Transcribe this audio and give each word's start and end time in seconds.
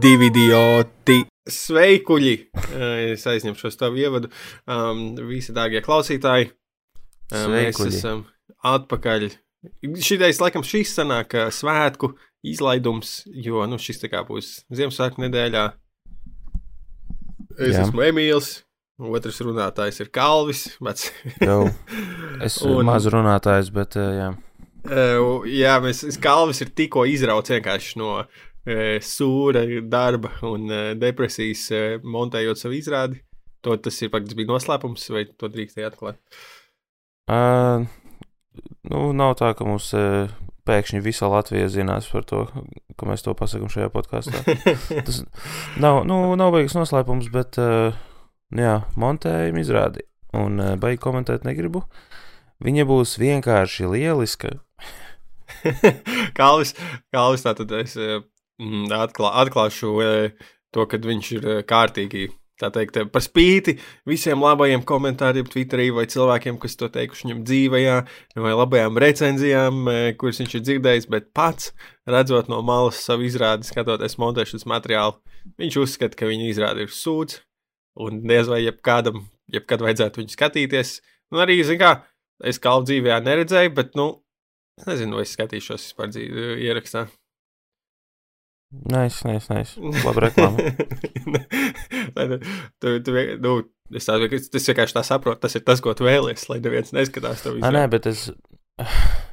divi 0.00 0.30
idioti. 0.30 1.20
Sveikuļi! 1.50 2.34
Es 3.10 3.26
aizņemšu 3.28 3.66
šo 3.66 3.70
tavu 3.82 4.00
ievadu. 4.00 4.30
Um, 4.70 5.12
visi 5.28 5.54
dārgie 5.56 5.82
klausītāji, 5.84 6.50
um, 7.34 7.52
mēs 7.52 7.80
esam 7.88 8.24
atpakaļ. 8.66 9.28
Šitais, 10.00 10.40
laikam, 10.40 10.64
šis 10.64 10.94
sanāk 10.96 11.36
uh, 11.36 11.50
svētku 11.52 12.14
izlaidums, 12.46 13.22
jo 13.44 13.66
nu, 13.68 13.80
šis 13.82 14.00
tā 14.00 14.12
kā 14.12 14.22
būs 14.28 14.62
Ziemassvētku 14.72 15.26
nedēļā. 15.26 15.66
Es 17.58 17.74
Jā. 17.74 17.84
esmu 17.84 18.06
Emīls, 18.06 18.52
otrs 19.00 19.42
runātājs 19.44 20.00
ir 20.00 20.12
Kalvis. 20.14 20.68
Es 22.40 22.62
un... 22.68 22.86
maz 22.88 23.10
runātājs, 23.12 23.72
bet 23.74 23.98
uh, 24.00 24.12
jā. 24.16 24.30
Uh, 24.80 25.42
jā, 25.44 25.74
mēs, 25.84 26.06
Kalvis 26.24 26.62
ir 26.64 26.70
tikko 26.72 27.04
izrauts 27.04 27.52
vienkārši 27.52 27.98
no 28.00 28.14
uh, 28.22 28.38
sūra 28.66 29.64
darba 29.88 30.34
un 30.46 30.68
uh, 30.68 30.92
depresijas, 30.98 31.66
uh, 31.72 31.98
montējot 32.04 32.60
savu 32.60 32.76
izrādi. 32.76 33.22
To 33.64 33.76
tas 33.76 33.98
ir 34.00 34.12
faktiski 34.12 34.38
bija 34.40 34.54
noslēpums, 34.54 35.08
vai 35.12 35.26
to 35.36 35.48
drīkstēja 35.52 35.90
atklāt? 35.90 36.20
Uh, 37.30 37.84
nu, 38.88 39.10
nav 39.16 39.36
tā, 39.40 39.52
ka 39.56 39.66
mums 39.68 39.90
uh, 39.96 40.30
pēkšņi 40.68 41.02
visa 41.04 41.28
Latvija 41.30 41.68
zinās 41.72 42.08
par 42.12 42.24
to, 42.28 42.46
ka 42.98 43.08
mēs 43.08 43.24
to 43.26 43.34
pasakām 43.36 43.70
šajā 43.72 43.90
podkāstā. 43.92 44.40
Tas 45.06 45.22
nav, 45.80 46.02
nu, 46.08 46.22
nav 46.40 46.54
beigas 46.56 46.76
noslēpums, 46.78 47.28
bet, 47.34 47.60
uh, 47.60 47.92
jā, 48.56 48.80
montējumi 49.00 49.64
izrādi. 49.64 50.06
Un 50.36 50.60
uh, 50.62 50.74
baigi 50.80 51.02
komentēt 51.02 51.44
negribu. 51.48 51.84
Viņa 52.64 52.84
būs 52.88 53.16
vienkārši 53.20 53.88
lieliska. 53.92 54.56
Kalvis, 56.38 56.74
Kalvis 57.12 57.44
tātad 57.44 57.72
es 57.80 57.96
atklā, 58.96 59.32
atklāšu 59.44 59.94
uh, 59.96 60.52
to, 60.74 60.86
ka 60.86 61.00
viņš 61.02 61.32
ir 61.38 61.48
uh, 61.48 61.64
kārtīgi. 61.66 62.28
Tā 62.60 62.68
teikt, 62.68 62.98
eh, 63.00 63.06
par 63.08 63.22
spīti 63.24 63.78
visiem 64.04 64.42
labajiem 64.44 64.82
komentāriem, 64.84 65.46
Twitterī 65.48 65.86
vai 65.96 66.04
cilvēkiem, 66.12 66.58
kas 66.60 66.76
to 66.76 66.90
teikuši 66.92 67.24
viņam 67.24 67.38
dzīvajā, 67.48 67.94
vai 68.44 68.52
labajām 68.52 69.00
recenzijām, 69.00 69.88
kuras 70.20 70.42
viņš 70.42 70.56
ir 70.58 70.64
dzirdējis, 70.66 71.06
bet 71.08 71.30
pats, 71.32 71.70
redzot 72.04 72.50
no 72.52 72.60
malas 72.60 73.00
savu 73.00 73.24
izrādi, 73.24 73.64
skatoties 73.64 74.18
montēšanas 74.20 74.68
materiālu, 74.68 75.16
viņš 75.56 75.78
uzskata, 75.80 76.20
ka 76.20 76.28
viņa 76.28 76.50
izrāde 76.50 76.84
ir 76.84 76.92
sūds, 76.92 77.40
un 77.96 78.20
diez 78.28 78.52
vai 78.52 78.60
jebkādam, 78.66 79.24
jebkad 79.56 79.86
vajadzētu 79.86 80.20
viņu 80.20 80.36
skatīties. 80.36 80.98
Un 81.32 81.40
arī, 81.40 81.62
zin 81.64 81.80
kā, 81.80 81.94
es 82.44 82.60
kalnu 82.60 82.90
dzīvē 82.90 83.22
neredzēju, 83.24 83.72
bet, 83.80 83.96
nu, 83.96 84.10
es 84.76 84.84
nezinu, 84.90 85.16
vai 85.16 85.24
es 85.24 85.32
skatīšos 85.36 85.88
vispār 85.88 86.12
dzīvi, 86.12 86.50
ierakstā. 86.68 87.08
Nē, 88.70 89.08
nē, 89.26 89.32
nē, 89.50 89.62
labi 90.04 90.22
reklāma. 90.22 90.64
Tad 92.14 92.36
tu, 92.78 92.92
tu, 93.02 93.14
nu, 93.42 93.54
es 93.98 94.06
ka 94.06 94.38
tas 94.54 94.68
vienkārši 94.70 94.94
tā 94.94 95.02
saprotu, 95.06 95.40
tas 95.42 95.58
ir 95.58 95.64
tas, 95.66 95.82
ko 95.82 95.94
tu 95.98 96.06
vēlies, 96.06 96.46
lai 96.52 96.60
neviens 96.62 96.94
neskatās 96.94 97.42
to 97.42 97.56
Ah, 97.58 97.74
nē, 97.74 97.88
bet 97.90 98.10
es. 98.10 98.28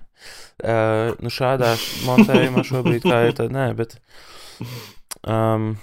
Uh, 0.58 1.12
nu, 1.22 1.30
šādā 1.30 1.76
montējumā 2.08 2.64
šobrīd 2.66 3.04
kā 3.04 3.20
ir, 3.28 3.36
tad 3.38 3.52
nē, 3.54 3.68
bet. 3.78 3.92
Um, 5.22 5.76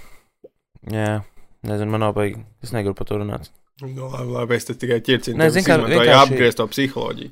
jā, 0.91 1.21
nezinu, 1.63 1.93
man 1.93 2.03
nav 2.03 2.17
baigi. 2.17 2.41
Es 2.59 2.73
negribu 2.75 2.99
par 2.99 3.07
to 3.07 3.21
runāt. 3.21 3.53
Nu, 3.85 4.09
labi, 4.09 4.33
labi, 4.35 4.59
es 4.59 4.67
tikai 4.67 4.99
ķircinu. 5.07 5.39
Nē, 5.39 5.47
zinu, 5.55 5.79
kā 5.95 6.19
apgriezt 6.25 6.59
to 6.59 6.67
psiholoģiju. 6.73 7.31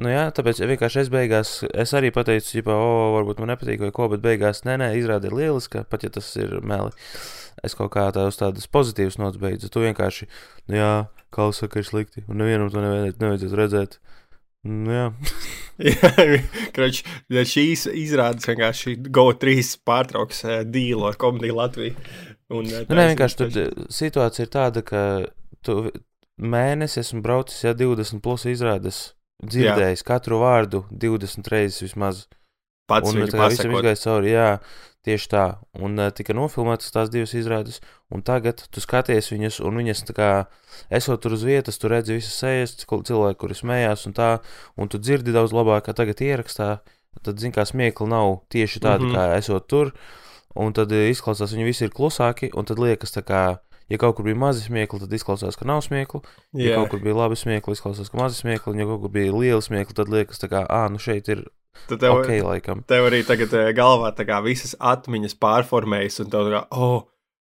Nu, 0.00 0.08
jā, 0.08 0.22
tāpēc 0.32 0.62
vienkārši 0.64 1.02
es 1.02 1.10
beigās, 1.12 1.50
es 1.68 1.90
arī 1.96 2.08
pateicu, 2.14 2.62
ka, 2.64 2.72
oh, 2.72 3.10
varbūt 3.18 3.42
man 3.42 3.52
nepatīk 3.52 3.82
vai 3.84 3.90
ko, 3.92 4.06
bet 4.08 4.22
beigās, 4.24 4.62
nē, 4.64 4.78
nē, 4.80 4.94
izrāda 4.96 5.28
ir 5.28 5.36
lieliska, 5.36 5.84
pat 5.92 6.06
ja 6.06 6.10
tas 6.14 6.30
ir 6.40 6.54
meli. 6.64 6.94
Es 7.66 7.76
kaut 7.76 7.92
kā 7.92 8.06
tā 8.16 8.24
uz 8.30 8.38
tādas 8.40 8.64
pozitīvas 8.72 9.18
nots 9.20 9.36
beidzu. 9.40 9.68
Tu 9.68 9.82
vienkārši, 9.84 10.28
nu, 10.70 10.78
jā, 10.78 10.94
kā 11.36 11.50
saka, 11.52 11.82
ir 11.82 11.88
slikti, 11.90 12.24
un 12.32 12.40
nevienam 12.40 12.72
to 12.72 12.80
nevajadzētu, 12.80 13.58
redzēt. 13.60 13.98
Nu, 14.64 14.88
jā, 14.92 15.04
Kroč, 16.76 17.02
ja 17.32 17.44
šīs 17.48 17.86
izrādes 17.96 18.48
vienkārši 18.48 18.96
GO3 19.04 19.60
pārtrauks 19.88 20.44
uh, 20.48 20.58
dīlu 20.64 21.10
ar 21.12 21.20
komēdiju 21.20 21.60
Latviju. 21.60 21.94
Un, 22.50 22.64
uh, 22.64 22.82
nu, 22.88 22.96
nē, 22.96 23.10
vienkārši 23.12 23.40
tur 23.40 23.56
situācija 23.92 24.48
ir 24.48 24.52
tāda, 24.56 24.84
ka 24.84 25.02
tu 25.64 25.82
mēnesi 26.40 27.00
esmu 27.04 27.20
braucis, 27.24 27.66
ja 27.68 27.76
20 27.76 28.24
plus 28.24 28.48
izrādes, 28.48 29.10
dzirdējis 29.42 30.02
jā. 30.02 30.06
katru 30.06 30.40
vārdu 30.42 30.84
20 30.90 31.50
reizes 31.52 31.82
vismaz. 31.84 32.26
pats 32.90 33.12
un 33.12 33.22
tā 33.30 33.48
visam 33.48 33.70
izgāja 33.70 33.98
cauri, 34.02 34.32
jā, 34.34 34.48
tieši 35.06 35.28
tā. 35.30 35.44
Un 35.78 35.96
uh, 36.00 36.10
tika 36.14 36.34
nofilmētas 36.36 36.92
tās 36.92 37.10
divas 37.12 37.32
izrādes, 37.38 37.80
un 38.12 38.24
tagad 38.26 38.64
tu 38.68 38.82
skaties 38.82 39.30
viņas, 39.32 39.60
un 39.64 39.78
viņas 39.80 40.04
tā 40.10 40.16
kā, 40.16 40.30
esot 40.90 41.22
tur 41.22 41.36
uz 41.36 41.44
vietas, 41.46 41.78
tu 41.80 41.90
redzi 41.92 42.18
visas 42.18 42.36
sejas, 42.42 42.74
cil- 42.82 43.04
cilvēki, 43.06 43.38
kuri 43.40 43.56
smējās, 43.56 44.08
un 44.10 44.16
tā, 44.16 44.30
un 44.76 44.90
tu 44.90 44.98
dzirdi 44.98 45.34
daudz 45.36 45.54
labāk, 45.56 45.86
kā 45.86 45.96
tagad 45.96 46.20
ierakstā. 46.24 46.80
Tad, 47.24 47.40
zin, 47.42 47.50
kā 47.54 47.64
smiekli 47.66 48.06
nav 48.06 48.44
tieši 48.54 48.80
tādi, 48.80 49.04
mm 49.04 49.10
-hmm. 49.10 49.16
kā 49.18 49.38
esot 49.38 49.66
tur, 49.68 49.90
un 50.54 50.72
tad 50.72 50.92
eh, 50.92 51.10
izklausās, 51.10 51.52
viņi 51.52 51.66
visi 51.66 51.84
ir 51.84 51.90
klusāki, 51.90 52.50
un 52.54 52.64
tad 52.64 52.78
liekas 52.78 53.16
tā 53.16 53.22
kā. 53.22 53.58
Ja 53.90 53.98
kaut 53.98 54.16
kur 54.16 54.26
bija 54.28 54.38
mazi 54.38 54.62
smiekli, 54.62 55.00
tad 55.02 55.14
izklausās, 55.16 55.58
ka 55.58 55.66
nav 55.66 55.82
smieklu. 55.82 56.22
Ja 56.54 56.72
Jā. 56.72 56.80
kaut 56.80 56.92
kur 56.94 57.00
bija 57.02 57.16
labi 57.18 57.38
smiekli, 57.38 57.74
izklausās, 57.74 58.10
ka 58.12 58.20
mazi 58.20 58.38
smiekli. 58.38 58.74
Un, 58.74 58.82
ja 58.82 58.86
kaut 58.86 59.02
kur 59.02 59.12
bija 59.14 59.34
liela 59.34 59.64
smiekli, 59.64 59.96
tad 59.98 60.12
liekas, 60.12 60.42
ka, 60.46 60.62
ah, 60.70 60.86
nu 60.92 61.02
šeit 61.02 61.30
ir 61.32 61.48
Tad 61.88 62.02
tev, 62.02 62.18
ok, 62.18 62.30
laikam. 62.44 62.82
tev 62.90 63.06
arī 63.08 63.22
tagad 63.26 63.52
eh, 63.56 63.70
galvā 63.76 64.10
kā 64.14 64.40
visas 64.44 64.74
atmiņas 64.78 65.36
pārformējas, 65.42 66.20
un 66.24 66.30
tev 66.32 66.50
kā, 66.52 66.62
oh, 66.74 67.06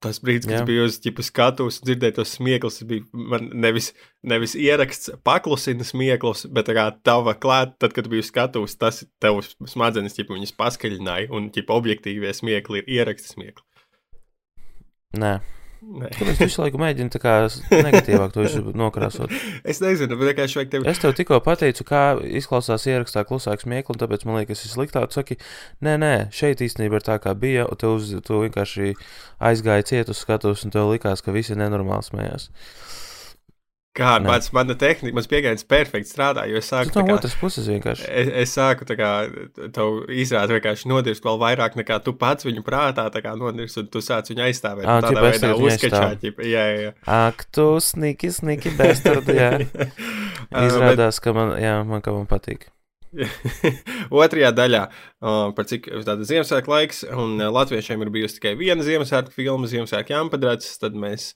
tas 0.04 0.20
brīdis, 0.24 0.48
kad 0.50 0.68
biju 0.68 0.86
uz 0.88 0.98
ķipa 1.04 1.24
skatus, 1.26 1.80
dzirdēju 1.86 2.18
tos 2.20 2.36
smieklus, 2.38 2.80
bija 2.88 3.06
man 3.16 3.50
nevis, 3.54 3.92
nevis 4.24 4.56
ieraksts 4.60 5.12
paklusina 5.26 5.88
smieklus, 5.88 6.46
bet 6.52 6.72
kā 6.78 6.88
tava 7.06 7.36
klāt, 7.38 7.76
tad, 7.82 7.96
kad 7.98 8.10
uz 8.12 8.30
skatus, 8.32 8.78
tas 8.82 9.04
tev 9.24 9.42
smadzenes, 9.44 10.16
ķipa, 10.18 10.36
viņas 10.38 10.56
paskaļināja, 10.60 11.32
un, 11.36 11.52
ķipa, 11.56 11.76
objektīvie 11.76 12.34
smiekli 12.36 12.84
ir 12.84 12.92
ieraksta 13.00 13.36
smiekli. 13.36 13.66
Nē. 15.22 15.38
Kāpēc 15.84 16.40
tu 16.40 16.46
visu 16.48 16.62
laiku 16.62 16.80
mēģini 16.82 17.12
tā 17.14 17.20
kā 17.22 17.34
negatīvāk 17.72 18.34
to 18.34 18.46
visu 18.46 18.74
nokrāsot? 18.78 19.34
es 19.72 19.82
nezinu, 19.84 20.18
bet 20.18 20.32
vienkārši 20.32 20.60
vajag 20.60 20.72
tevi. 20.72 20.88
Es 20.90 21.02
tev 21.04 21.14
tikko 21.18 21.40
pateicu, 21.46 21.86
kā 21.88 22.04
izklausās 22.40 22.88
ierakstā 22.90 23.26
klusāks 23.28 23.68
mieklis, 23.70 23.94
un 23.94 24.02
tāpēc 24.02 24.26
man 24.26 24.40
liekas, 24.40 24.64
tas 24.64 24.70
ir 24.70 24.74
sliktāk. 24.74 25.10
Tu 25.12 25.20
saki, 25.20 25.38
nē, 25.86 25.98
nē, 26.02 26.14
šeit 26.36 26.64
īstenībā 26.66 27.02
ir 27.02 27.06
tā, 27.06 27.20
kā 27.24 27.36
bija, 27.38 27.68
un 27.70 27.82
tev, 27.82 27.98
uz, 28.00 28.14
tu 28.26 28.42
vienkārši 28.46 28.96
aizgāji 29.52 29.90
ciet 29.92 30.14
uz 30.14 30.24
skatuves, 30.24 30.66
un 30.66 30.74
tev 30.74 30.90
likās, 30.94 31.24
ka 31.26 31.36
visi 31.36 31.58
nenormāli 31.60 32.10
smējās. 32.10 32.50
Kā 33.96 34.18
Nē. 34.20 34.28
pats 34.28 34.52
mana 34.52 34.76
tehnika, 34.76 35.16
mans 35.16 35.28
pieejams 35.32 35.64
perfekti 35.72 36.10
strādā, 36.10 36.44
jo 36.52 36.60
es 36.60 36.68
sāku. 36.68 36.92
no 36.92 37.00
tā 37.00 37.04
kā- 37.08 37.16
otras 37.16 37.36
puses 37.40 37.68
vienkārši. 37.72 38.04
Es, 38.10 38.32
es 38.44 38.56
sāku 38.58 38.84
kā 38.92 39.12
tev 39.72 40.02
izrādīt, 40.12 40.58
vienkārši 40.58 40.90
nodirst 40.92 41.24
vēl 41.24 41.40
vairāk 41.40 41.78
nekā 41.80 42.02
tu 42.04 42.12
pats 42.12 42.44
viņu 42.44 42.60
prātā 42.68 43.08
nodirst, 43.40 43.78
un 43.80 43.88
tu 43.88 44.00
sāc 44.04 44.28
viņu 44.28 44.44
aizstāvēt. 44.50 44.84
Ķipa, 44.84 45.00
tādā 45.08 45.24
veidā 45.24 45.40
tagad 45.40 45.56
viņu 45.62 45.72
uzskačā, 45.72 46.02
aizstāvu. 46.02 46.20
ķipa, 46.26 46.48
jā, 46.52 46.66
jā. 46.84 46.92
Ak, 47.08 47.46
tu 47.56 47.80
sniki, 47.80 48.32
sniki, 48.36 48.76
bastard, 48.76 49.32
jā. 49.32 49.64
Ā, 49.64 50.66
Izrādās, 50.68 51.22
ka 51.24 51.32
man, 51.32 51.56
jā, 51.64 51.78
man, 51.88 52.04
ka 52.04 52.12
man 52.12 52.28
patīk. 52.28 52.68
Otrajā 54.12 54.52
daļā, 54.52 54.84
uh, 55.24 55.56
par 55.56 55.70
cik 55.72 55.88
tāda 56.04 56.28
Ziemassvētku 56.28 56.72
laiks, 56.72 57.06
un 57.16 57.40
uh, 57.40 57.48
latviešiem 57.48 58.04
ir 58.04 58.12
bijusi 58.12 58.42
tikai 58.42 58.58
viena 58.60 58.84
Ziemassvētku 58.84 59.32
filma, 59.32 59.72
Ziemassvētku 59.72 60.12
jāmpadrats, 60.12 60.76
tad 60.84 61.00
mēs 61.00 61.32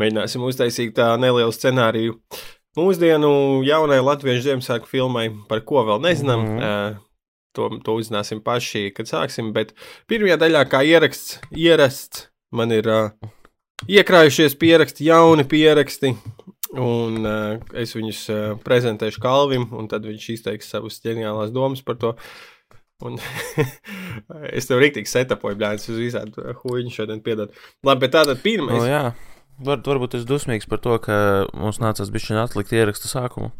mēģināsim 0.00 0.44
uztaisīt 0.46 0.94
tā 0.98 1.12
nelielu 1.20 1.54
scenāriju. 1.54 2.18
Mūsdienu 2.78 3.30
jaunai 3.66 4.00
latviešu 4.02 4.48
Ziemassvētku 4.48 4.90
filmai, 4.90 5.28
par 5.48 5.62
ko 5.66 5.84
vēl 5.86 6.02
nezinām, 6.02 6.40
mm. 6.42 6.58
-hmm. 6.58 6.96
to, 7.54 7.70
to 7.86 7.98
uzzināsim 8.00 8.42
paši, 8.42 8.90
kad 8.96 9.06
sāksim, 9.10 9.52
bet 9.54 9.76
pirmajā 10.10 10.40
daļā, 10.42 10.64
kā 10.70 10.82
ieraksts, 10.82 11.38
ierasts, 11.54 12.28
man 12.50 12.74
ir 12.74 12.90
uh, 12.90 13.30
iekrājušies 13.86 14.58
pieraksti, 14.58 15.06
jauni 15.06 15.46
pieraksti, 15.46 16.16
Un 16.74 17.22
uh, 17.22 17.60
es 17.78 17.92
viņus 17.94 18.20
uh, 18.32 18.40
prezentēšu 18.64 19.22
Kalvim, 19.22 19.68
un 19.78 19.86
tad 19.90 20.06
viņš 20.08 20.24
izteiks 20.34 20.72
savas 20.72 20.98
ģeniālās 21.04 21.52
domas 21.54 21.84
par 21.86 21.98
to. 22.02 22.14
Un 23.04 23.18
es 24.58 24.66
tev 24.66 24.80
rīktīgi 24.82 25.10
setapoju, 25.10 25.58
bļāvis, 25.60 25.86
uz 25.92 26.00
visādi 26.00 26.54
huīņu 26.62 26.94
šodien 26.94 27.22
piedod. 27.22 27.54
Labi, 27.86 28.06
bet 28.06 28.14
tātad 28.16 28.42
pirmais. 28.42 28.80
Nu, 28.80 28.88
jā, 28.90 29.04
Var, 29.62 29.82
varbūt 29.86 30.16
es 30.18 30.24
dusmīgs 30.26 30.66
par 30.66 30.80
to, 30.82 30.96
ka 31.02 31.16
mums 31.54 31.78
nācās 31.82 32.10
bišķiņ 32.10 32.40
atlikt 32.42 32.72
ierakstu 32.74 33.10
sākumu. 33.10 33.52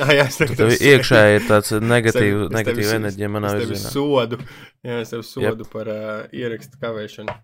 Ah, 0.00 0.10
jā, 0.14 0.24
es 0.26 0.38
tev 0.40 0.72
iekšā 0.72 1.20
ir 1.36 1.46
tāds 1.48 1.74
negatīvs, 1.92 2.48
negatīva 2.54 2.96
enerģija 2.98 3.30
manā 3.30 3.52
virzienā. 3.58 3.92
sodu. 3.92 4.40
Jā, 4.86 5.00
es 5.04 5.12
tev 5.12 5.22
sodu 5.26 5.66
yep. 5.66 5.70
par 5.72 5.90
uh, 5.92 6.10
ierakstu 6.34 6.80
kavēšanu. 6.82 7.34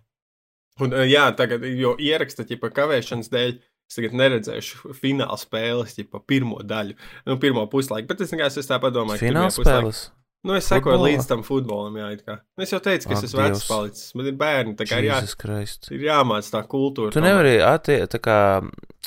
Un, 0.83 0.93
uh, 0.93 1.05
jā, 1.07 1.25
tagad, 1.37 1.63
jo 1.77 1.95
ieraksta 2.01 2.45
ķipa, 2.47 2.71
kavēšanas 2.75 3.31
dēļ, 3.33 3.55
es 3.87 3.99
tagad 3.99 4.17
neredzēšu 4.19 4.95
fināla 4.97 5.39
spēles, 5.39 5.95
ķipa, 5.99 6.23
pirmo 6.27 6.59
daļu, 6.67 6.97
nu, 7.29 7.39
pirmo 7.41 7.63
puslaiku. 7.71 8.09
Bet 8.11 8.25
es 8.25 8.33
vienkārši 8.35 8.67
tā 8.67 8.81
padomāju, 8.83 9.21
ka 9.21 9.27
Fināla 9.29 9.53
spēles. 9.53 10.07
Nu, 10.47 10.55
es 10.55 10.67
sekoju 10.71 10.95
Futbolā? 10.95 11.09
līdz 11.11 11.25
tam 11.27 11.41
futbolam, 11.43 11.97
jā, 11.99 12.07
it 12.15 12.21
kā. 12.23 12.37
Nu, 12.55 12.63
es 12.63 12.71
jau 12.71 12.79
teicu, 12.83 13.09
ka 13.09 13.17
es 13.17 13.23
Ak, 13.23 13.27
esmu 13.27 13.41
vecs 13.43 13.65
palicis. 13.67 14.11
Man 14.15 14.29
ir 14.31 14.37
bērni, 14.39 14.75
tā 14.79 14.87
kā 14.87 15.01
ir, 15.03 15.09
jā, 15.09 15.17
Kristus. 15.41 15.91
ir 15.91 16.05
jāmāc 16.07 16.47
tā 16.53 16.61
kultūra. 16.71 17.11
Tu 17.15 17.23
nevari 17.23 17.57
attie, 17.67 17.99
tā 18.11 18.21
kā, 18.23 18.37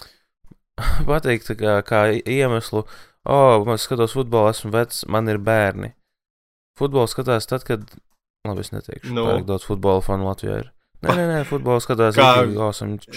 pateikt 1.09 1.49
tā 1.51 1.57
kā, 1.61 1.79
kā 1.87 2.03
iemeslu, 2.21 2.85
o, 2.85 3.39
oh, 3.39 3.65
man 3.69 3.81
skatos 3.81 4.15
futbolu, 4.17 4.53
esmu 4.53 4.73
vecs, 4.75 5.05
man 5.09 5.29
ir 5.33 5.41
bērni. 5.43 5.95
Futbolu 6.81 7.09
skatās 7.11 7.49
tad, 7.51 7.65
kad, 7.69 7.89
labi, 8.49 8.65
es 8.65 8.73
neteikšu, 8.73 9.11
Nu. 9.13 9.21
no. 9.23 9.27
pārāk 9.29 9.49
daudz 9.49 9.67
futbola 9.69 10.05
fanu 10.05 10.29
Latvijā 10.31 10.61
ir. 10.65 10.71
Nē, 11.01 11.15
nē, 11.17 11.23
nē, 11.31 11.37
futbolu 11.49 11.81
skatās 11.81 12.17
Kā- 12.19 12.43
awesome. 12.61 12.99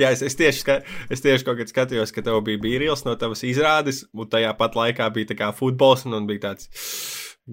Jā, 0.00 0.10
es, 0.12 0.20
es, 0.26 0.34
tieši, 0.36 0.60
ska- 0.60 0.82
es 1.12 1.22
tieši 1.24 1.46
kaut 1.46 1.56
kad 1.62 1.70
skatījos, 1.72 2.12
ka 2.12 2.24
tev 2.26 2.42
bija 2.44 2.60
bīrīls 2.60 3.06
no 3.06 3.14
tavas 3.16 3.40
izrādes, 3.48 4.02
un 4.12 4.28
tajā 4.32 4.52
pat 4.58 4.76
laikā 4.76 5.08
bija 5.14 5.30
tā 5.32 5.38
kā 5.40 5.48
futbols, 5.56 6.04
un, 6.08 6.18
un 6.20 6.28
bija 6.28 6.50
tāds 6.50 6.68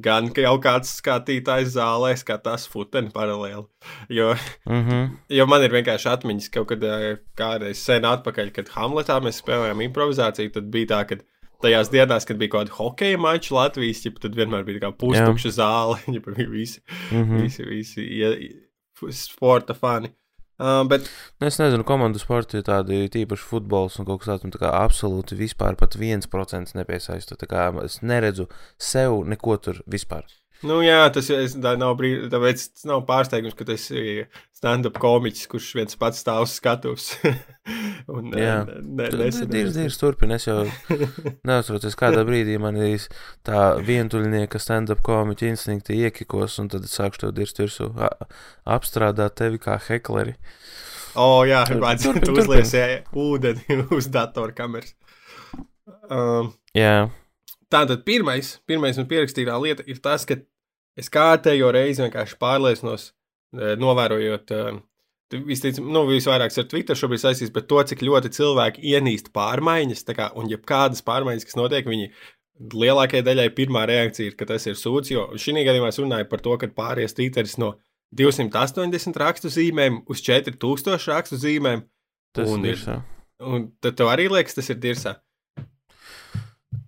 gan 0.04 0.28
ka 0.34 0.42
jau 0.44 0.56
kāds 0.60 0.90
skatītājs 1.00 1.76
zālē 1.76 2.16
skatās 2.20 2.66
futeni 2.72 3.12
paralēli. 3.14 3.64
Jo, 4.10 4.34
Mhm. 4.68 5.04
jo 5.38 5.46
man 5.48 5.64
ir 5.64 5.72
vienkārši 5.76 6.10
atmiņas 6.18 6.50
kaut 6.56 6.68
kad 6.74 6.84
eh, 6.84 7.20
kādreiz 7.38 7.78
sen 7.80 8.04
atpakaļ, 8.10 8.52
kad 8.56 8.74
Hamletā 8.76 9.20
mēs 9.24 9.40
spēlējām 9.44 9.86
improvizāciju, 9.88 10.52
tad 10.58 10.68
bija 10.74 10.88
tā, 10.96 11.02
ka 11.08 11.16
tajās 11.64 11.90
dienās, 11.94 12.28
kad 12.30 12.38
bija 12.42 12.52
kaut 12.54 12.68
kāda 12.68 12.78
hokeja 12.78 13.22
mača 13.24 13.56
Latvijas, 13.58 14.04
ķipa, 14.06 14.26
tad 14.28 14.36
vienmēr 14.40 14.66
bija 14.68 14.92
pustukša 15.00 15.54
zāle, 15.58 15.98
ķipa, 16.18 16.36
bija 16.38 16.52
visi, 16.52 16.84
Mhm. 17.12 17.40
visi, 17.42 17.66
visi 17.72 18.06
ja, 18.20 18.34
sporta 19.12 19.74
fani. 19.74 20.12
Uh, 20.62 20.84
bet 20.88 21.08
Nu, 21.42 21.48
Es 21.50 21.58
nezinu, 21.60 21.84
komandu 21.84 22.20
sporta 22.22 22.60
ir 22.60 22.64
tādi 22.64 23.02
tīpaši 23.12 23.48
futbols 23.50 23.98
un 24.00 24.06
kaut 24.06 24.22
kas 24.22 24.30
tāds, 24.30 24.46
un 24.46 24.54
tā 24.54 24.60
kā 24.62 24.70
absolūti 24.78 25.36
vispār 25.36 25.76
pat 25.76 25.98
viens 26.00 26.30
procents 26.30 26.76
nepiesaista. 26.78 27.36
Tā 27.36 27.48
kā 27.50 27.66
es 27.84 27.98
neredzu 28.06 28.46
sev 28.78 29.24
neko 29.28 29.58
tur 29.58 29.82
vispār. 29.90 30.24
Nu, 30.64 30.80
jā, 30.86 31.02
tas 31.12 31.28
ir. 31.34 31.44
Tā 31.64 31.74
nav, 31.80 31.98
brīd, 32.00 32.30
tāpēc 32.32 32.62
tas 32.70 32.86
nav 32.88 33.02
pārsteigums, 33.08 33.56
ka 33.58 33.66
tas 33.68 33.90
ir 33.92 34.28
stand-up 34.56 34.96
komiķis, 35.02 35.50
kurš 35.52 35.74
viens 35.76 35.98
pats 36.00 36.22
stāv 36.24 36.46
uz 36.46 36.54
skatuves. 36.56 37.10
un, 38.14 38.30
Jā. 38.32 38.62
ne, 38.70 39.10
Dīrs, 39.12 39.42
dīrs, 39.76 40.00
turpini. 40.00 40.38
Es 40.38 40.48
jau 40.48 40.62
neuztraucos, 41.50 41.98
kādā 42.00 42.24
brīdī 42.28 42.56
man 42.64 42.80
ir 42.80 43.04
tā 43.44 43.74
vientuļnieka 43.84 44.62
stand-up 44.62 45.04
komiķa 45.04 45.52
instinkti 45.52 46.00
iekikos, 46.06 46.62
un 46.64 46.72
tad 46.72 46.88
es 46.88 46.96
sākšu 46.96 47.26
tev 47.26 47.36
dirst 47.42 47.60
virsū, 47.60 47.90
apstrādāt 48.78 49.36
tevi 49.42 49.60
kā 49.64 49.76
hekleri. 49.90 50.38
O, 51.14 51.26
oh, 51.26 51.42
jā, 51.46 51.62
Tur- 51.68 51.84
vajadz 51.84 52.08
turpin, 52.08 52.24
tu 52.26 52.38
uzlies 52.42 52.72
jā, 52.74 52.88
ūdeni 53.14 53.82
uz 53.98 54.08
datorkameras. 54.14 54.96
Um, 56.08 56.54
Jā, 56.74 57.10
Tātad 57.74 58.04
pirmais, 58.06 58.58
pirmais 58.70 59.00
un 59.02 59.08
pierakstītā 59.10 59.56
lieta 59.64 59.86
ir 59.90 60.02
tas, 60.04 60.28
ka 60.30 60.38
es 61.00 61.10
kārtējo 61.10 61.72
reizi 61.74 62.04
vienkārši 62.04 62.38
pārliecinos, 62.42 63.08
eh, 63.58 63.74
novērojot, 63.82 64.54
tu 65.34 65.40
visticam, 65.48 65.88
nu, 65.90 66.04
visvairāk 66.06 66.54
ar 66.54 66.68
Twitter 66.70 66.96
šobrīd 67.00 67.24
saistīts, 67.24 67.54
bet 67.54 67.66
to, 67.72 67.82
cik 67.90 68.04
ļoti 68.06 68.30
cilvēki 68.38 68.84
ienīst 68.94 69.32
pārmaiņas, 69.34 70.06
kā, 70.14 70.30
un 70.38 70.52
jebkādas 70.52 71.02
pārmaiņas, 71.08 71.48
kas 71.50 71.58
notiek, 71.58 71.90
viņi 71.90 72.12
lielākajai 72.74 73.26
daļai 73.26 73.48
pirmā 73.58 73.88
reakcija 73.90 74.30
ir, 74.30 74.36
ka 74.38 74.46
tas 74.46 74.68
ir 74.70 74.78
sūds, 74.78 75.10
jo 75.10 75.26
šī 75.34 75.64
gadījumā 75.66 75.90
es 75.90 75.98
runāju 75.98 76.30
par 76.30 76.44
to, 76.46 76.54
ka 76.62 76.68
pāries 76.68 77.16
Twitteris 77.18 77.58
no 77.58 77.74
280 78.14 79.18
rakstu 79.18 79.50
zīmēm 79.50 80.04
uz 80.08 80.22
4000 80.22 81.10
rakstu 81.10 81.40
zīmēm, 81.42 81.84
tas 82.36 82.50
Un 82.50 82.66
ir. 82.66 82.78
ir- 82.78 82.94
ir 82.94 83.02
un 83.42 83.72
tad 83.82 83.98
tev 83.98 84.08
arī 84.14 84.30
liekas, 84.30 84.54
tas 84.54 84.70
ir 84.70 84.78
dirsā. 84.78 85.16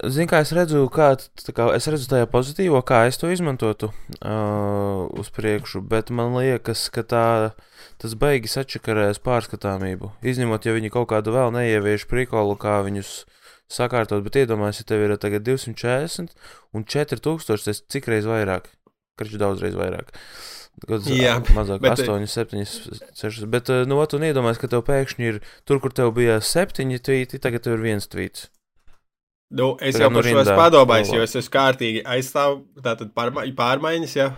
Zini, 0.03 0.27
kā 0.27 0.41
es 0.43 0.51
redzu, 0.51 0.81
kā, 0.91 1.13
kā 1.55 1.65
es 1.75 1.85
redzu 1.87 2.09
tajā 2.11 2.27
pozitīvo, 2.27 2.81
kā 2.83 3.05
es 3.07 3.15
to 3.21 3.29
izmantotu 3.31 3.87
uh, 4.19 5.05
uz 5.15 5.29
priekšu, 5.31 5.79
bet 5.87 6.11
man 6.11 6.35
liekas, 6.35 6.89
ka 6.91 7.05
tā, 7.07 7.27
tas 8.01 8.15
beigas 8.19 8.57
atšakarēs 8.59 9.21
pārskatāmību. 9.23 10.11
Izņemot, 10.27 10.67
ja 10.67 10.75
viņi 10.75 10.91
kaut 10.91 11.07
kādu 11.13 11.31
vēl 11.37 11.53
neievieš 11.55 12.09
prikolu, 12.11 12.57
kā 12.59 12.81
viņus 12.83 13.21
sakārtot, 13.71 14.25
bet 14.25 14.35
iedomājieties, 14.43 14.83
ja 14.83 14.89
tev 14.91 15.05
ir 15.05 15.15
tagad 15.21 15.47
240 15.47 16.35
un 16.75 16.83
4000, 16.83 17.63
tas 17.69 17.81
cik 17.95 18.11
reiz 18.11 18.27
vairāk? 18.27 18.67
Karš 19.15 19.39
daudzreiz 19.39 19.79
vairāk. 19.79 20.11
Gads, 20.89 21.07
Jā, 21.07 21.37
mazāk, 21.55 21.79
bet- 21.85 22.03
8, 22.03 22.27
7, 22.27 22.65
6. 23.15 23.47
Bet, 23.47 23.71
uh, 23.71 23.87
nu, 23.87 24.01
tu 24.11 24.19
iedomājies, 24.19 24.59
ka 24.59 24.67
tev 24.75 24.83
pēkšņi 24.91 25.31
ir 25.31 25.39
tur, 25.63 25.79
kur 25.79 25.95
tev 25.95 26.11
bija 26.19 26.41
7 26.43 26.99
tvīti, 26.99 27.39
tagad 27.39 27.63
tev 27.63 27.79
ir 27.79 27.85
viens 27.87 28.11
tvīts. 28.11 28.49
Nu, 29.51 29.75
es 29.79 29.99
jau 29.99 30.09
no 30.09 30.19
par 30.19 30.25
šo 30.25 30.41
esmu 30.41 30.57
padomājis, 30.57 31.13
jo 31.13 31.21
es 31.21 31.35
esmu 31.37 31.53
kārtīgi 31.53 32.01
aizstāvu 32.15 32.63
tātad 32.81 33.11
pārma 33.15 33.43
pārmaiņas, 33.55 34.15
ja 34.17 34.31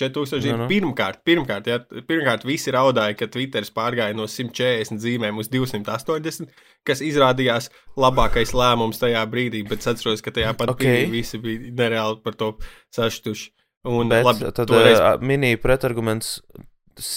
4000 0.00 0.40
zīmēm. 0.44 0.58
Nu, 0.60 0.64
nu. 0.64 0.68
Pirmkārt, 0.70 1.20
pirmkārt, 1.26 1.66
ja, 1.68 1.78
pirmkārt, 2.08 2.44
visi 2.48 2.72
raudāja, 2.72 3.16
ka 3.18 3.28
Twitteris 3.32 3.72
pārgāja 3.74 4.16
no 4.16 4.28
140 4.30 5.00
zīmēm 5.02 5.40
uz 5.40 5.48
280, 5.52 6.52
kas 6.86 7.02
izrādījās 7.04 7.70
labākais 8.00 8.52
lēmums 8.56 9.00
tajā 9.02 9.24
brīdī, 9.32 9.64
bet 9.68 9.82
es 9.84 9.90
atceros, 9.94 10.22
ka 10.24 10.32
tajā 10.36 10.54
pat 10.56 10.72
Ok. 10.72 10.78
okay. 10.80 11.04
brīdī 11.04 11.10
visi 11.18 11.40
bija 11.42 11.72
nereāli 11.82 12.20
par 12.24 12.36
to 12.40 12.52
saštuši. 12.96 13.50
Un, 13.88 14.10
Bet 14.12 14.24
labi, 14.28 14.44
tad 14.52 14.68
toreiz- 14.68 15.00
uh, 15.00 15.14
mini 15.24 15.54
pretarguments 15.56 16.40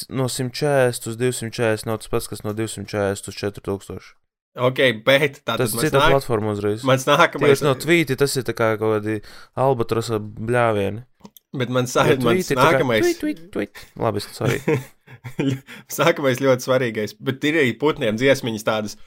no 0.10 0.30
140 0.32 1.08
uz 1.12 1.18
240 1.20 1.88
nav 1.90 2.00
tas 2.00 2.08
pats, 2.12 2.30
kas 2.32 2.44
no 2.44 2.54
240 2.56 3.28
uz 3.28 3.36
4000. 3.36 4.14
Ok, 4.56 4.80
bet 5.06 5.40
tā 5.46 5.58
Tas 5.60 5.74
ir 5.74 5.88
cita 5.88 6.02
nāk, 6.02 6.16
platforma 6.18 6.54
uzreiz. 6.54 6.84
mans 6.88 7.06
nākamais. 7.10 7.56
Tieši 7.56 7.68
no 7.68 7.74
tvīti 7.80 8.18
tas 8.20 8.36
ir 8.38 8.46
kā 8.52 8.74
kaut 8.78 9.00
kādi 9.00 9.20
albatrosa 9.60 10.20
bļāvieni. 10.20 11.04
Bet 11.54 11.70
mans, 11.70 11.94
Jo 11.94 12.18
mans 12.26 12.50
tā 12.50 12.58
kā 12.58 12.70
nākamais. 12.74 13.06
Tweet, 13.20 13.20
tweet, 13.22 13.42
tweet. 13.54 13.84
Labi, 14.02 14.24
sorry. 14.26 14.62
Sākamais 15.98 16.42
ļoti 16.42 16.66
svarīgais, 16.66 17.14
bet 17.22 17.46
ir 17.46 17.62
arī 17.62 17.76
putniem 17.78 18.18
dziesmiņas 18.18 18.66
tādas. 18.66 18.98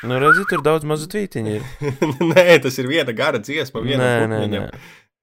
Nu, 0.00 0.16
redzi, 0.16 0.46
tur 0.48 0.62
daudz 0.64 0.86
mazu 0.88 1.08
tvītiņu 1.12 1.56
nē, 2.32 2.44
tas 2.64 2.78
ir 2.80 2.88
viena 2.88 3.12
gara 3.16 3.40
dziesma, 3.42 3.82
viena 3.84 4.06
Nē, 4.30 4.62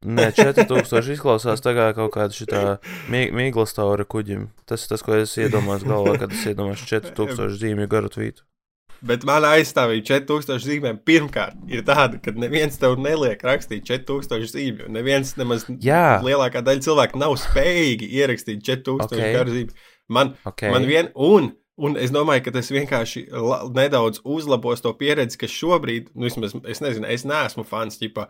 nē, 0.05 0.27
nē. 0.27 0.31
putniņam. 0.31 0.57
Nē, 0.57 0.67
4000 0.67 1.13
izklausās 1.15 1.63
tā 1.63 1.73
kā 1.77 1.94
kaut 1.97 2.13
kāda 2.13 2.33
šitā 2.35 2.77
mīgla 3.09 3.65
stāvra 3.65 4.05
kuģim. 4.05 4.49
Tas 4.65 4.83
ir 4.85 4.89
tas, 4.94 5.01
ko 5.01 5.15
es 5.17 5.33
iedomājos 5.38 5.88
galvā, 5.88 6.17
kad 6.19 6.31
es 6.31 6.45
iedomājos 6.45 6.86
4000 6.86 7.57
zīmju 7.57 7.88
garu 7.88 8.10
tvītu. 8.13 8.43
Bet 9.05 9.22
manā 9.29 9.51
aizstāvīja 9.60 10.24
4000 10.25 10.63
zīmēm. 10.65 10.98
Pirmkārt, 11.05 11.57
ir 11.69 11.83
tāda, 11.86 12.17
ka 12.22 12.31
neviens 12.33 12.79
tev 12.81 12.98
neliek 12.98 13.43
rakstīt 13.45 13.86
4000 13.86 14.50
zīmju. 14.50 14.89
Neviens 14.89 15.36
nemaz 15.38 15.67
Jā. 15.83 16.17
lielākā 16.25 16.63
daļa 16.65 16.81
cilvēku 16.88 17.22
nav 17.22 17.38
spējīgi 17.38 18.10
ierakstīt 18.17 18.63
4000 18.65 19.05
Ok. 19.05 19.13
okay. 19.13 19.33
garu 19.38 19.53
zīmju. 19.53 19.77
Man, 20.10 20.33
Okay. 20.45 20.72
man 20.72 20.88
vien, 20.89 21.12
un, 21.13 21.51
un 21.77 21.98
es 22.00 22.10
domāju, 22.15 22.48
ka 22.48 22.55
tas 22.57 22.72
vienkārši 22.74 23.27
nedaudz 23.75 24.24
uzlabos 24.25 24.81
to 24.81 24.93
pieredzi, 24.98 25.38
ka 25.38 25.51
šobrīd, 25.51 26.10
nu, 26.15 26.25
vismaz, 26.25 26.55
es 26.65 26.81
nezinu, 26.81 27.05
es 27.12 27.27
neesmu 27.27 27.67
fans 27.67 28.00
uh, 28.01 28.25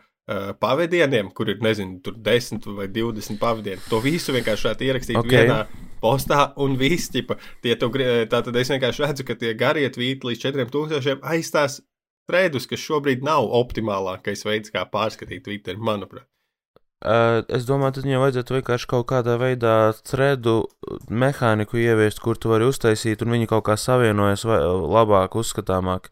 pavadieniem, 0.60 1.30
kur 1.36 1.50
ir, 1.54 1.60
nezinu, 1.64 2.00
tur 2.04 2.18
10 2.24 2.66
vai 2.76 2.88
20 2.92 3.40
pavadieni. 3.40 3.82
To 3.90 4.02
visu 4.04 4.36
vienkārši 4.36 4.68
varētu 4.68 4.88
ierakstīt 4.90 5.20
Ok. 5.20 5.26
okay. 5.30 5.46
vienā 5.48 5.62
postā, 6.04 6.52
un 6.62 6.76
viss, 6.78 7.10
ķipa, 7.14 7.38
tie 7.64 7.76
tu, 7.80 7.90
gri- 7.94 8.26
tā 8.30 8.44
tad 8.46 8.56
es 8.60 8.70
vienkārši 8.70 9.06
redzu, 9.06 9.26
ka 9.28 9.36
tie 9.40 9.54
garie 9.58 9.88
tvīti 9.90 10.28
līdz 10.30 10.44
4000 10.46 11.24
aizstās 11.24 11.80
trēdus, 12.28 12.68
kas 12.68 12.84
šobrīd 12.84 13.24
nav 13.24 13.48
optimālākais 13.56 14.44
veids, 14.46 14.74
kā 14.74 14.84
pārskatīt 14.92 15.46
Twitter, 15.48 15.78
manuprāt. 15.80 16.28
Uh, 16.98 17.44
es 17.54 17.64
domāju, 17.70 17.94
tad 17.94 18.08
viņam 18.08 18.24
vajadzētu 18.24 18.56
vienkārši 18.58 18.88
kaut 18.90 19.06
kādā 19.12 19.36
veidā 19.38 19.74
threadu 20.02 20.64
mehāniku 21.14 21.78
ieviest, 21.78 22.20
kur 22.24 22.40
tu 22.42 22.50
vari 22.50 22.66
uztaisīt, 22.66 23.22
un 23.22 23.36
viņi 23.36 23.48
kaut 23.52 23.68
kā 23.68 23.76
savienojas 23.78 24.44
vai- 24.50 24.64
labāk, 24.66 25.38
uzskatāmāk. 25.38 26.10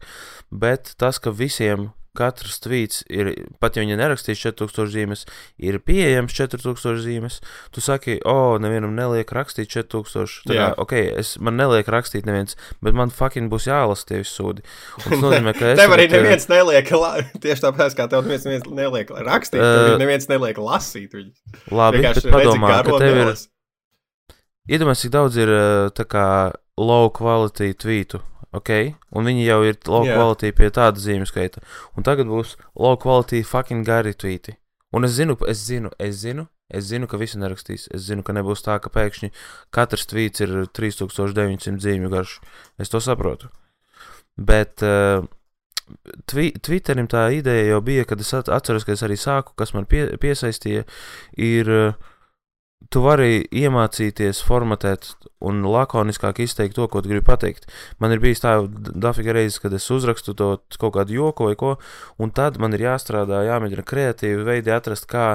Bet 0.50 0.94
tas, 0.96 1.18
ka 1.18 1.30
visiem 1.34 1.90
katrs 2.16 2.58
tvīts 2.64 3.02
ir, 3.12 3.32
pat 3.62 3.76
ja 3.76 3.84
viņi 3.84 3.98
nerakstīs 4.00 4.40
4000 4.42 4.92
zīmes, 4.92 5.24
ir 5.62 5.78
pieejams 5.84 6.34
4000 6.36 7.02
zīmes, 7.04 7.38
tu 7.74 7.84
saki, 7.84 8.18
o, 8.24 8.34
oh, 8.34 8.52
nevienam 8.62 8.96
neliek 8.96 9.30
rakstīt 9.36 9.70
4000. 9.72 10.42
Tā 10.46 10.54
kā, 10.54 10.58
Jā. 10.58 10.68
ok, 10.82 10.94
es, 11.22 11.34
man 11.42 11.58
neliek 11.60 11.88
rakstīt 11.92 12.28
neviens, 12.28 12.58
bet 12.84 12.96
man 12.96 13.12
fucking 13.14 13.50
būs 13.52 13.68
jālasa 13.70 14.10
tie 14.10 14.20
visi 14.22 14.34
sūdi. 14.34 14.66
Tas 15.04 15.18
nozīmē, 15.24 15.56
ka 15.56 15.72
es. 15.72 15.80
Tev 15.80 15.96
arī 15.96 16.08
neviens 16.12 16.48
neliek, 16.52 16.92
la... 16.96 17.12
tieši 17.44 17.66
tāpēc, 17.66 17.98
kā 17.98 18.08
tev 18.12 18.26
neviens, 18.26 18.46
neviens 18.48 18.70
neliek 18.82 19.12
rakstīt, 19.16 19.60
tev 19.62 19.76
Uh, 19.76 19.82
arī 19.90 19.98
neviens 20.00 20.28
neliek 20.30 20.58
lasīt 20.62 21.12
viņus. 21.16 21.60
Labi, 21.74 22.00
bet 22.04 22.26
padomā, 22.32 22.78
ka 22.86 23.00
tev 23.02 23.18
ir. 23.22 23.32
Iedomājieties, 24.66 25.04
cik 25.04 25.12
daudz 25.14 25.36
ir 25.38 25.50
tā 25.94 26.06
kā 26.10 26.26
low 26.80 27.10
quality 27.14 27.70
tvītu, 27.78 28.20
ok? 28.56 28.72
Un 29.16 29.28
viņi 29.28 29.46
jau 29.46 29.60
ir 29.68 29.78
low 29.88 30.06
yeah. 30.06 30.18
quality 30.18 30.52
pie 30.56 30.70
tāda 30.74 31.02
zīmju 31.02 31.28
skaita. 31.30 31.62
Un 31.96 32.06
tagad 32.06 32.30
būs 32.30 32.56
low 32.74 32.96
quality 33.00 33.42
fucking 33.46 33.86
gari 33.86 34.14
tvīti. 34.16 34.56
Un 34.96 35.04
es 35.04 35.16
zinu, 35.18 35.36
es 35.50 35.64
zinu, 35.66 35.90
es 36.00 36.20
zinu, 36.22 36.46
es 36.72 36.88
zinu, 36.88 37.08
ka 37.10 37.20
visi 37.20 37.38
nerakstīs. 37.40 37.88
Es 37.94 38.06
zinu, 38.08 38.24
ka 38.26 38.34
nebūs 38.36 38.64
tā, 38.64 38.78
ka 38.80 38.92
pēkšņi 38.92 39.32
katrs 39.74 40.08
tvīts 40.10 40.44
ir 40.46 40.54
3900 40.72 41.82
zīmju 41.82 42.12
garš. 42.12 42.38
Es 42.80 42.92
to 42.92 43.02
saprotu. 43.02 43.50
Bet 44.36 44.84
uh, 44.84 45.26
twi 46.28 46.50
Twitterim 46.62 47.08
tā 47.10 47.28
ideja 47.36 47.72
jau 47.72 47.80
bija, 47.84 48.04
kad 48.08 48.20
es 48.22 48.32
atceros, 48.36 48.86
ka 48.86 48.94
es 48.96 49.04
arī 49.06 49.18
sāku, 49.20 49.54
kas 49.58 49.72
man 49.76 49.88
pie, 49.90 50.06
piesaistīja, 50.22 50.84
ir 51.40 51.72
uh, 51.72 52.12
tu 52.92 53.02
vari 53.04 53.40
iemācīties 53.54 54.42
formatēt 54.46 55.10
un 55.46 55.64
lakoniskāk 55.66 56.40
izteikt 56.44 56.76
to, 56.78 56.86
ko 56.90 57.02
tu 57.02 57.10
gribi 57.10 57.24
pateikt. 57.26 57.66
Man 58.02 58.14
ir 58.14 58.22
bijis 58.22 58.42
tā 58.44 58.56
dafīga 58.66 59.36
reizes, 59.36 59.58
kad 59.62 59.74
es 59.76 59.88
uzrakstu 59.92 60.34
to 60.38 60.50
kaut 60.80 60.94
kādu 60.98 61.16
joku 61.16 61.50
vai 61.50 61.58
ko, 61.58 61.76
un 62.22 62.32
tad 62.34 62.60
man 62.62 62.76
ir 62.76 62.86
jāstrādā, 62.86 63.44
jāmēģina 63.48 63.86
kreatīvi 63.86 64.46
veidi 64.46 64.74
atrast, 64.74 65.08
kā 65.10 65.26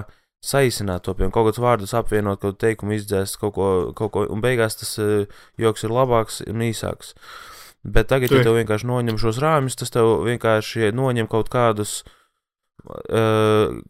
saīsināt 0.41 1.05
to, 1.05 1.13
piemēram, 1.13 1.33
kaut 1.35 1.49
kādus 1.49 1.61
vārdus 1.61 1.95
apvienot, 1.97 2.39
kaut 2.41 2.55
kādu 2.55 2.61
teikumu 2.65 2.97
izdzēst, 2.97 3.37
kaut 3.41 3.53
ko, 3.57 3.67
kaut 3.97 4.13
ko, 4.15 4.25
un 4.33 4.41
beigās 4.41 4.79
tas 4.79 4.95
uh, 5.01 5.41
joks 5.61 5.85
ir 5.85 5.93
labāks 5.93 6.41
un 6.49 6.65
īsāks. 6.65 7.13
Bet 7.81 8.09
tagad, 8.09 8.33
ja 8.33 8.43
tev 8.45 8.57
vienkārši 8.59 8.89
noņem 8.89 9.17
šos 9.21 9.41
rāmjus, 9.41 9.77
tas 9.81 9.93
tev 9.93 10.19
vienkārši 10.25 10.91
noņem 10.97 11.29
kaut 11.29 11.49
kādus 11.53 12.01
uh, 12.85 13.81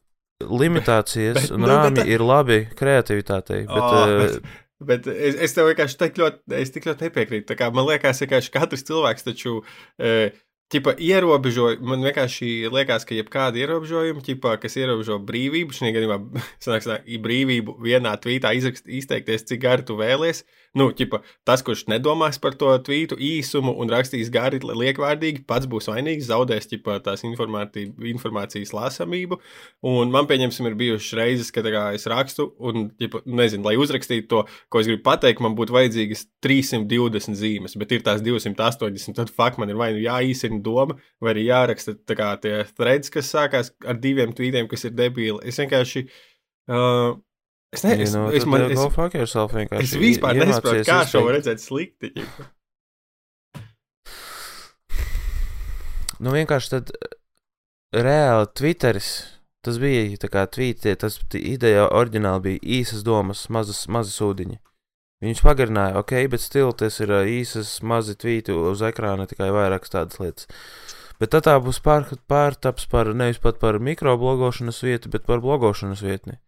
limitācijas 0.50 1.40
bet, 1.40 1.54
un 1.56 1.64
nu, 1.64 1.72
rāmi 1.72 2.02
bet, 2.02 2.12
ir 2.12 2.26
labi 2.26 2.60
kreativitātei. 2.78 3.64
Bet, 3.70 3.82
oh, 3.82 4.14
bet, 4.22 4.54
bet 4.92 5.10
es, 5.14 5.40
es 5.48 5.58
tev 5.58 5.70
vienkārši 5.72 6.00
tik 6.02 6.22
ļoti, 6.22 6.42
es 6.62 6.74
tik 6.76 6.88
ļoti 6.90 7.10
nepiekrītu. 7.10 7.58
Man 7.76 7.90
liekas, 7.90 8.24
ka 8.30 8.42
katrs 8.60 8.88
cilvēks 8.90 9.28
taču. 9.30 9.60
Uh, 10.02 10.32
Ķipa 10.72 10.94
ierobežoja, 11.04 11.82
man 11.84 12.06
vienkārši 12.06 12.70
liekas, 12.72 13.04
ka 13.08 13.16
jebkāda 13.18 13.60
ierobežojuma, 13.60 14.24
ķipa, 14.24 14.54
kas 14.64 14.78
ierobežo 14.80 15.18
brīvību, 15.28 15.76
šajā 15.76 15.98
gadījumā 15.98 16.20
sanāks, 16.64 16.88
tā, 16.88 17.02
brīvību 17.26 17.76
vienā 17.84 18.16
tvītā 18.24 18.54
izrakst, 18.56 18.88
izteikties, 18.88 19.44
cik 19.50 19.66
gari 19.66 19.88
tu 19.88 20.00
vēlies, 20.00 20.46
Nu, 20.72 20.86
ķipa, 20.96 21.20
tas, 21.44 21.60
kurš 21.68 21.84
nedomās 21.92 22.38
par 22.40 22.54
to 22.56 22.70
tvītu 22.80 23.18
īsumu 23.20 23.74
un 23.84 23.90
rakstīs 23.92 24.30
gari, 24.32 24.62
liekvārdīgi, 24.64 25.44
pats 25.48 25.68
būs 25.68 25.90
vainīgs, 25.92 26.30
zaudēs 26.30 26.70
ķipa, 26.72 26.96
tās 27.04 27.26
informācijas 27.28 28.72
lāsamību. 28.78 29.42
Un 29.92 30.14
man, 30.14 30.30
pieņemsim, 30.30 30.70
ir 30.70 30.78
bijušas 30.80 31.18
reizes, 31.20 31.50
kad 31.52 31.68
kā, 31.74 31.84
es 31.98 32.08
rakstu, 32.08 32.48
un, 32.64 32.88
ķipa, 33.02 33.26
nezinu, 33.28 33.68
lai 33.68 33.76
uzrakstītu 33.84 34.30
to, 34.32 34.46
ko 34.72 34.80
es 34.80 34.88
gribu 34.88 35.04
pateikt, 35.10 35.44
man 35.44 35.58
būtu 35.60 35.76
vajadzīgas 35.76 36.24
320 36.48 37.36
zīmes, 37.42 37.76
bet 37.76 37.92
ir 37.92 38.08
tās 38.08 38.24
280. 38.24 39.20
Tad 39.20 39.36
fakt 39.36 39.60
man 39.60 39.74
ir 39.74 39.80
vai 39.82 39.92
nu 39.98 40.00
jāīsina 40.06 40.61
doma, 40.66 40.98
vai 41.22 41.34
arī 41.34 41.48
jāraksta 41.48 41.96
kā, 42.18 42.32
tie 42.44 42.62
threads, 42.78 43.12
kas 43.14 43.34
sākās 43.34 43.74
ar 43.88 44.00
diviem 44.02 44.34
tvītiem, 44.38 44.70
kas 44.72 44.88
ir 44.90 44.96
debīli. 44.98 45.42
Es 45.48 45.60
vienkārši. 45.62 46.08
Uh, 46.72 47.20
Es 47.72 47.86
nezinu, 47.88 48.04
you 48.04 48.12
know, 48.12 48.32
es, 48.36 48.44
man, 48.44 48.66
es, 48.68 49.14
yourself, 49.16 49.54
es 49.80 49.94
vispār 49.96 50.36
nesaprotu, 50.36 50.84
kā 50.84 51.06
šo 51.08 51.22
var 51.24 51.38
redzēt 51.38 51.62
slikti. 51.64 52.10
nu, 56.20 56.34
vienkārši 56.36 56.74
tad 56.74 56.92
reāli 57.96 58.50
Twitteris. 58.60 59.14
Tas 59.62 59.78
bija 59.78 60.18
tā 60.18 60.26
kā 60.34 60.42
tvītie, 60.50 60.96
tas 60.98 61.20
ideja 61.38 61.86
oriģināli 61.94 62.42
bija 62.48 62.62
īsas 62.82 63.04
domas, 63.06 63.44
mazas, 63.54 63.84
mazas 63.86 64.18
ūdiņi. 64.26 64.58
Viņš 65.22 65.42
pagarināja, 65.46 66.00
ok, 66.02 66.16
bet 66.34 66.42
stili 66.42 66.74
tas 66.78 66.96
ir 67.04 67.12
īsas, 67.30 67.76
mazi 67.86 68.16
tvīti 68.18 68.56
uz 68.58 68.82
ekrāna, 68.86 69.28
tikai 69.30 69.52
vairākas 69.54 69.94
tādas 69.94 70.22
lietas. 70.22 70.48
Bet 71.22 71.36
tad 71.36 71.46
tā 71.46 71.60
būs 71.62 71.78
pār, 71.86 72.08
pārtaps 72.32 72.88
par 72.90 73.12
nevis 73.14 73.38
pat 73.42 73.60
par 73.62 73.78
mikroblogošanas 73.78 74.82
vietu, 74.82 75.12
bet 75.14 75.28
par 75.28 75.44
blogošanas 75.44 76.02
vietni. 76.02 76.40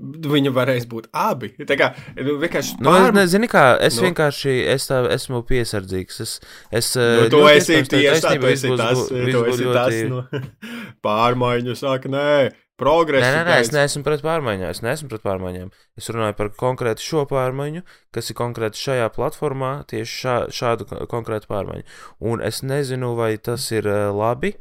Viņa 0.00 0.50
varēs 0.50 0.88
būt 0.90 1.04
abi. 1.14 1.52
Tā 1.68 1.76
kā 1.78 1.90
nu, 2.16 2.38
vienkārši. 2.40 2.80
Nu, 2.80 2.88
pār... 2.88 3.12
es 3.12 3.14
nezinu, 3.14 3.46
kā 3.52 3.62
es 3.78 4.00
nu. 4.00 4.08
vienkārši 4.08 4.54
es 4.72 4.88
tā, 4.88 5.04
esmu 5.14 5.44
piesardzīgs. 5.46 6.18
Es, 6.24 6.32
es 6.74 6.88
nu, 6.98 7.28
to 7.30 7.44
esi 7.52 7.78
tieši 7.92 8.24
tā, 8.24 8.32
tu 8.40 8.50
esi 8.50 8.72
tas, 8.80 9.04
tu 9.12 9.44
esi 9.52 9.68
tas 9.68 10.00
no 10.10 10.24
pārmaiņu 11.06 11.76
saka, 11.78 12.10
nē, 12.10 12.34
progresu. 12.80 13.22
Nē, 13.22 13.32
nē, 13.36 13.42
nē, 13.46 13.58
es 13.62 13.70
neesmu 13.74 14.02
pret 14.06 14.22
pārmaiņām. 14.24 14.72
Es 14.74 14.80
neesmu 14.84 15.10
pret 15.12 15.22
pārmaiņām. 15.24 15.70
Es 16.00 16.10
runāju 16.10 16.36
par 16.38 16.50
konkrēti 16.58 17.04
šo 17.04 17.24
pārmaiņu, 17.30 17.84
kas 18.14 18.30
ir 18.30 18.38
konkrēti 18.38 18.80
šajā 18.80 19.10
platformā, 19.14 19.74
tieši 19.90 20.16
šā, 20.24 20.34
šādu 20.54 20.88
konkrētu 21.10 21.50
pārmaiņu. 21.50 21.86
Un 22.32 22.42
es 22.44 22.64
nezinu, 22.66 23.14
vai 23.18 23.34
tas 23.38 23.68
ir 23.74 23.86
uh, 23.90 24.08
labi. 24.14 24.54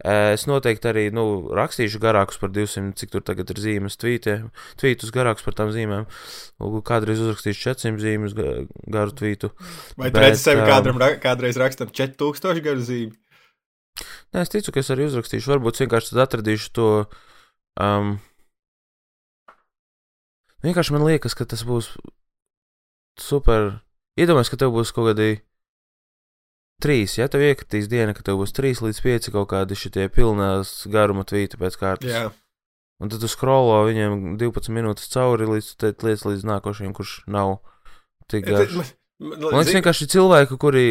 Uh, 0.00 0.32
es 0.32 0.46
noteikti 0.48 0.90
arī 0.90 1.06
nu, 1.14 1.24
rakstīšu 1.54 2.00
garākus 2.02 2.40
par 2.40 2.50
200, 2.56 2.94
cik 2.98 3.14
tur 3.14 3.24
tagad 3.26 3.52
ir 3.52 3.62
zīmes, 3.62 3.98
tvītus 4.00 5.14
garākus 5.14 5.46
par 5.46 5.58
tām 5.60 5.70
zīmēm. 5.74 6.08
Kādreiz 6.88 7.22
uzrakstīšu 7.22 7.66
400 7.68 8.02
zīmes 8.02 8.36
garu 8.36 9.16
tvītu. 9.16 9.54
Vai 10.00 10.10
tu 10.10 10.24
redzi 10.24 10.42
sevi 10.42 10.66
kādam, 10.66 11.02
kādreiz 11.22 11.60
rakstam 11.60 11.92
4000 11.92 12.64
garu 12.64 12.86
zīmi? 12.86 13.18
Nē, 14.32 14.46
es 14.46 14.48
ticu, 14.48 14.72
ka 14.72 14.80
es 14.80 14.88
arī 14.94 15.10
uzrakstīšu. 15.10 15.50
Varbūt 15.50 15.82
vienkārši 15.82 16.16
atradīšu 16.22 16.70
to 16.78 16.86
uh, 17.02 17.18
Um, 17.80 18.16
vienkārši 20.64 20.96
man 20.96 21.06
liekas, 21.06 21.36
ka 21.38 21.46
tas 21.48 21.64
būs 21.66 21.94
super. 23.20 23.80
Iedomājieties, 24.20 24.52
ka 24.52 24.60
tev 24.60 24.74
būs 24.74 24.92
kaut 24.92 25.12
kādi 25.12 25.30
trīs, 26.82 27.16
ja 27.16 27.28
tev 27.30 27.44
iekritīs 27.46 27.88
diena, 27.88 28.12
ka 28.16 28.24
tev 28.26 28.40
būs 28.40 28.52
trīs 28.56 28.82
līdz 28.84 29.00
pieci 29.04 29.32
kaut 29.32 29.48
kādi 29.52 29.78
šitie 29.78 30.08
pilnās 30.12 30.74
garuma 30.92 31.24
tvīti 31.28 31.60
pēc 31.60 31.78
kārtas. 31.80 32.12
Jā. 32.12 32.28
Un 33.00 33.08
tad 33.08 33.22
tu 33.22 33.28
skrolo 33.32 33.78
viņiem 33.88 34.36
12 34.40 34.74
minūtes 34.76 35.08
cauri 35.12 35.48
līdz, 35.48 35.72
līdz, 36.04 36.24
līdz 36.28 36.48
nākošajam, 36.50 36.92
kurš 36.96 37.14
nav 37.32 37.60
tik 38.28 38.44
garš. 38.50 38.92
Man 39.20 39.36
liekas, 39.36 39.74
vienkārši 39.76 40.06
cilvēki, 40.14 40.56
kuri, 40.60 40.82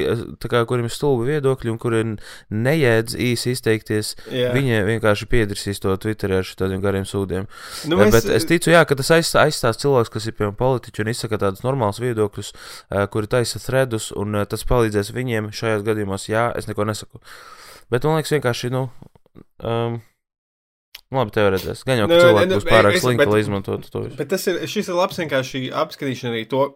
kā, 0.43 0.61
kuriem 0.69 0.85
ir 0.85 0.93
stulbi 0.93 1.31
viedokļi 1.31 1.71
un 1.71 1.79
kuriem 1.81 2.11
nejēdz 2.53 3.15
īsi 3.25 3.55
izteikties, 3.55 4.11
jā. 4.29 4.51
viņi 4.53 4.83
vienkārši 4.85 5.27
piedrisīs 5.31 5.81
to 5.81 5.95
Twitterī 5.97 6.37
ar 6.37 6.51
tādiem 6.59 6.83
gariem 6.83 7.07
sūdiem. 7.09 7.47
Nu, 7.89 7.97
mēs... 7.97 8.13
Bet 8.13 8.29
es 8.37 8.45
ticu, 8.49 8.69
jā, 8.75 8.83
ka 8.85 8.99
tas 8.99 9.09
aizstās 9.17 9.81
cilvēks, 9.81 10.13
kas 10.13 10.29
ir 10.29 10.37
piemēram 10.37 10.59
politiķi 10.61 11.01
un 11.01 11.11
izsaka 11.15 11.41
tādus 11.41 11.65
normālus 11.65 12.03
viedokļus, 12.05 12.53
kuri 13.15 13.33
taisa 13.33 13.63
threadus, 13.65 14.11
un 14.13 14.43
tas 14.51 14.67
palīdzēs 14.69 15.09
viņiem 15.17 15.49
šajās 15.49 15.87
gadījumos. 15.89 16.29
Jā, 16.29 16.51
es 16.59 16.69
neko 16.69 16.85
nesaku. 16.85 17.23
Bet 17.89 18.05
man 18.05 18.21
liekas, 18.21 18.37
vienkārši, 18.37 18.75
nu. 18.77 18.85
Um, 19.65 20.03
Labi, 21.09 21.33
tev 21.33 21.47
redzēs. 21.49 21.81
Gan 21.89 22.03
jau, 22.03 22.05
ka 22.05 22.13
nu, 22.13 22.25
cilvēki 22.27 22.53
būs 22.53 22.65
pārāk 22.69 22.95
slinki, 23.01 23.25
lai 23.25 23.39
izmantotu 23.41 23.89
to 23.89 24.03
visu. 24.03 24.17
Bet 24.19 24.29
tas 24.29 24.43
ir, 24.45 24.59
šis 24.69 24.91
ir 24.91 24.97
labs 24.99 25.17
vienkārši 25.17 25.71
apskatīšana 25.73 26.35
arī 26.35 26.43
to, 26.51 26.67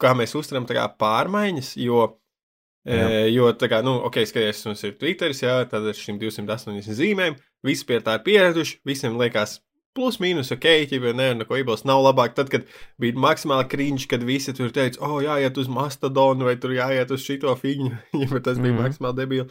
kā 0.00 0.12
mēs 0.16 0.36
uztveram 0.38 0.66
pārmaiņas, 1.00 1.72
jo, 1.80 2.04
e, 2.84 3.00
jo 3.34 3.50
tā 3.58 3.70
kā, 3.72 3.80
nu, 3.86 3.98
ok, 4.08 4.22
skaties, 4.28 4.66
mums 4.68 4.84
ir 4.88 4.98
Twitter, 5.00 5.34
jā, 5.36 5.56
tad 5.70 5.88
ar 5.90 5.96
šīm 5.96 6.20
280 6.22 6.96
zīmēm, 6.98 7.38
visi 7.66 7.88
pie 7.88 8.00
tā 8.04 8.18
ir 8.18 8.24
pieraduši, 8.28 8.80
visiem 8.88 9.18
liekas. 9.20 9.60
Plus, 9.90 10.20
mīnus, 10.22 10.52
ok, 10.54 10.66
ja 10.86 11.12
nē, 11.18 11.24
neko 11.40 11.56
iebilst. 11.58 11.82
Nav 11.88 12.04
labāk, 12.04 12.36
tad, 12.36 12.46
kad 12.52 12.68
bija 13.02 13.18
maksimāli 13.18 13.66
krīņš, 13.72 14.04
kad 14.12 14.22
visi 14.22 14.54
tur 14.54 14.70
teica, 14.70 15.00
oh, 15.02 15.16
jāiet 15.18 15.58
uz 15.58 15.66
mastodonu, 15.66 16.46
vai 16.46 16.54
tur 16.62 16.76
jāiet 16.76 17.10
uz 17.10 17.24
šito 17.26 17.50
fiņu, 17.58 17.90
ja 18.22 18.28
tas 18.38 18.60
bija 18.62 18.70
mm. 18.70 18.84
maksimāli 18.84 19.18
debīli. 19.18 19.48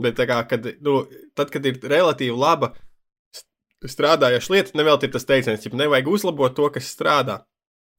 Bet, 0.00 0.22
kā, 0.30 0.38
kad, 0.48 0.70
nu, 0.80 1.02
tad, 1.36 1.52
kad 1.52 1.68
ir 1.68 1.76
relatīvi 1.92 2.32
laba 2.32 2.72
strādājoša 3.84 4.54
lieta, 4.54 4.76
nevēl 4.78 5.00
ir 5.02 5.12
tas 5.12 5.28
teiciens, 5.28 5.68
ka 5.68 5.78
nevajag 5.78 6.08
uzlabot 6.08 6.56
to, 6.56 6.72
kas 6.72 6.88
strādā. 6.94 7.42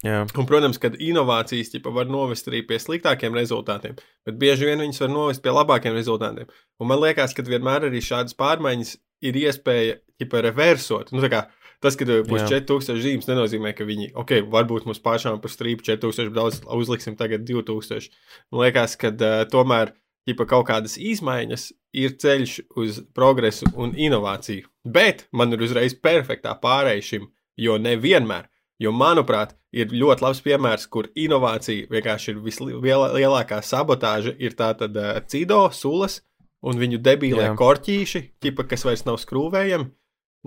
Jā. 0.03 0.23
Un, 0.27 0.47
protams, 0.47 0.79
ka 0.83 0.91
inovācijas 0.99 1.71
ķipa, 1.71 1.91
var 1.95 2.09
novest 2.11 2.49
arī 2.51 2.63
pie 2.67 2.75
sliktākiem 2.81 3.35
rezultātiem, 3.37 3.95
bet 4.27 4.39
bieži 4.39 4.67
vien 4.67 4.83
viņas 4.83 4.99
var 5.05 5.11
novest 5.13 5.43
pie 5.43 5.53
labākiem 5.55 5.95
rezultātiem. 5.95 6.49
Un 6.83 6.89
man 6.91 6.99
liekas, 6.99 7.35
ka 7.35 7.45
vienmēr 7.47 7.87
arī 7.87 8.01
šādas 8.03 8.35
pārmaiņas 8.39 8.97
ir 9.23 9.39
iespēja 9.45 9.97
ķipa, 10.19 10.43
reversot. 10.49 11.13
Nu, 11.15 11.23
kā, 11.31 11.45
tas, 11.83 11.95
ka 11.99 12.07
būs 12.27 12.43
4000 12.51 12.99
zīmes, 13.05 13.31
nenozīmē, 13.31 13.71
ka 13.77 13.87
viņi, 13.87 14.11
ok, 14.19 14.37
varbūt 14.51 14.89
mums 14.89 14.99
pašām 15.03 15.39
par 15.43 15.55
strīpu 15.55 15.87
4000, 15.87 16.35
daudz 16.35 16.59
uzliksim 16.67 17.15
tagad 17.19 17.47
2000. 17.47 18.11
Man 18.51 18.67
liekas, 18.67 18.99
ka 18.99 19.13
uh, 19.15 19.47
tomēr 19.47 19.95
ķipa, 20.27 20.49
kaut 20.51 20.67
kādas 20.67 20.99
izmaiņas 20.99 21.69
ir 21.95 22.17
ceļš 22.19 22.59
uz 22.79 23.03
progresu 23.15 23.71
un 23.79 23.95
inovāciju. 23.95 24.67
Bet 24.83 25.29
man 25.31 25.55
ir 25.55 25.63
uzreiz 25.63 25.95
perfektā 25.95 26.57
pārējai 26.59 27.11
šim, 27.13 27.29
jo 27.55 27.79
nevienmēr 27.79 28.49
Jo, 28.81 28.91
manuprāt, 28.91 29.53
ir 29.73 29.93
ļoti 29.93 30.25
labs 30.25 30.41
piemērs, 30.45 30.87
kur 30.93 31.09
inovācija 31.17 31.89
vienkārši 31.91 32.33
ir 32.33 32.41
vislielākā 32.45 33.59
sabotāža. 33.65 34.35
Ir 34.39 34.55
tā 34.59 34.71
tad 34.79 34.97
uh, 34.99 35.17
cido, 35.29 35.65
sulas 35.73 36.21
un 36.63 36.79
viņu 36.79 37.01
debīlie 37.03 37.49
jā. 37.49 37.55
korķīši, 37.59 38.23
tipa, 38.43 38.67
kas 38.69 38.85
vairs 38.87 39.05
nav 39.07 39.19
skrūvējami. 39.21 39.89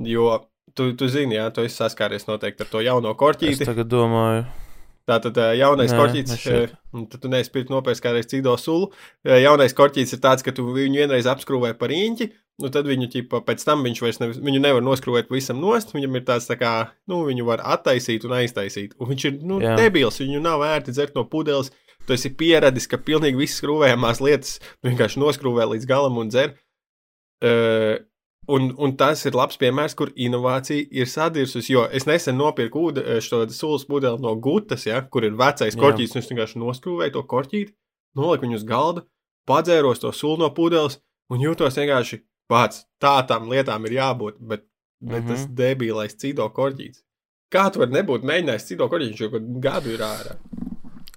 Jo 0.06 0.30
tu, 0.76 0.90
tu 0.98 1.08
zini, 1.12 1.38
jā, 1.38 1.48
tu 1.54 1.64
esi 1.66 1.78
saskāries 1.78 2.28
noteikti 2.28 2.64
ar 2.64 2.70
to 2.72 2.84
jauno 2.84 3.12
korķīti. 3.18 3.64
Es 3.64 3.68
tagad 3.68 3.90
domāju. 3.92 4.46
Tātad 5.06 5.36
jaunais 5.54 5.92
Nē, 5.92 5.98
korķītis, 6.00 6.46
tad 7.12 7.20
tu 7.22 7.30
neesi 7.30 7.52
pirkt 7.54 7.70
nopērts 7.70 8.02
kādreiz 8.02 8.26
cido 8.30 8.56
sulu. 8.58 8.88
Jaunais 9.22 9.76
korķītis 9.76 10.16
ir 10.16 10.22
tāds, 10.24 10.42
ka 10.42 10.54
tu 10.54 10.64
viņu 10.74 11.04
vienreiz 11.04 11.28
apskrūvē 11.30 11.76
par 11.78 11.94
īņķi, 11.94 12.26
Nu, 12.56 12.70
tad 12.72 12.86
viņu 12.88 13.10
ķipa, 13.12 13.42
pēc 13.44 13.62
tam 13.68 13.82
viņš 13.84 13.98
vairs 14.00 14.18
ne, 14.22 14.30
viņu 14.32 14.60
nevar 14.64 14.84
noskrūvēt 14.84 15.26
pavisam 15.28 15.58
nost. 15.60 15.90
Viņam 15.92 16.16
ir 16.16 16.22
tāds, 16.24 16.46
tā 16.48 16.56
kā, 16.56 16.72
nu, 17.10 17.20
viņu 17.28 17.44
var 17.44 17.60
attaisīt 17.74 18.24
un 18.24 18.32
aiztaisīt. 18.38 18.94
Un 18.96 19.10
viņš 19.10 19.26
ir, 19.28 19.34
nu, 19.44 19.58
Jā. 19.60 19.74
debils, 19.76 20.22
viņu 20.22 20.40
nav 20.40 20.62
vērti 20.64 20.94
dzert 20.96 21.18
no 21.18 21.26
pudeles. 21.28 21.68
Tu 22.08 22.14
esi 22.16 22.30
pieradis, 22.38 22.86
ka 22.88 22.96
pilnīgi 23.02 23.42
visas 23.42 23.60
skrūvējamās 23.60 24.22
lietas 24.24 24.54
vienkārši 24.86 25.20
noskrūvē 25.20 25.66
līdz 25.74 25.88
galam 25.90 26.16
un 26.22 26.32
dzer. 26.32 26.54
Uh, 27.44 27.98
un, 28.48 28.74
un 28.78 28.94
tas 28.96 29.24
ir 29.26 29.34
labs 29.36 29.58
piemērs, 29.60 29.94
kur 29.98 30.12
inovācija 30.14 30.86
ir 30.90 31.08
sadirsusi. 31.10 31.72
Jo 31.72 31.86
es 31.92 32.06
nesen 32.06 32.38
nopirku 32.38 32.88
ūde, 32.90 33.04
šo 33.24 33.44
sulas 33.54 33.86
pudeli 33.88 34.22
no 34.22 34.34
Gutas, 34.36 34.86
ja, 34.86 35.02
kur 35.02 35.24
ir 35.24 35.36
vecais 35.38 35.76
korķis. 35.78 36.14
un 36.14 36.22
Es 36.22 36.30
vienkārši 36.30 36.62
noskrūvēju 36.62 37.16
to 37.16 37.22
korķīti, 37.32 37.74
noliku 38.16 38.46
viņu 38.46 38.60
uz 38.60 38.64
galda, 38.68 39.04
padzēros 39.48 40.02
to 40.02 40.12
sulu 40.12 40.44
no 40.44 40.50
pudeles 40.54 41.00
un 41.30 41.42
jūtos 41.42 41.78
vienkārši 41.78 42.22
pats. 42.48 42.86
Tā 43.02 43.18
tam 43.26 43.50
lietām 43.50 43.86
ir 43.86 43.98
jābūt. 43.98 44.38
Bet, 44.38 44.66
bet 45.00 45.22
mm 45.22 45.26
-hmm. 45.26 45.28
tas 45.28 45.46
Mhm. 45.46 45.54
debilais 45.54 46.16
cido 46.16 46.48
korķītis. 46.48 47.02
Kā 47.52 47.70
tu 47.72 47.78
vari 47.78 47.92
nebūt 47.92 48.22
mēģinājis 48.26 48.66
cido 48.66 48.88
jau 48.88 49.30
kādu 49.30 49.60
gadu 49.60 49.90
ir 49.90 50.00
ārā? 50.00 50.36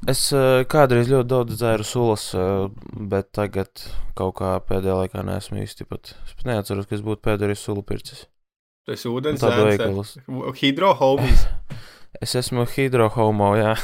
Es 0.08 0.22
uh, 0.32 0.62
kādreiz 0.70 1.10
ļoti 1.12 1.28
daudz 1.28 1.58
dzēru 1.60 1.84
sulas, 1.84 2.30
uh, 2.38 2.70
bet 2.96 3.34
tagad 3.36 3.84
kaut 4.16 4.38
kā 4.40 4.54
pēdējā 4.64 4.96
laikā 5.02 5.26
neesmu 5.28 5.60
īsti 5.66 5.88
pat. 5.90 6.14
Es 6.24 6.38
pat 6.40 6.48
neatceros, 6.54 6.88
ka 6.88 6.96
es 6.96 7.04
būtu 7.04 7.26
pēdējais 7.28 7.66
sulu 7.68 7.84
pircis. 7.84 8.24
Tas 8.88 9.04
ir 9.04 9.12
ūdens 9.12 9.44
Tādu 9.44 9.68
zēns, 9.68 10.16
veikalu. 10.16 10.56
hidrohomies. 10.62 11.46
Es 12.20 12.34
esmu 12.36 12.64
hidrohomo, 12.66 13.52
jā. 13.56 13.76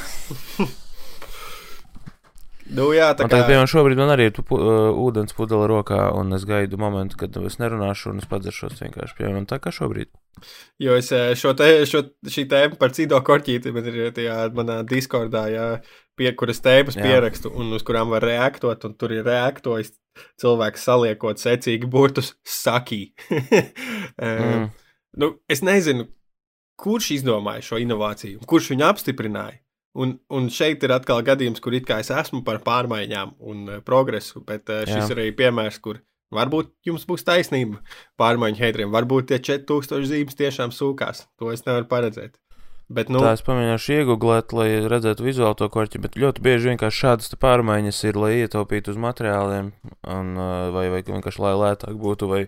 Nu, 2.65 2.87
jā, 2.95 3.11
tā 3.13 3.27
kā 3.27 3.29
tagad, 3.29 3.45
piemēram, 3.51 3.67
šobrīd 3.69 3.99
man 3.99 4.09
arī 4.15 4.25
ir 4.31 4.39
pu, 4.39 4.57
uh, 4.57 4.87
ūdens 5.05 5.35
pudele 5.37 5.67
rokā, 5.69 5.99
un 6.17 6.33
es 6.33 6.47
gaidu 6.49 6.79
momentu, 6.81 7.19
kad 7.21 7.37
es 7.45 7.59
nerunāšu, 7.61 8.09
un 8.15 8.23
es 8.23 8.25
padzeršos 8.31 8.81
vienkārši, 8.81 9.17
piemēram, 9.19 9.45
tā 9.49 9.59
kā 9.61 9.69
šobrīd. 9.75 10.09
Jo 10.81 10.97
es 10.97 11.11
eh, 11.15 11.35
šo 11.37 11.53
te, 11.55 11.67
šo, 11.87 12.01
šī 12.25 12.47
tēma 12.51 12.79
par 12.81 12.95
cido 12.97 13.21
korķīti 13.23 13.71
man 13.75 13.85
ir 13.91 14.09
tajā 14.17 14.39
manā 14.57 14.79
diskordā, 14.89 15.45
jā, 15.53 15.67
pie 16.19 16.31
kuras 16.37 16.61
tēmas 16.63 16.97
pierakstu 16.97 17.51
un 17.53 17.73
uz 17.75 17.83
kurām 17.85 18.11
var 18.13 18.25
reaktot, 18.25 18.87
un 18.87 18.95
tur 18.99 19.13
ir 19.15 19.25
reaktojis 19.27 19.93
cilvēks 20.41 20.87
saliekot 20.87 21.41
secīgi 21.41 21.89
burtus 21.91 22.33
sakī. 22.47 23.09
mm. 24.21 24.69
Nu, 25.19 25.31
es 25.51 25.63
nezinu, 25.63 26.07
kurš 26.79 27.11
izdomāja 27.19 27.63
šo 27.69 27.79
inovāciju, 27.83 28.43
kurš 28.47 28.73
viņu 28.73 28.87
apstiprināja. 28.89 29.61
Un, 29.95 30.17
un 30.27 30.49
šeit 30.51 30.83
ir 30.83 30.91
atkal 30.91 31.21
gadījums, 31.23 31.61
kur 31.63 31.75
it 31.77 31.85
kā 31.87 32.01
es 32.03 32.09
esmu 32.11 32.41
par 32.43 32.59
pārmaiņām 32.65 33.37
un 33.47 33.77
progresu, 33.87 34.41
bet 34.43 34.67
šis 34.67 35.05
Jā. 35.05 35.11
arī 35.13 35.29
piemērs, 35.37 35.79
kur 35.79 36.01
varbūt 36.35 36.73
jums 36.83 37.05
būs 37.07 37.23
taisnība 37.23 37.79
pārmaiņu 38.19 38.59
heitriem. 38.59 38.91
Varbūt 38.91 39.29
tie 39.31 39.39
4000 39.39 40.09
zīmes 40.09 40.35
tiešām 40.35 40.75
sūkās. 40.75 41.29
To 41.39 41.53
es 41.53 41.63
nevaru 41.67 41.87
paredzēt. 41.87 42.35
Bet, 42.85 43.09
nu, 43.09 43.17
tā 43.23 43.31
es 43.33 43.41
pamēģināšu 43.41 43.93
iegūglēt, 43.95 44.53
lai 44.53 44.67
redzētu 44.85 45.25
vizuāli 45.25 45.57
to 45.57 45.67
korķi, 45.73 46.01
bet 46.03 46.17
ļoti 46.21 46.43
bieži 46.45 46.69
vienkārši 46.69 47.01
šādas 47.01 47.33
pārmaiņas 47.41 48.01
ir, 48.05 48.19
lai 48.21 48.31
ietaupītu 48.43 48.93
uz 48.93 48.99
materiāliem, 49.01 49.71
un, 50.05 50.29
uh, 50.37 50.67
vai, 50.75 50.83
vai 50.93 50.99
vienkārši 51.07 51.41
lai 51.41 51.53
lētāk 51.57 51.97
būtu, 51.97 52.29
vai, 52.29 52.43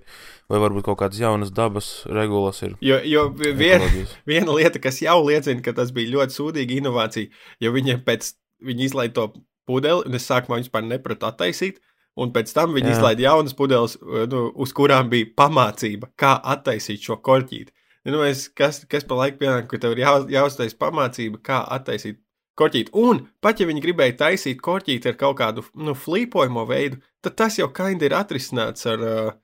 vai 0.54 0.62
varbūt 0.62 0.86
kaut 0.86 1.00
kādas 1.02 1.24
jaunas 1.24 1.50
dabas 1.50 1.90
regulas 2.06 2.62
ir. 2.68 2.78
jo, 2.86 3.00
jo 3.10 3.26
vien, 3.34 3.82
viena 4.30 4.54
lieta, 4.60 4.82
kas 4.84 5.02
jau 5.02 5.18
liecina, 5.26 5.64
ka 5.66 5.74
tas 5.80 5.90
bija 5.96 6.14
ļoti 6.14 6.38
sūdīga 6.38 6.78
inovācija, 6.84 7.34
jo 7.66 7.74
viņiem 7.74 8.06
pēc 8.06 8.36
viņi 8.70 8.92
izlaiž 8.92 9.16
to 9.18 9.32
pudeli, 9.68 10.06
un 10.06 10.18
es 10.18 10.30
sākumā 10.30 10.62
vispār 10.62 10.86
nepratu 10.86 11.30
attaisīt. 11.32 11.82
Un 12.18 12.32
pēc 12.34 12.50
tam 12.50 12.72
viņi 12.74 12.96
izlaiž 12.96 13.20
jaunas 13.22 13.54
pudeles, 13.54 13.94
nu, 14.02 14.48
uz 14.58 14.72
kurām 14.74 15.10
bija 15.12 15.28
pamācība, 15.38 16.10
kā 16.18 16.32
attaisīt 16.54 17.04
šo 17.06 17.20
korķīti. 17.22 17.74
Es, 18.08 18.46
kas, 18.56 18.80
kas 18.88 19.04
pa 19.04 19.18
laiku 19.20 19.42
pienāk, 19.42 19.68
ka 19.68 19.80
tev 19.84 19.98
ir 19.98 20.06
jā, 20.06 20.14
jāuztais 20.38 20.78
pamācība, 20.80 21.42
kā 21.44 21.60
attaisīt 21.76 22.22
korķīti. 22.58 22.94
Un 22.98 23.26
pat 23.44 23.60
ja 23.62 23.68
viņi 23.70 23.84
gribēja 23.84 24.16
taisīt 24.24 24.62
korķīti 24.64 25.12
ar 25.12 25.18
kaut 25.20 25.38
kādu 25.42 25.66
nu, 25.76 25.96
flīpojumu 25.98 26.64
veidu, 26.70 27.02
tad 27.26 27.38
tas 27.42 27.60
jau 27.60 27.68
kind 27.76 28.04
ir 28.06 28.16
atrisināts 28.18 28.88
ar, 28.90 29.04
uh, 29.04 29.36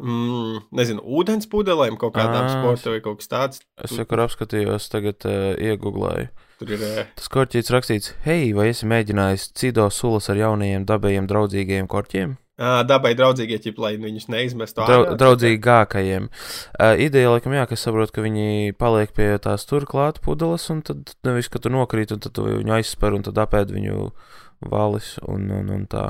mm, 0.00 0.64
nezinu, 0.80 1.04
ūdens 1.04 1.50
pudelēm, 1.52 1.98
kaut 2.00 2.16
kādām 2.16 2.48
sporta 2.54 2.94
vai 2.94 3.02
kaut 3.04 3.20
kas 3.20 3.32
tāds. 3.32 3.62
Es 3.84 3.94
jau 3.96 4.08
kur 4.08 4.24
apskatījos, 4.24 4.88
tagad 4.92 5.28
uh, 5.28 5.52
iegūlēju. 5.60 6.32
Tur 6.56 6.72
ir. 6.72 6.82
Uh, 6.88 7.04
Tas 7.18 7.28
korķis 7.32 7.72
rakstīts, 7.74 8.14
hei, 8.24 8.50
vai 8.56 8.70
esi 8.72 8.88
mēģinājis 8.88 9.50
cido 9.60 9.90
sulas 9.92 10.30
ar 10.32 10.40
jaunajiem 10.40 10.88
dabējiem 10.88 11.28
draudzīgiem 11.28 11.92
korķiem? 11.92 12.38
Dabai 12.58 13.12
draudzīgie 13.16 13.58
ķipi, 13.60 13.82
lai 13.82 13.92
viņus 14.00 14.28
neizmestu 14.32 14.80
Drau, 14.80 15.04
ārā. 15.04 15.16
draudzīgākajiem. 15.20 16.28
Uh, 16.72 16.94
ideja, 17.04 17.32
laikam, 17.34 17.52
jā, 17.56 17.66
ka 17.68 17.76
es 17.76 17.84
saprotu, 17.84 18.16
ka 18.16 18.24
viņi 18.24 18.76
paliek 18.80 19.12
pie 19.16 19.34
tās 19.44 19.68
turklāt 19.68 20.22
pudeles, 20.24 20.64
un 20.72 20.80
tad 20.86 21.12
nevis, 21.26 21.50
ka 21.52 21.60
tu 21.60 21.72
nokrīt, 21.72 22.14
un 22.16 22.22
tad 22.24 22.36
tu 22.36 22.46
viņu 22.48 22.78
aizsper, 22.78 23.16
un 23.16 23.26
tad 23.26 23.36
apēd 23.44 23.74
viņu 23.76 24.10
valis, 24.72 25.16
un, 25.28 25.50
un, 25.52 25.68
un 25.76 25.84
tā. 25.90 26.06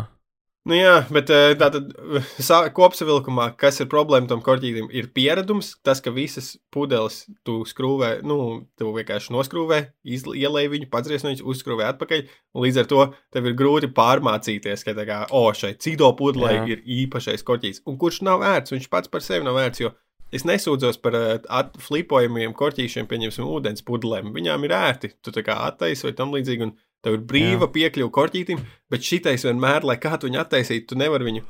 Nu 0.67 0.75
jā, 0.75 0.95
bet 1.15 1.31
eh, 1.31 1.53
tātad 1.55 1.93
eh, 1.95 2.31
kopsavilkumā, 2.75 3.53
kas 3.61 3.79
ir 3.83 3.87
problēma 3.91 4.27
tam 4.33 4.41
korķītim, 4.43 4.89
ir 4.91 5.13
pieredums. 5.15 5.77
Tas, 5.87 6.01
ka 6.03 6.11
visas 6.11 6.57
pudeles 6.75 7.21
tu 7.47 7.61
skrūvē, 7.71 8.17
nu, 8.27 8.39
tu 8.79 8.91
vienkārši 8.97 9.31
noskrūvē, 9.37 9.79
ielēji 10.11 10.73
viņu, 10.73 10.89
padzries 10.91 11.23
no 11.23 11.31
viņas, 11.31 11.45
uzskrūvē 11.53 11.87
atpakaļ. 11.93 12.25
un 12.57 12.67
Līdz 12.67 12.81
ar 12.83 12.91
to 12.91 13.05
tev 13.37 13.47
ir 13.47 13.55
grūti 13.59 13.93
pārmācīties, 13.95 14.83
ka, 14.89 14.97
tā 14.99 15.07
kā, 15.07 15.21
o, 15.31 15.45
šai 15.55 15.77
cido 15.79 16.11
pudelē 16.19 16.57
ir 16.73 16.83
īpašais 16.83 17.47
korķītis. 17.47 17.85
Un 17.87 18.01
kurš 18.03 18.25
nav 18.27 18.43
vērts, 18.43 18.75
viņš 18.75 18.91
pats 18.91 19.13
par 19.13 19.23
sevi 19.23 19.47
nav 19.47 19.61
vērts. 19.61 19.85
Jo 19.87 19.95
es 20.35 20.45
nesūdzos 20.47 20.99
par 21.03 21.17
eh, 21.19 21.39
flipojumiem 21.83 22.55
korķīšiem, 22.57 23.07
pieņemsim, 23.11 23.47
ūdens 23.47 23.85
pudelēm. 23.87 24.33
Viņām 24.35 24.67
ir 24.67 24.75
ērti, 24.77 25.13
tu 25.23 25.35
tā 25.35 25.45
kā 25.47 25.61
attaisi 25.69 26.09
vai 26.09 26.15
tam 26.19 26.35
līdzīgi. 26.35 26.67
Un 26.67 26.75
Tev 27.07 27.15
ir 27.15 27.21
brīva 27.31 27.69
piekļuve 27.71 28.11
korķītim, 28.17 28.63
bet 28.91 29.05
šitais 29.07 29.45
vienmēr, 29.47 29.85
lai 29.87 29.95
kā 30.03 30.17
tu 30.19 30.27
viņu 30.27 30.41
attaisītu, 30.43 30.89
tu 30.91 30.99
nevari 30.99 31.29
viņu 31.29 31.43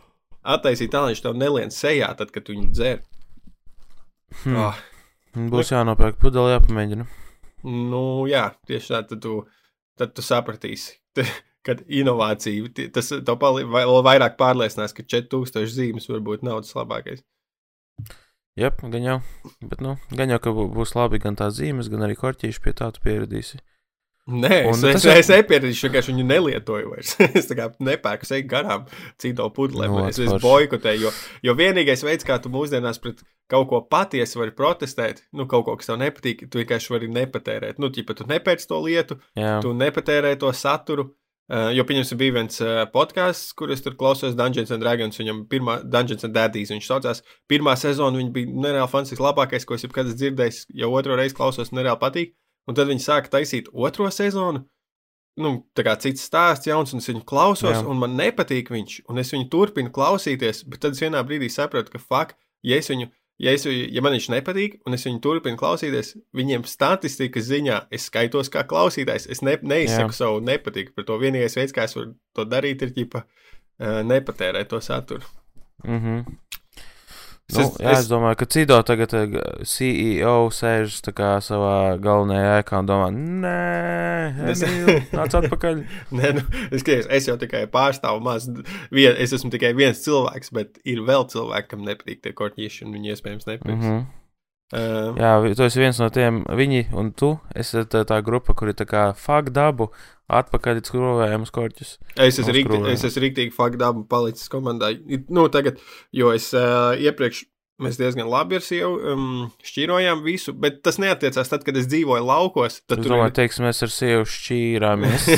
attaisīt 0.53 0.91
tā, 0.93 1.01
lai 1.07 1.15
viņš 1.15 1.23
tev 1.25 1.39
nelien 1.41 1.73
sejā, 1.73 2.11
tad, 2.19 2.29
kad 2.35 2.45
tu 2.45 2.53
viņu 2.53 2.69
dzer. 2.77 3.01
Hmm. 4.43 4.57
Ah, 4.67 4.81
Būs 5.37 5.71
jānopērk 5.73 6.19
pudeli, 6.21 6.53
jāpamēģina. 6.55 7.07
nu, 7.65 8.03
jā, 8.31 8.51
tieši 8.69 8.93
tā, 8.93 9.01
tad 9.09 9.21
tu, 9.25 9.39
tad 9.99 10.13
tu 10.17 10.23
sapratīsi, 10.25 10.99
kad 11.67 11.81
inovācija, 11.89 12.69
tas 12.95 13.09
tev 13.11 13.41
vēl 13.41 14.03
vairāk 14.07 14.37
pārliecinās, 14.41 14.93
ka 14.97 15.03
4000 15.09 15.67
zīmes 15.73 16.09
var 16.13 16.21
būt 16.29 16.45
naudas 16.47 16.73
labākais. 16.77 17.25
Jā, 18.57 18.71
gan 18.81 19.03
jau. 19.05 19.17
Bet, 19.61 19.81
nu, 19.85 19.97
gan 20.17 20.31
jau, 20.33 20.39
ka 20.41 20.53
bū- 20.57 20.71
būs 20.73 20.95
labi 20.97 21.19
gan 21.21 21.37
tās 21.37 21.59
zīmes, 21.59 21.91
gan 21.93 22.07
arī 22.07 22.15
korķīši 22.17 22.63
pie 22.65 22.73
tā 22.73 22.89
tu 22.93 23.03
pieradīsi. 23.05 23.59
Nē, 24.27 24.57
Un 24.67 24.81
es, 24.91 25.05
es, 25.05 25.05
es 25.07 25.29
nepieradīšu, 25.31 25.87
vienkārši 25.87 26.11
viņu 26.11 26.25
nelietoju 26.27 26.89
vairs. 26.91 27.13
es 27.39 27.47
nepērku, 27.47 28.27
es 28.27 28.33
eju 28.35 28.47
garām 28.51 28.87
cito 29.23 29.47
pudelēm. 29.55 29.93
Nu, 29.93 30.01
No, 30.03 30.09
es 30.11 30.19
es 30.19 30.33
boikotēju, 30.43 31.05
jo, 31.07 31.13
jo 31.47 31.55
vienīgais 31.59 32.03
veids, 32.03 32.27
kā 32.27 32.41
tu 32.43 32.51
mūsdienās 32.51 32.99
pret 33.03 33.23
kaut 33.51 33.69
ko 33.71 33.81
patiesi 33.87 34.41
vari 34.41 34.51
protestēt, 34.57 35.23
nu, 35.31 35.47
kaut 35.47 35.69
ko, 35.69 35.77
kas 35.79 35.93
tev 35.93 36.01
nepatīk, 36.03 36.49
tu 36.51 36.59
vienkārši 36.59 36.91
vari 36.97 37.11
nepatērēt. 37.15 37.79
Nu, 37.79 37.93
ja 37.95 38.17
tu 38.19 38.27
nepēc 38.27 38.67
to 38.67 38.81
lietu, 38.83 39.21
Jā, 39.39 39.61
tu 39.63 39.71
nepatērē 39.77 40.35
to 40.43 40.51
saturu. 40.51 41.13
Uh, 41.47 41.69
jo, 41.71 41.85
pieņemsim, 41.87 42.19
bija 42.19 42.35
viens 42.35 42.59
uh, 42.59 42.81
podkāsts, 42.91 43.53
kurus 43.55 43.85
tur 43.85 43.95
klausos 43.95 44.35
Dungeons 44.35 44.73
and 44.75 44.83
Dragons. 44.83 45.21
Viņam 45.21 45.45
pirmā 45.47 45.77
Dungeons 45.87 46.27
and 46.27 46.35
Daddies 46.35 46.73
viņš 46.75 46.89
saucās. 46.91 47.23
Pirmā 47.47 47.77
sezona 47.79 48.19
viņa 48.19 48.33
bija 48.35 48.51
nereāli 48.65 48.91
fantastiski 48.91 49.23
labākais, 49.23 49.63
ko 49.63 49.79
es 49.79 49.87
jebkad 49.87 50.11
esmu 50.11 50.19
dzirdējis. 50.25 50.59
Jau 50.83 50.91
otro 50.99 51.15
reizi 51.15 51.39
klausos, 51.39 51.71
nereāli 51.71 52.03
patīk. 52.03 52.35
Un 52.67 52.75
tad 52.75 52.91
viņi 52.91 53.05
sāka 53.05 53.31
taisīt 53.37 53.69
otro 53.73 54.09
sezonu. 54.11 54.65
Nu, 55.37 55.53
tā 55.77 55.85
kā 55.85 55.93
cits 56.01 56.25
stāsts, 56.25 56.67
jauns, 56.67 56.95
un 56.97 57.03
es 57.03 57.11
viņu 57.11 57.21
klausos, 57.29 57.75
Jā. 57.75 57.85
Un 57.85 58.01
man 58.01 58.17
nepatīk 58.17 58.71
viņš. 58.73 59.03
Un 59.13 59.21
es 59.21 59.31
viņu 59.35 59.51
turpinu 59.53 59.93
klausīties, 59.93 60.65
bet 60.65 60.81
tad 60.81 60.97
es 60.97 61.03
vienā 61.05 61.21
brīdī 61.29 61.51
sapratu, 61.53 61.93
ka 61.93 62.01
fuck, 62.01 62.37
ja 62.65 62.81
es 62.81 62.89
viņu. 62.93 63.11
Ja, 63.37 63.53
es, 63.53 63.67
ja 63.69 64.01
man 64.01 64.15
viņš 64.17 64.31
nepatīk, 64.33 64.79
un 64.89 64.97
es 64.97 65.03
viņu 65.05 65.21
turpinu 65.21 65.61
klausīties, 65.61 66.15
viņiem 66.33 66.63
statistikas 66.65 67.45
ziņā 67.51 67.83
es 67.93 68.07
skaitos 68.09 68.49
kā 68.49 68.63
klausītājs. 68.65 69.29
Es 69.29 69.45
ne, 69.45 69.59
neizsaku 69.61 70.15
Jā. 70.15 70.21
savu 70.23 70.41
nepatīku 70.41 70.97
par 70.97 71.05
to. 71.05 71.19
Vienīgais 71.21 71.59
veids, 71.59 71.77
kā 71.77 71.85
es 71.85 71.99
varu 71.99 72.15
to 72.33 72.47
darīt, 72.49 72.81
ir 72.87 72.95
ģipa, 72.97 73.27
nepatērēt 74.09 74.73
to 74.73 74.81
saturu. 74.81 75.29
mm 75.85 76.01
-hmm. 76.01 76.25
Es- 77.49 77.57
Nu, 77.57 77.63
es- 77.63 77.77
jā, 77.79 77.91
es 77.93 77.99
es- 78.01 78.09
domāju, 78.11 78.37
ka 78.41 78.47
Cido 78.51 78.83
tagad 78.83 79.13
eh, 79.15 79.37
CEO 79.63 80.49
sēž 80.51 80.97
savā 81.47 81.95
galvenajā 82.03 82.57
ēkā 82.63 82.81
un 82.81 82.87
domā, 82.89 83.07
nē, 83.15 84.51
Es- 84.51 84.63
nāc 85.15 85.37
atpakaļ. 85.39 85.85
Nē, 86.19 86.33
nu, 86.35 86.43
es, 86.73 86.83
skaties, 86.83 87.07
es 87.09 87.29
jau 87.31 87.37
tikai 87.39 87.67
pārstāvu 87.71 88.21
maz. 88.27 88.49
Vien, 88.91 89.15
es 89.17 89.33
esmu 89.37 89.51
tikai 89.55 89.71
viens 89.79 90.03
cilvēks, 90.03 90.51
bet 90.59 90.81
ir 90.85 90.99
vēl 91.07 91.29
cilvēki, 91.31 91.69
kam 91.71 91.87
nepatīk 91.87 92.23
tie 92.27 92.33
korķīši, 92.33 92.85
un 92.89 92.95
viņi 92.99 93.15
iespējams 93.15 93.47
nepatiks. 93.47 93.85
Mm 93.87 94.07
Mm 94.67 94.75
-hmm. 94.75 95.15
uh, 95.15 95.15
Jā, 95.23 95.55
tu 95.55 95.63
esi 95.63 95.79
viens 95.79 95.99
no 96.01 96.09
tiem, 96.11 96.43
viņi 96.45 96.93
un 96.99 97.13
tu 97.13 97.39
esi 97.55 97.77
tā, 97.87 98.03
tā 98.05 98.23
grupa, 98.25 98.55
kur 98.55 98.69
ir 98.69 98.75
tā 98.75 98.85
kā 98.85 99.15
fakt 99.15 99.53
dabu, 99.55 99.93
atpakaļ 100.27 100.81
skrūvējums 100.87 101.53
korķis. 101.55 101.97
es 102.19 102.41
esmu 102.43 102.55
rīktīgi, 102.57 102.95
es 102.95 103.05
esmu 103.07 103.27
rīktīgi 103.27 103.55
faktu 103.55 104.07
palicis 104.11 104.51
komandā. 104.53 104.93
Nu, 105.31 105.47
tagad, 105.53 105.83
jo 106.15 106.33
es 106.37 106.53
uh, 106.57 106.95
iepriekš. 106.99 107.47
Mēs 107.77 107.99
diezgan 108.01 108.25
labi 108.33 108.57
ar 108.57 108.63
sievu 108.65 108.95
um, 109.13 109.25
šķīrojām 109.69 110.23
visu, 110.25 110.55
bet 110.57 110.79
tas 110.81 110.97
neatiecās 110.97 111.51
tad, 111.53 111.61
kad 111.67 111.77
es 111.77 111.85
dzīvoju 111.93 112.25
laukos. 112.25 112.79
Tad 112.89 113.03
tur 113.03 113.13
domāju, 113.13 113.35
teiksim, 113.37 113.67
mēs 113.69 113.85
ar 113.85 113.93
sievu 113.93 114.29
šķīrāmies. 114.37 115.29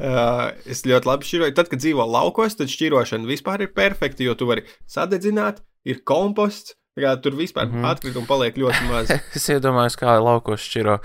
Uh, 0.00 0.54
es 0.64 0.80
ļoti 0.88 1.04
labi 1.04 1.26
šķiroju. 1.28 1.52
Tad, 1.58 1.68
kad 1.68 1.82
dzīvo 1.82 2.06
laukos, 2.08 2.54
tad 2.56 2.70
šķirošana 2.72 3.28
vispār 3.28 3.66
ir 3.66 3.68
perfekta, 3.76 4.24
jo 4.24 4.32
tu 4.32 4.46
vari 4.48 4.62
sadedzināt, 4.88 5.60
ir 5.84 6.00
komposts. 6.08 6.72
Kā 7.00 7.14
tur 7.22 7.36
vispār 7.38 7.66
mm. 7.66 7.76
-hmm. 7.78 7.90
atkritumu 7.90 8.26
paliek 8.26 8.56
ļoti 8.56 8.82
maz. 8.88 9.14
Es 9.36 9.48
iedomājos, 9.48 9.96
kā 9.96 10.18
laukos 10.20 10.60
šķiro. 10.60 10.98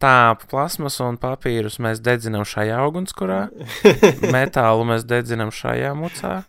Tā 0.00 0.36
plasmas 0.50 1.00
un 1.00 1.18
papīrus 1.18 1.78
mēs 1.78 2.00
dedzinām 2.00 2.44
šajā 2.48 2.80
ugunskurā, 2.88 3.48
metālu 4.36 4.88
mēs 4.88 5.04
dedzinām 5.04 5.50
šajā 5.50 5.94
mucā, 5.94 6.42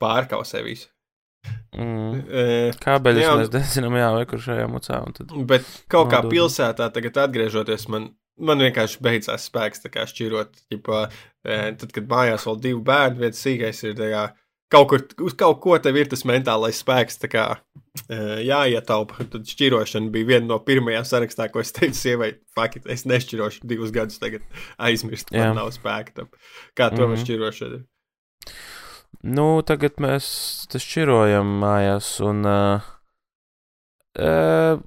Pārkausē 0.00 0.62
visu. 0.64 0.88
mm. 1.76 2.22
E, 2.28 2.44
kābeļus 2.80 3.24
Jā, 3.24 3.34
mēs 3.40 3.52
dedzinām 3.52 3.96
jā, 3.98 4.08
vai 4.16 4.24
kur 4.28 4.42
šajā 4.44 4.66
mucā. 4.70 5.00
Tad... 5.16 5.34
Bet 5.48 5.68
kaut 5.92 6.10
kā 6.12 6.22
Nodod. 6.22 6.32
pilsētā, 6.34 6.88
tagad 6.94 7.20
atgriežoties, 7.24 7.86
man, 7.92 8.10
man 8.40 8.64
vienkārši 8.64 9.00
beidzās 9.04 9.48
spēks 9.50 9.84
šķirot. 9.84 10.64
Ģipā, 10.72 11.02
e, 11.44 11.58
tad, 11.80 11.92
kad 11.96 12.08
mājās 12.10 12.46
vēl 12.48 12.60
divi 12.68 12.82
bērni, 12.90 13.24
viens 13.26 13.44
sīkais 13.44 13.84
ir 13.88 13.96
tā 14.00 14.10
kā, 14.12 14.24
kaut 14.70 14.88
kur, 14.92 15.02
uz 15.26 15.34
kaut 15.38 15.58
ko 15.64 15.76
tev 15.82 15.96
ir 15.98 16.08
tas 16.10 16.22
mentālais 16.28 16.78
spēks, 16.82 17.18
kā 17.30 17.46
e, 18.08 18.18
jāietaupa. 18.46 19.26
Tad 19.32 19.48
šķirošana 19.50 20.12
bija 20.14 20.28
viena 20.34 20.46
no 20.52 20.58
pirmajām 20.62 21.06
sarakstā, 21.08 21.48
ko 21.52 21.62
es 21.64 21.72
teicu 21.76 21.98
sievai, 21.98 22.30
fakti, 22.56 22.82
es 22.92 23.06
nešķirošu 23.10 23.66
divus 23.70 23.90
gadus 23.94 24.20
tagad 24.22 24.44
aizmirst, 24.78 25.32
man 25.34 25.58
nav 25.58 25.72
spēka 25.74 26.14
tam. 26.20 26.30
Kā 26.78 26.90
to 26.94 27.02
var 27.06 27.16
Mhm. 27.16 27.24
šķirošana? 27.24 27.82
Nu, 29.26 29.48
tagad 29.66 29.98
mēs 30.00 30.30
šķirojam 30.70 31.58
mājās, 31.60 32.14
un. 32.24 32.46
Uh, 32.46 32.80
uh, 34.16 34.78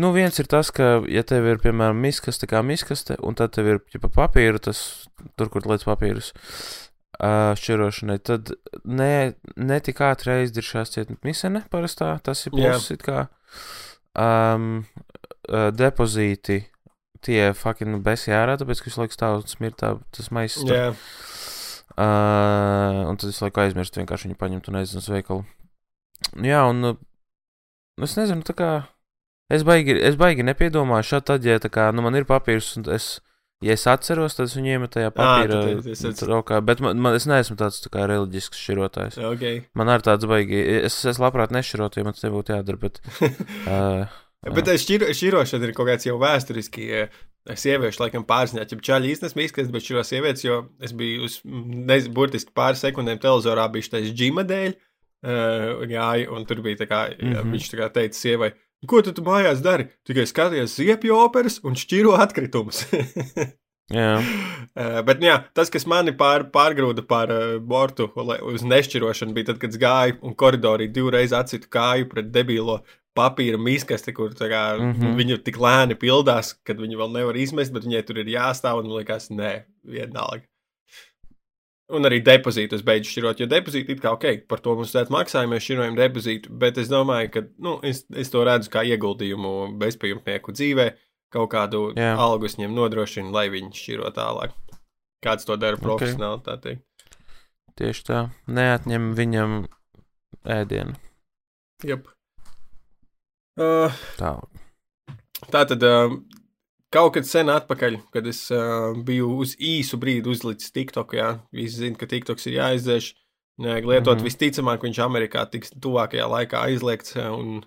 nu, 0.00 0.12
viens 0.14 0.38
ir 0.40 0.48
tas, 0.48 0.70
ka, 0.72 1.02
ja 1.12 1.22
tev 1.26 1.44
ir, 1.50 1.58
piemēram, 1.60 1.98
miskaste 2.00 2.48
kā 2.48 2.62
miskaste, 2.64 3.18
un 3.20 3.34
tad 3.36 3.52
tev 3.52 3.68
ir 3.68 3.82
ģipa, 3.92 4.08
papīra, 4.14 4.62
tas 4.62 5.08
tur, 5.36 5.50
kur 5.52 5.66
liec 5.68 5.84
papīrus 5.84 6.32
uh, 6.32 6.85
šķirošanai, 7.16 8.18
tad 8.20 8.52
ne, 8.84 9.34
ne 9.56 9.78
tik 9.80 10.02
ātri 10.04 10.34
aizdiršās 10.40 10.92
ciet 10.92 11.12
misene 11.24 11.64
parastā, 11.72 12.10
tas 12.24 12.44
ir 12.44 12.52
pluss 12.56 12.92
it 12.92 13.04
kā. 13.06 13.26
Um, 14.16 14.84
depozīti, 15.48 16.62
tie 17.24 17.40
fucking 17.56 18.02
besi 18.04 18.34
ārā, 18.36 18.58
tāpēc, 18.60 18.82
ka 18.82 18.90
visu 18.90 19.02
laiku 19.02 19.16
stāv 19.16 19.40
un 19.40 19.48
smird 19.48 19.78
tā, 19.80 19.94
tas 20.12 20.28
maisas. 20.34 20.64
tur. 20.66 20.76
Jā, 20.76 20.90
Uh, 21.96 23.06
un 23.08 23.16
tad 23.16 23.30
es 23.32 23.38
laiku 23.40 23.62
aizmirstu 23.62 24.02
vienkārši 24.02 24.28
viņu 24.28 24.36
paņemt 24.36 24.66
un 24.68 24.76
aiziet 24.82 25.00
uz 25.00 25.06
veikalu. 25.08 25.46
Nu 26.36 26.44
Jā, 26.44 26.66
un 26.68 26.84
uh, 26.84 26.98
es 28.04 28.18
nezinu, 28.18 28.44
tā 28.44 28.52
kā. 28.56 28.70
Es 29.48 29.64
baigi, 29.64 29.94
es 30.04 30.18
baigi 30.20 30.44
nepiedomāju 30.44 31.06
šādi, 31.08 31.26
tad, 31.30 31.46
ja 31.48 31.56
tā 31.62 31.70
kā, 31.72 31.86
nu, 31.96 32.04
man 32.04 32.18
ir 32.18 32.26
papīrs, 32.28 32.74
un 32.76 32.84
es, 32.92 33.22
ja 33.64 33.76
es 33.76 33.86
atceros, 33.88 34.36
tad 34.36 34.50
es 34.50 34.56
viņu 34.58 34.74
iemetu 34.74 34.98
tajā 34.98 35.12
papīra 35.16 35.62
tad 35.62 35.88
es 35.92 36.02
atceros. 36.02 36.20
traukā, 36.22 36.60
bet 36.64 36.82
man, 36.84 37.00
man, 37.02 37.16
es 37.16 37.28
neesmu 37.30 37.56
tāds 37.60 37.80
tā 37.84 37.92
kā 37.92 38.04
reliģisks 38.10 38.60
šķirotājs. 38.66 39.18
ok. 39.32 39.46
Man 39.78 39.92
arī 39.92 40.06
tāds 40.06 40.28
baigi, 40.28 40.60
es, 40.82 40.98
es 41.08 41.20
labprāt 41.22 41.54
nešķirotu, 41.56 42.00
ja 42.00 42.08
man 42.08 42.16
tas 42.16 42.26
nebūtu 42.28 42.56
jādara, 42.56 42.82
bet. 42.86 43.02
Uh, 43.66 44.06
Bet 44.54 44.68
šķiro, 44.78 45.08
šķirošana 45.16 45.66
ir 45.66 45.72
kaut 45.74 45.88
kāds 45.88 46.06
jau 46.06 46.20
vēsturiski. 46.22 47.06
Sieviešu 47.46 48.02
laikam 48.02 48.24
pārziņā, 48.26 48.64
ja 48.66 48.78
čaļi 48.88 49.12
īstenībā 49.14 49.44
izskatās, 49.44 49.70
bet 49.74 49.84
šķiro 49.86 50.02
sievietes, 50.06 50.44
jo 50.44 50.56
es 50.82 50.92
biju 50.98 51.28
uz, 51.28 51.36
nezinu, 51.46 52.12
burtiski 52.14 52.50
pāris 52.54 52.82
sekundēm 52.82 53.20
televizorā, 53.22 53.68
bija 53.70 53.86
šis 53.86 54.10
džima 54.18 54.42
dēļ, 54.46 54.74
uh, 54.74 55.84
gāja, 55.86 56.26
un 56.34 56.46
tur 56.46 56.62
bija 56.64 56.80
tā 56.82 56.88
kā, 56.90 57.00
mm. 57.14 57.36
-hmm. 57.36 57.54
viņš 57.54 57.68
tā 57.70 57.78
kā 57.80 57.88
teica 57.94 58.18
sievai, 58.18 58.50
ko 58.90 59.00
tu, 59.02 59.14
tu 59.16 59.24
mājās 59.26 59.62
dari? 59.64 59.88
Tikai 60.06 60.26
skaties 60.28 60.76
ziepju 60.76 61.16
operas 61.16 61.60
un 61.64 61.78
šķiro 61.78 62.16
atkritumus. 62.20 62.84
jā, 63.96 64.18
Uh, 64.76 65.00
bet 65.08 65.22
jā, 65.24 65.38
tas, 65.56 65.70
kas 65.72 65.86
mani 65.88 66.12
pār, 66.16 66.46
pārgrūda 66.52 67.06
par 67.08 67.32
uh, 67.32 67.56
bortu 67.62 68.10
uz 68.50 68.64
nešķirošanu, 68.66 69.34
bija 69.36 69.50
tad, 69.52 69.60
kad 69.62 69.72
es 69.72 69.80
gāju 69.80 70.18
un 70.26 70.36
koridorī 70.38 70.90
divreiz 70.92 71.32
atsitu 71.36 71.70
kāju 71.72 72.10
pret 72.10 72.28
debīlo 72.34 72.82
papīra 73.16 73.56
miskasti, 73.60 74.12
kur 74.12 74.34
kā, 74.36 74.64
mm. 74.76 74.92
-hmm. 74.92 75.14
viņa 75.16 75.38
tik 75.46 75.56
lēni 75.62 75.96
pildās, 75.96 76.52
kad 76.66 76.80
viņa 76.82 77.00
vēl 77.00 77.14
nevar 77.14 77.38
izmest, 77.40 77.72
bet 77.72 77.88
viņai 77.88 78.02
tur 78.04 78.20
ir 78.20 78.34
jāstāv 78.34 78.82
un 78.82 78.90
man 78.90 78.98
liekas, 79.00 79.30
nē, 79.32 79.54
vienalga. 79.88 80.44
Un 81.94 82.02
arī 82.08 82.18
depozītus 82.26 82.82
beidzu 82.82 83.12
šķirot, 83.12 83.40
jo 83.40 83.46
depozīti 83.46 83.94
ir 83.94 84.00
kā 84.02 84.10
ok, 84.16 84.24
par 84.50 84.58
to 84.58 84.72
mums 84.74 84.90
tāds 84.90 85.12
maksājumi, 85.14 85.52
mēs 85.54 85.62
šķirojam 85.68 85.98
depozītu, 86.00 86.50
bet 86.58 86.80
es 86.82 86.88
domāju, 86.90 87.28
ka 87.36 87.42
nu, 87.62 87.76
es, 87.86 88.00
es 88.10 88.32
to 88.32 88.42
redzu 88.46 88.72
kā 88.74 88.82
ieguldījumu 88.90 89.52
bezpajumtnieku 89.78 90.54
dzīvē, 90.56 90.88
kaut 91.36 91.52
kādu 91.52 91.84
Jā. 91.94 92.16
algu 92.18 92.50
viņam 92.50 92.74
nodrošina, 92.74 93.30
lai 93.30 93.46
viņi 93.54 93.70
šķiro 93.78 94.10
tālāk. 94.16 94.56
Kāds 95.22 95.46
to 95.46 95.54
dara 95.58 95.78
profesionāli, 95.78 96.42
tā 96.46 96.56
teikt. 96.62 96.82
tieši 97.78 98.04
tā. 98.10 98.20
Neatņem 98.50 99.12
viņam 99.18 99.56
ēdienu. 100.56 100.98
Yep. 101.86 102.10
Uh, 103.62 103.94
Tā. 104.18 104.34
tā 105.54 105.62
tad 105.70 105.86
uh, 105.86 106.18
kaut 106.94 107.14
kad 107.16 107.28
sen 107.28 107.50
atpakaļ, 107.52 108.00
kad 108.14 108.26
es 108.26 108.46
uh, 108.54 108.96
biju 109.06 109.30
uz 109.42 109.54
īsu 109.58 109.98
brīdi 110.00 110.30
uzlicis 110.32 110.74
TikTok, 110.74 111.14
jā, 111.18 111.30
visi 111.54 111.82
zina, 111.82 111.98
ka 111.98 112.08
TikToks 112.10 112.50
ir 112.50 112.60
jāizdzēš. 112.60 113.12
Lietot, 113.56 113.88
mm. 113.88 114.18
-hmm. 114.18 114.24
visticamāk, 114.28 114.82
viņš 114.84 114.98
Amerikā 115.00 115.46
tiks 115.50 115.72
tuvākajā 115.80 116.26
laikā 116.28 116.60
aizliegts, 116.68 117.16
un 117.16 117.62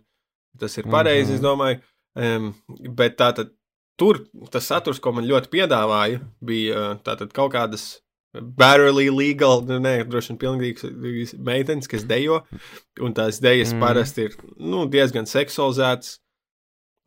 tas 0.60 0.78
ir 0.78 0.86
pareizi, 0.86 1.32
mm 1.32 1.36
-hmm. 1.36 1.36
es 1.36 1.42
Mhm. 1.42 1.48
domāju. 1.48 1.80
Um, 2.16 2.54
bet 2.96 3.18
tā 3.18 3.34
tad 3.34 3.50
tur 3.98 4.26
tas 4.52 4.66
saturs, 4.66 5.00
ko 5.00 5.12
man 5.12 5.28
ļoti 5.28 5.50
piedāvāja, 5.50 6.22
bija 6.42 7.00
tātad 7.04 7.34
kaut 7.34 7.54
kādas 7.54 8.00
barely 8.34 9.10
legal, 9.10 9.64
nu, 9.66 9.80
nē, 9.82 10.04
droši 10.10 10.34
vien 10.34 10.40
pilnīgas 10.44 11.36
meitenes, 11.38 11.90
kas 11.90 12.06
dejo, 12.10 12.44
un 13.02 13.14
tās 13.18 13.42
dejas 13.42 13.74
mm. 13.74 13.78
Mm. 13.78 13.86
parasti 13.86 14.28
ir 14.30 14.36
nu, 14.58 14.86
diezgan 14.92 15.26
seksualizētas. 15.30 16.20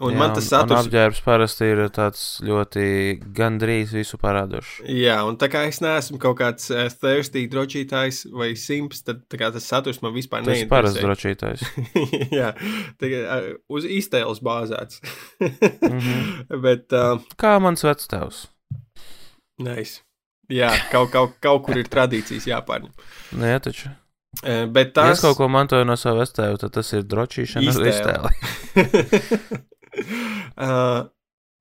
Un 0.02 0.16
Jā, 0.16 0.18
man 0.18 0.32
tas 0.34 0.48
saturs, 0.50 0.86
apģērbs 0.88 1.20
parasti 1.22 1.66
ir 1.70 1.80
tāds 1.94 2.22
ļoti 2.42 2.84
gandrīz 3.36 3.92
visu 3.94 4.18
parādošs. 4.18 4.80
jā, 4.90 5.14
un 5.28 5.36
tā 5.38 5.46
kā 5.52 5.60
es 5.68 5.78
neesmu 5.84 6.18
kaut 6.22 6.40
kāds 6.40 6.66
uh, 6.74 6.88
thirsty 6.90 7.44
drošītājs 7.52 8.24
vai 8.34 8.48
simps, 8.58 9.04
tad 9.06 9.20
tas 9.30 9.62
saturs 9.62 10.00
man 10.02 10.14
vispār 10.16 10.42
Tas 10.48 10.58
ir 10.64 10.68
parasts 10.72 10.98
neinteresē. 10.98 11.06
drošītājs. 11.06 11.62
jā, 12.40 12.50
tā 12.98 13.12
kā 13.12 13.22
uh, 13.22 13.48
uz 13.70 13.86
iztēles 13.86 14.42
bāzēts. 14.42 14.98
Mhm. 15.38 16.20
Bet, 16.66 16.90
uh, 16.98 17.22
Kā 17.38 17.56
mans 17.62 17.84
vectēvs. 17.86 18.46
nice. 19.62 20.00
Jā, 20.52 20.68
kaut, 20.90 21.12
kaut, 21.14 21.36
kaut 21.40 21.62
kur 21.64 21.78
ir 21.78 21.86
tradīcijas 21.88 22.48
jāpārņem. 22.50 22.90
Nē, 23.40 23.54
taču. 23.64 23.92
Uh, 24.42 24.64
bet 24.72 24.90
Ja 24.96 25.04
tas 25.12 25.18
es 25.18 25.22
kaut 25.24 25.36
ko 25.38 25.46
mantoju 25.52 25.84
no 25.86 25.94
sava 26.00 26.24
vectēva, 26.24 26.56
tad 26.60 26.72
tas 26.74 26.90
ir 26.96 27.04
drošīšana 27.04 27.68
Iztēle. 27.70 28.30
uh, 30.66 31.02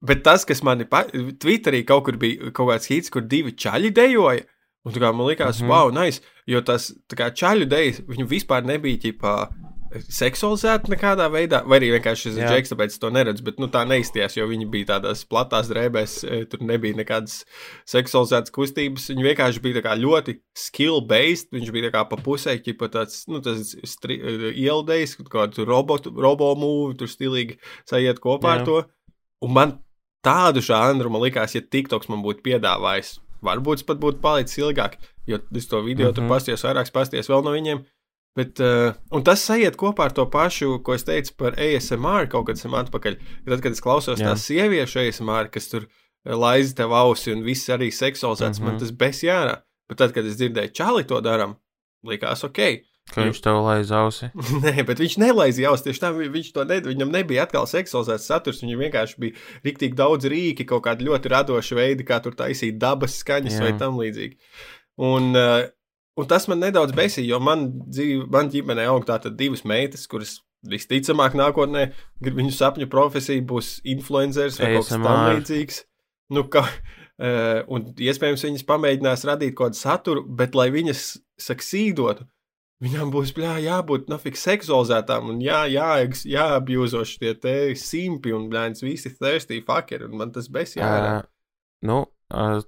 bet 0.01 0.23
tas, 0.25 0.45
kas 0.47 0.63
manī 0.65 0.87
Twitterī 0.87 1.83
kaut 1.87 2.05
kur 2.07 2.17
bija 2.21 2.51
kaut 2.51 2.71
kāds 2.73 2.91
hits, 2.91 3.13
kur 3.13 3.25
divi 3.27 3.53
čaļi 3.53 3.93
dejoja. 3.95 4.47
Un 4.81 4.95
tā 4.95 5.01
kā 5.03 5.11
man 5.13 5.27
likās, 5.29 5.59
mm. 5.61 5.67
-hmm. 5.67 5.69
wow, 5.69 5.91
nice, 5.93 6.21
jo 6.49 6.61
tas 6.65 6.89
čaļu 7.13 7.67
dejas, 7.69 8.01
viņu 8.07 8.25
vispār 8.27 8.65
nebija 8.65 8.97
ģipā. 8.97 9.35
Seksualizēta 9.91 10.87
nekādā 10.91 11.25
veidā, 11.31 11.61
vai 11.67 11.81
arī 11.81 11.89
vienkārši 11.97 12.29
šis 12.29 12.37
džeks, 12.39 12.71
tāpēc 12.71 12.93
to 13.01 13.09
neredzu, 13.11 13.43
bet 13.43 13.57
nu, 13.59 13.67
tā 13.71 13.81
neizties, 13.87 14.37
jo 14.37 14.45
viņi 14.47 14.67
bija 14.71 14.87
tādās 14.93 15.25
platās 15.27 15.67
drēbēs, 15.71 16.13
e, 16.23 16.39
tur 16.51 16.63
nebija 16.63 16.95
nekādas 16.95 17.41
seksualizētas 17.91 18.53
kustības. 18.55 19.09
Viņi 19.11 19.27
vienkārši 19.27 19.63
bija 19.65 19.95
ļoti 19.99 20.37
skill-based, 20.55 21.51
viņš 21.51 21.73
bija 21.75 21.91
kā 21.91 22.05
pa 22.07 22.19
pusē, 22.23 22.55
ķipa 22.63 22.91
tāds, 22.93 23.25
nu, 23.27 23.43
tas 23.43 23.75
ieldējis, 24.07 25.17
kaut 25.19 25.31
kādu 25.35 25.67
robotu, 25.67 26.15
robo 26.15 26.53
mūvi, 26.55 26.97
tur 27.01 27.11
stilīgi 27.11 27.59
sajiet 27.89 28.23
kopā 28.23 28.55
Jā. 28.55 28.61
Ar 28.61 28.67
to. 28.67 28.81
Un 29.43 29.55
man 29.57 29.77
tādu 30.23 30.63
žanru, 30.63 31.11
man 31.11 31.25
likās, 31.25 31.55
ja 31.57 31.61
TikToks 31.61 32.07
man 32.11 32.23
būtu 32.23 32.45
piedāvājis, 32.45 33.17
varbūt 33.43 33.83
pat 33.87 33.99
būtu 34.01 34.21
palicis 34.23 34.61
ilgāk, 34.61 35.01
jo 35.27 35.41
es 35.57 35.67
to 35.67 35.81
video 35.81 36.07
mm 36.07 36.11
-hmm. 36.11 36.15
tur 36.15 36.23
Mhm. 36.23 36.29
pasties, 36.29 36.63
vairāk 36.63 36.91
pasties 36.93 37.29
vēl 37.29 37.43
no 37.43 37.51
viņiem. 37.51 37.83
Bet, 38.37 38.59
uh, 38.63 38.93
un 39.11 39.23
tas 39.27 39.41
sajiet 39.43 39.75
kopā 39.75 40.05
ar 40.07 40.13
to 40.15 40.23
pašu, 40.31 40.77
ko 40.85 40.93
es 40.95 41.03
teicu 41.03 41.33
par 41.37 41.57
ASMR 41.59 42.29
kaut 42.31 42.47
kad 42.47 42.57
sem 42.61 42.71
atpakaļ. 42.71 43.17
Tad, 43.49 43.59
kad 43.65 43.71
es 43.75 43.81
klausos 43.83 44.19
tās 44.23 44.45
sieviešu 44.47 45.01
ASMR, 45.03 45.49
kas 45.51 45.67
tur 45.67 45.83
eh, 45.89 46.31
laiza 46.35 46.75
tev 46.77 46.93
ausi 46.95 47.33
un 47.33 47.43
viss 47.43 47.67
arī 47.69 47.89
seksualizēts, 47.91 48.59
mm 48.59 48.63
-hmm. 48.63 48.65
man 48.65 48.75
Mhm. 48.75 48.79
tas 48.79 48.91
bez 48.91 49.19
jārā. 49.23 49.57
Bet 49.89 49.97
tad, 49.97 50.13
kad 50.13 50.25
es 50.25 50.37
dzirdēju, 50.39 50.71
čāli 50.71 51.03
to 51.07 51.19
darām, 51.21 51.55
likās 52.07 52.43
ok. 52.47 52.59
Ka 53.13 53.21
viņš 53.25 53.41
tev 53.43 53.57
laiz 53.65 53.91
ausi. 53.91 54.29
Nē, 54.63 54.85
bet 54.85 54.99
viņš 54.99 55.17
nelaizīja 55.17 55.67
jau 55.67 55.75
tieši 55.75 55.99
tā, 55.99 56.11
vi- 56.17 56.29
viņš 56.29 56.53
to 56.53 56.63
ne, 56.63 56.79
viņam 56.81 57.11
nebija 57.11 57.43
atkal 57.43 57.65
seksualizēts 57.67 58.29
saturs, 58.31 58.61
viņam 58.63 58.79
vienkārši 58.85 59.15
bija 59.19 59.33
rīktīgi 59.65 59.95
daudz 59.95 60.25
rīki, 60.25 60.65
kaut 60.65 60.83
kādi 60.85 61.03
ļoti 61.09 61.27
radoši 61.29 61.75
veidi, 61.75 62.03
kā 62.07 62.21
tur 62.23 62.31
taisīt 62.31 62.77
dabas 62.77 63.17
skaņas 63.23 63.57
Jā. 63.57 63.61
vai 63.61 63.73
tam 63.77 63.97
līdzīgi. 63.97 64.37
Un, 64.97 65.35
uh, 65.35 65.67
un 66.19 66.29
tas 66.29 66.47
man 66.51 66.61
nedaudz 66.63 66.95
besīja, 66.97 67.33
jo 67.33 67.41
man, 67.43 67.67
dzīve, 67.87 68.25
man 68.33 68.51
ģimenē 68.53 68.87
aug 68.91 69.05
tātad 69.07 69.37
divas 69.39 69.63
meitas, 69.67 70.07
kuras 70.11 70.39
visticamāk 70.67 71.35
nākotnē 71.37 71.87
viņu 72.21 72.51
sapņu 72.53 72.89
profesija 72.91 73.41
būs 73.47 73.79
influenceris 73.95 74.59
vai 74.61 74.75
kaut 74.75 74.85
kas 74.85 74.93
tam 74.93 75.07
ASMR. 75.09 75.37
līdzīgs. 75.39 75.79
Nu, 76.31 76.45
ka, 76.51 76.65
uh, 76.67 77.63
un 77.73 77.89
iespējams 77.95 78.45
viņas 78.47 78.67
pamēģinās 78.69 79.25
radīt 79.29 79.55
kaut 79.55 79.71
kādu 79.71 79.81
saturu, 79.81 80.25
bet 80.27 80.57
lai 80.57 80.69
viņas 80.73 81.07
saksīdotu, 81.41 82.27
Viņām 82.81 83.11
būs 83.13 83.29
bļā, 83.37 83.59
jābūt 83.61 84.07
nafik 84.09 84.39
seksualizētām 84.41 85.27
un 85.35 85.41
jā, 85.43 85.59
jā, 85.69 85.89
jāapjūzoši 86.33 87.19
tie 87.21 87.33
te 87.37 87.53
simpi 87.77 88.33
un 88.33 88.47
blēņas 88.49 88.81
visi 88.81 89.11
thirsty 89.13 89.59
fuckeri, 89.67 90.07
un 90.07 90.17
man 90.17 90.31
tas 90.33 90.47
bes 90.49 90.73
jārā. 90.79 91.19
Uh, 91.19 91.27
nu, 91.85 91.97
uh, 92.33 92.63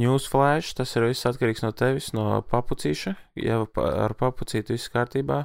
newsflash, 0.00 0.74
tas 0.78 0.94
ir 0.96 1.08
viss 1.08 1.28
atkarīgs 1.28 1.64
no 1.64 1.72
tevis, 1.76 2.12
no 2.16 2.40
papucīša. 2.50 3.16
Ja 3.40 3.62
ar 3.64 4.14
papucītu 4.18 4.76
viss 4.76 4.92
kārtībā, 4.92 5.44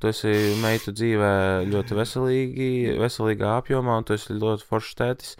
tu 0.00 0.10
esi 0.10 0.32
meitu 0.62 0.94
dzīvē 0.96 1.32
ļoti 1.70 1.98
veselīgi, 1.98 2.70
veselīgā 3.00 3.52
apjomā, 3.60 3.98
un 4.00 4.08
tu 4.08 4.16
esi 4.16 4.36
ļoti 4.38 4.66
foršs 4.68 4.96
tētis, 4.98 5.36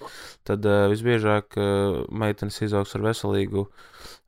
tad 0.48 0.68
uh, 0.68 0.84
visbiežāk 0.92 1.58
uh, 1.58 2.02
meitenes 2.12 2.60
izaugs 2.62 2.94
ar 2.98 3.06
veselīgu 3.08 3.66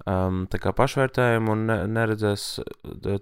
um, 0.07 0.45
pašvērtējumu 0.51 1.55
un 1.55 1.69
ne, 1.71 1.79
neredzēs 2.01 2.49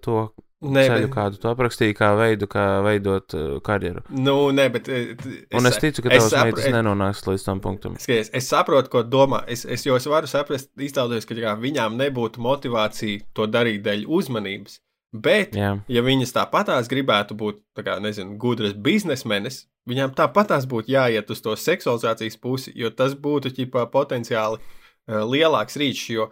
to. 0.06 0.24
Nē, 0.62 0.84
ceļu, 0.86 1.08
bet... 1.08 1.14
kādu 1.16 1.40
tu 1.42 1.48
aprakstīji, 1.50 1.96
kā 1.98 2.12
veidu, 2.18 2.46
kā 2.50 2.66
veidot 2.86 3.34
uh, 3.34 3.56
karjeru. 3.66 4.04
Nu, 4.14 4.36
nē, 4.54 4.68
bet. 4.74 4.90
Es, 4.92 5.26
un 5.58 5.66
es 5.66 5.80
ticu, 5.82 6.04
ka 6.04 6.12
tavs 6.12 6.28
sapra... 6.30 6.44
meitas 6.52 6.68
nenonāks 6.70 7.24
līdz 7.26 7.46
tam 7.48 7.62
punktam. 7.64 7.98
Skaties, 7.98 8.30
es 8.38 8.50
saprotu, 8.52 8.92
ko 8.92 9.02
domā. 9.02 9.42
Es, 9.50 9.66
es 9.66 9.82
jau 9.88 9.98
es 9.98 10.06
varu 10.10 10.30
saprast, 10.30 10.70
iztēloties, 10.78 11.26
ka 11.26 11.34
jā, 11.34 11.56
viņām 11.58 11.98
nebūtu 11.98 12.42
motivācija 12.44 13.26
to 13.34 13.48
darīt 13.50 13.82
dēļ 13.88 14.06
uzmanības. 14.06 14.78
Bet, 15.12 15.52
Jā. 15.58 15.74
ja 15.92 16.00
viņas 16.00 16.30
tāpatās 16.32 16.86
gribētu 16.88 17.36
būt, 17.36 17.58
tā 17.76 17.82
kā, 17.84 17.98
nezinu, 18.00 18.38
gudras 18.40 18.72
biznesmenes, 18.72 19.66
viņām 19.90 20.14
tāpatās 20.16 20.64
būtu 20.70 20.94
jāiet 20.94 21.28
uz 21.28 21.42
to 21.44 21.52
seksualizācijas 21.52 22.38
pusi, 22.40 22.72
jo 22.80 22.88
tas 22.96 23.12
būtu 23.12 23.52
ķipā 23.58 23.84
potenciāli 23.92 24.56
uh, 24.56 25.20
lielāks 25.28 25.76
rīčs, 25.76 26.06
jo 26.14 26.30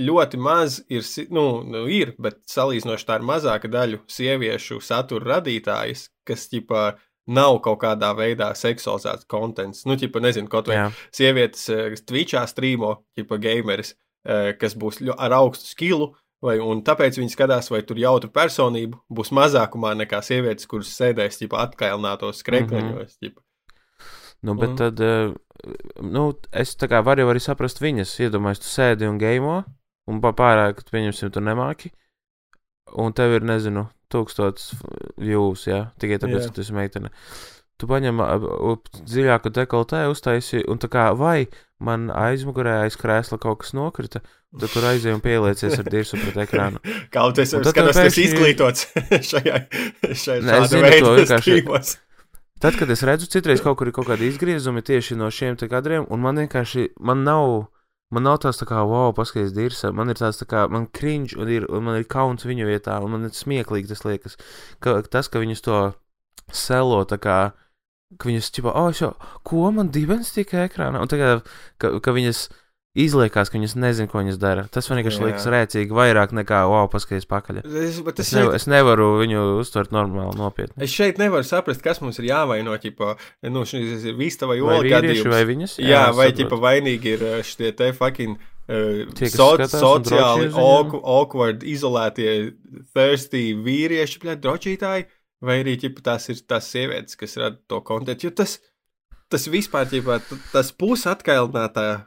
ļoti 0.00 0.38
maz 0.40 0.80
ir, 0.92 1.04
nu, 1.34 1.62
nu, 1.68 1.84
ir, 1.92 2.14
bet 2.22 2.40
salīdzinoši 2.48 3.08
tā 3.08 3.18
ir 3.20 3.26
mazāka 3.28 3.70
daļa 3.72 4.02
sieviešu 4.10 4.80
satura 4.84 5.36
radītājas, 5.36 6.08
kas, 6.28 6.46
ķipā, 6.52 6.92
nav 7.32 7.60
kaut 7.62 7.82
kādā 7.84 8.10
veidā 8.18 8.50
seksualizēts 8.58 9.28
kontents. 9.30 9.84
Nu, 9.86 9.98
ķipa, 10.00 10.22
nezinu, 10.24 10.50
kaut 10.50 10.70
vai 10.70 10.80
Jā. 10.80 10.88
sievietes, 11.14 11.68
kas 11.68 12.02
Twitchā 12.08 12.42
strīmo, 12.50 12.96
ķipa, 13.18 13.38
gameris, 13.42 13.94
kas 14.58 14.74
būs 14.78 15.02
ar 15.16 15.38
augstu 15.42 15.70
skilu, 15.70 16.12
Vai, 16.42 16.56
un 16.58 16.80
tāpēc 16.82 17.20
viņi 17.20 17.30
skatās, 17.30 17.68
vai 17.70 17.84
tur 17.86 18.00
jautru 18.02 18.26
personību 18.34 18.98
būs 19.14 19.28
mazākumā 19.30 19.92
nekā 20.00 20.18
sievietes, 20.26 20.66
kuras 20.66 20.90
sēdēs 20.98 21.38
ģipa, 21.38 21.60
atkailinātos 21.68 22.40
skrekliņos. 22.42 23.12
Mm 23.20 23.28
-hmm. 23.28 23.42
Nu, 24.42 24.56
bet 24.58 24.72
un... 24.72 24.76
tad, 24.76 25.00
eh, 25.00 25.30
nu, 26.02 26.24
es 26.50 26.74
tā 26.74 26.88
kā 26.90 26.98
varu 27.06 27.28
arī 27.30 27.38
saprast 27.42 27.78
viņas, 27.78 28.16
iedomājos, 28.26 28.62
tu 28.64 28.66
sēdi 28.66 29.06
un 29.06 29.20
game, 29.22 29.62
un 30.10 30.20
pārāk, 30.22 30.84
pieņemsim, 30.90 31.32
tu 31.34 31.42
nemāki, 31.44 31.92
un 32.98 33.14
tev 33.16 33.38
ir, 33.38 33.46
nezinu, 33.46 33.86
tūkstots 34.12 34.72
views, 35.20 35.66
jā, 35.68 35.86
tikai 36.02 36.20
tāpēc, 36.22 36.42
jā. 36.42 36.50
ka 36.50 36.56
tu 36.56 36.64
esi 36.64 36.76
meitene. 36.76 37.12
Tu 37.80 37.88
paņem 37.90 38.20
dziļāku 39.00 39.50
dekoltē, 39.56 40.04
uztaisi, 40.12 40.62
un 40.70 40.78
tā 40.78 40.90
kā, 40.92 41.08
vai 41.18 41.48
man 41.82 42.10
aizmugurē 42.14 42.82
aiz 42.84 42.98
krēsla 43.00 43.40
kaut 43.42 43.64
kas 43.64 43.72
nokrita, 43.74 44.22
Tad 44.52 44.68
tur 44.68 44.84
aizjūti 44.84 45.16
un 45.16 45.20
pieliecies 45.24 45.78
ar 45.80 45.86
dirzu 45.88 46.18
pret 46.20 46.42
ekrānu. 46.44 46.80
Kaut 47.14 47.38
es 47.40 47.54
skatos, 47.54 47.72
pēkšņi... 47.72 48.02
tas 48.04 48.18
izglītots 48.20 48.88
šajā, 49.30 49.60
šajā 50.12 50.42
ne, 50.44 50.58
zinu, 50.68 50.90
to 51.00 51.12
vienkārši. 51.16 51.94
Tad, 52.62 52.76
kad 52.78 52.92
es 52.92 53.02
redzu, 53.08 53.26
citreiz 53.32 53.62
kaut 53.64 53.78
kur 53.80 53.88
ir 53.88 53.94
kaut 53.96 54.06
kādi 54.10 54.28
izgriezumi 54.28 54.84
tieši 54.86 55.16
no 55.18 55.30
šiem 55.34 55.56
kadriem, 55.56 56.04
un 56.12 56.20
man 56.22 56.36
vienkārši, 56.44 56.92
man 57.00 57.24
nav, 57.26 57.71
man 58.12 58.26
nav 58.28 58.38
tās 58.44 58.60
tā 58.60 58.68
kā, 58.68 58.82
wow, 58.88 59.14
paskaties, 59.16 59.54
dirza, 59.56 59.92
man 59.96 60.12
ir 60.12 60.20
tās 60.20 60.40
tā 60.40 60.46
kā, 60.48 60.66
man 60.72 60.86
cringe, 60.94 61.36
un, 61.40 61.50
ir, 61.50 61.66
un 61.72 61.86
man 61.88 61.98
ir 61.98 62.06
kauns 62.10 62.46
viņu 62.48 62.68
vietā, 62.68 62.98
un 63.02 63.16
man 63.16 63.28
ir 63.28 63.34
smieklīgi 63.36 63.90
tas 63.92 64.04
liekas, 64.06 64.38
ka 64.84 65.00
tas, 65.08 65.30
ka 65.32 65.42
viņus 65.42 65.64
to 65.64 65.80
selo 66.52 67.02
tā 67.08 67.18
kā, 67.22 67.38
ka 68.20 68.28
viņas, 68.28 68.50
ķipa, 68.52 68.74
oh, 68.76 68.90
šo, 68.96 69.14
ko 69.48 69.70
man 69.74 69.92
dibens 69.94 70.34
tika 70.36 70.66
ekrānā, 70.66 71.00
un 71.00 71.10
tagad, 71.10 71.46
ka, 71.80 71.94
ka 72.04 72.14
viņas, 72.14 72.46
izliekās, 72.98 73.48
ka 73.48 73.56
viņas 73.56 73.74
nezina, 73.80 74.10
ko 74.10 74.20
viņas 74.20 74.38
dara. 74.40 74.66
Tas 74.72 74.88
man 74.90 75.00
vienkārši 75.00 75.24
liekas 75.24 75.46
rēcīgi 75.52 75.96
vairāk 75.96 76.34
nekā, 76.36 76.62
wow, 76.68 76.88
paskaties 76.92 77.24
pakaļ. 77.30 77.62
Es, 77.64 77.98
es, 77.98 78.00
es, 78.26 78.32
nev, 78.36 78.52
es 78.58 78.68
nevaru 78.68 79.08
viņu 79.22 79.44
uztvert 79.62 79.94
normāli, 79.96 80.36
nopietni. 80.40 80.76
Es 80.84 80.92
šeit 80.92 81.20
nevaru 81.22 81.46
saprast, 81.48 81.82
kas 81.84 82.02
mums 82.04 82.20
ir 82.20 82.28
jāvaino, 82.28 82.76
ķipa, 82.82 83.14
nu, 83.52 83.64
šis 83.68 84.04
ir 84.10 84.18
vista 84.18 84.48
vai 84.50 84.60
ola 84.60 84.82
gadījums. 84.84 85.30
Vai 85.32 85.44
viņas? 85.48 85.78
Jā, 85.80 85.88
jā 85.94 86.02
vai, 86.18 86.28
ķipa, 86.36 86.60
vainīgi 86.60 87.16
ir 87.16 87.26
eh, 87.30 87.38
šitie 87.46 87.72
te 87.78 87.92
fucking. 87.96 88.48
Uh, 88.72 89.08
so, 89.26 89.48
sociāli 89.66 90.46
awkward, 90.54 91.64
izolētie, 91.66 92.52
thirsty 92.94 93.48
vīrieši, 93.58 94.20
bļā, 94.22 94.36
drošītāji, 94.44 95.08
vai 95.42 95.56
arī 95.64 95.74
ķipa, 95.82 96.04
tās 96.12 96.28
ir 96.30 96.44
tās 96.46 96.68
sievietes, 96.70 97.18
kas 97.18 97.34
rada 97.40 97.58
to 97.68 97.80
kontekstu. 97.84 98.28
Jo 98.28 98.36
tas, 98.38 98.60
tas 99.32 99.48
vispār, 99.50 99.90
ķipa, 99.90 100.20
tas 100.54 100.70
pusatkailinātā 100.78 101.88
e, 101.90 101.98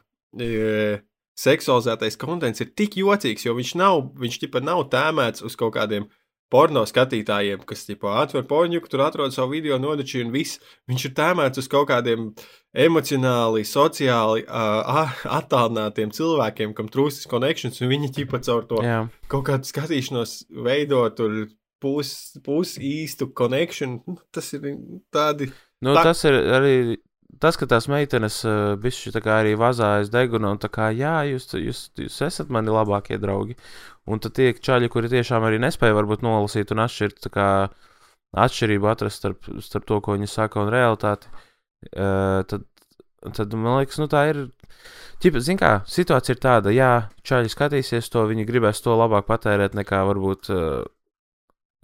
seksualizētais 1.36 2.20
kontents 2.20 2.64
ir 2.64 2.72
tik 2.78 3.00
jocīgs, 3.00 3.48
jo 3.48 3.56
viņš 3.58 3.74
nav, 3.80 4.06
viņš 4.20 4.38
tipa 4.46 4.62
nav 4.64 4.86
tēmēts 4.92 5.44
uz 5.46 5.58
kaut 5.60 5.76
kādiem 5.76 6.08
porno 6.52 6.84
skatītājiem, 6.88 7.64
kas 7.68 7.88
tipā 7.88 8.20
atver 8.22 8.46
porņuku, 8.48 8.90
tur 8.92 9.04
atrod 9.08 9.34
savu 9.34 9.56
video 9.56 9.80
nodaču 9.82 10.22
un 10.24 10.32
viss. 10.34 10.62
Viņš 10.90 11.08
ir 11.10 11.14
tēmēts 11.18 11.60
uz 11.62 11.68
kaut 11.72 11.90
kādiem 11.90 12.30
emocionāli, 12.86 13.66
sociāli 13.68 14.46
uh, 14.46 15.18
attālinātiem 15.40 16.14
cilvēkiem, 16.16 16.76
kam 16.78 16.92
trūkstas 16.92 17.30
connections, 17.32 17.82
un 17.82 17.92
viņi 17.92 18.14
ķipa 18.20 18.42
caur 18.46 18.68
to 18.70 18.82
Jā. 18.86 19.04
kaut 19.32 19.48
kādu 19.50 19.72
skatīšanos 19.72 20.38
veido 20.66 21.02
tur 21.18 21.48
pus, 21.84 22.14
pus 22.46 22.76
īstu 22.80 23.32
connection. 23.36 24.00
Nu, 24.08 24.20
tas 24.34 24.54
ir 24.56 24.70
tādi. 25.14 25.50
Nu, 25.84 25.96
tā... 25.98 26.06
Tas 26.12 26.24
ir 26.30 26.40
arī 26.56 26.76
tas, 27.46 27.58
ka 27.62 27.68
tās 27.70 27.86
meitenes 27.92 28.40
uh, 28.48 28.74
bišķi 28.82 29.14
tā 29.16 29.22
kā 29.24 29.40
arī 29.44 29.54
vazājas 29.60 30.12
deguna 30.14 30.52
un 30.56 30.62
tā 30.62 30.70
kā, 30.74 30.90
jā, 30.98 31.20
jūs, 31.30 31.48
jūs, 31.54 31.82
jūs 32.02 32.22
esat 32.26 32.52
mani 32.54 32.74
labākie 32.74 33.20
draugi. 33.22 33.56
Un 34.10 34.22
tad 34.22 34.36
tie 34.38 34.52
čaļi, 34.54 34.90
kuri 34.94 35.12
tiešām 35.14 35.46
arī 35.46 35.60
nespēja 35.62 35.96
varbūt 35.98 36.26
nolasīt 36.26 36.74
un 36.74 36.84
atšķirt, 36.84 37.22
tā 37.26 37.32
kā 37.34 37.48
atšķirību 38.46 38.90
atrast 38.92 39.22
starp, 39.22 39.50
starp 39.64 39.86
to, 39.90 40.00
ko 40.04 40.18
viņi 40.18 40.30
saka 40.30 40.64
un 40.64 40.74
realitāti, 40.74 41.30
uh, 41.94 42.42
tad, 42.50 42.66
tad 43.38 43.54
man 43.56 43.82
liekas, 43.82 44.02
nu 44.02 44.10
tā 44.12 44.28
ir. 44.34 44.46
Ķipa, 45.24 45.40
zin 45.40 45.58
kā, 45.58 45.70
situācija 45.88 46.36
ir 46.36 46.40
tāda, 46.44 46.74
jā, 46.76 46.92
čaļi 47.26 47.50
skatīsies 47.54 48.10
to, 48.12 48.26
viņi 48.28 48.44
gribēs 48.50 48.82
to 48.84 48.98
labāk 49.00 49.30
patērēt 49.30 49.78
nekā 49.78 50.02
varbūt, 50.10 50.50
uh, 50.52 50.82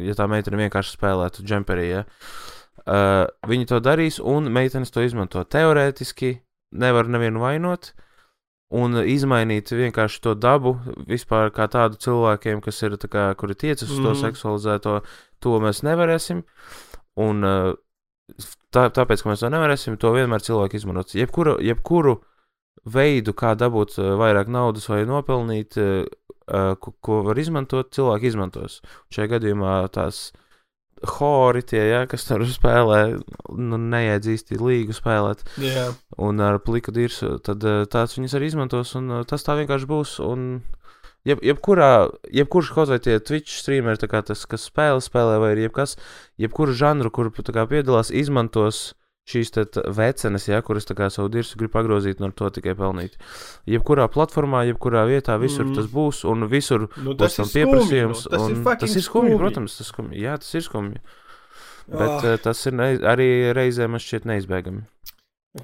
ja 0.04 0.18
tā 0.20 0.28
meitene 0.28 0.60
vienkārši 0.66 0.98
spēlētu 0.98 1.46
džemperī, 1.48 1.86
ja. 1.94 2.02
Uh, 2.04 2.61
Uh, 2.92 3.30
viņi 3.48 3.70
to 3.70 3.78
darīs, 3.80 4.18
un 4.20 4.50
meitenes 4.52 4.92
to 4.92 5.04
izmanto. 5.06 5.44
Teorētiski 5.48 6.34
nevar 6.82 7.08
nevienu 7.08 7.40
vainot, 7.40 7.94
un 8.76 8.98
izmainīt 9.08 9.72
vienkārši 9.76 10.20
to 10.26 10.34
dabu 10.36 10.74
vispār 11.08 11.54
kā 11.56 11.70
tādu 11.72 12.00
cilvēkiem, 12.04 12.60
kas 12.64 12.82
ir, 12.84 12.98
kā, 13.12 13.30
kuri 13.40 13.56
tiecas 13.56 13.88
uz 13.88 14.00
mm. 14.00 14.04
to 14.08 14.12
mhm. 14.12 14.22
seksualizēto, 14.26 14.98
to 15.44 15.62
mēs 15.64 15.84
nevarēsim. 15.88 16.44
Un 17.22 17.48
uh, 17.48 17.72
tā, 18.76 18.90
tāpēc, 18.92 19.24
ka 19.24 19.32
mēs 19.32 19.46
to 19.46 19.54
nevarēsim, 19.54 19.96
to 20.02 20.12
vienmēr 20.16 20.44
cilvēki 20.44 20.82
izmantos. 20.82 21.16
Jebkuru, 21.16 21.58
jebkuru 21.64 22.18
veidu, 22.92 23.36
kā 23.38 23.54
dabūt 23.60 24.00
uh, 24.02 24.14
vairāk 24.20 24.52
naudas 24.52 24.90
vai 24.92 25.04
nopelnīt, 25.08 25.80
uh, 25.80 26.76
ko, 26.82 26.96
ko 27.00 27.24
var 27.30 27.40
izmantot, 27.40 27.94
cilvēki 27.96 28.34
izmantos. 28.34 28.82
Šajā 29.14 29.38
gadījumā 29.38 29.84
tās 29.96 30.32
hori 31.08 31.64
tie, 31.66 31.82
ja, 31.90 32.02
kas 32.10 32.26
tur 32.28 32.44
spēlē, 32.50 33.02
nu, 33.58 33.80
neiedzīsti 33.80 34.60
līgu 34.62 34.96
spēlēt. 34.96 35.44
Yeah. 35.62 35.96
Un 36.22 36.42
ar 36.44 36.60
pliku 36.64 36.94
dirsu, 36.96 37.38
tad 37.44 37.66
eh, 37.66 37.84
tāds 37.92 38.18
viņas 38.18 38.38
arī 38.38 38.52
izmantos, 38.52 38.94
un 39.00 39.10
eh, 39.18 39.26
tas 39.30 39.46
tā 39.48 39.58
vienkārši 39.60 39.90
būs. 39.90 40.16
Un, 40.26 40.62
jeb, 41.28 41.42
jebkurā, 41.46 42.10
jebkurš 42.34 42.74
kaut 42.76 42.94
vai 42.94 43.02
tie 43.04 43.18
Twitch 43.20 43.62
streameri, 43.62 44.02
tas, 44.02 44.46
kas 44.50 44.70
spēle, 44.70 45.02
spēlē, 45.04 45.40
vai 45.42 45.54
ir 45.56 45.66
jebkas, 45.68 45.98
jebkuru 46.42 46.78
žanru, 46.78 47.14
kur 47.14 47.32
kā, 47.34 47.68
piedalās, 47.70 48.14
izmantos 48.14 48.92
šīs 49.32 49.54
vecenes, 49.98 50.48
ja, 50.50 50.62
kuras 50.66 50.88
savu 50.88 51.32
dirsu 51.32 51.60
grib 51.60 51.74
pagrozīt 51.74 52.22
un 52.22 52.30
ar 52.30 52.36
to 52.38 52.50
tikai 52.58 52.76
pelnīt. 52.78 53.18
Jebkurā 53.70 54.08
platformā, 54.12 54.66
jebkurā 54.70 55.06
vietā, 55.10 55.38
visur 55.42 55.66
mm. 55.66 55.76
tas 55.80 55.90
būs, 55.92 56.24
un 56.30 56.48
visur 56.52 56.90
nu, 57.02 57.16
būs 57.16 57.40
pieprasījums. 57.56 58.28
Nu, 58.28 58.36
tas, 58.36 58.48
ir 58.52 58.80
tas 58.86 58.96
ir 58.96 59.06
skumji, 59.08 59.38
protams, 59.40 59.80
tas 59.80 59.92
skumji. 59.94 60.24
Jā, 60.26 60.38
tas 60.42 60.54
ir 60.58 60.68
skumji. 60.68 61.04
Bet 61.92 62.18
oh. 62.18 62.34
tas 62.44 62.66
ir 62.70 62.76
ne, 62.78 62.94
arī 63.10 63.30
reizēm 63.58 63.96
man 63.96 64.04
šķiet 64.04 64.28
neizbēgami. 64.30 64.86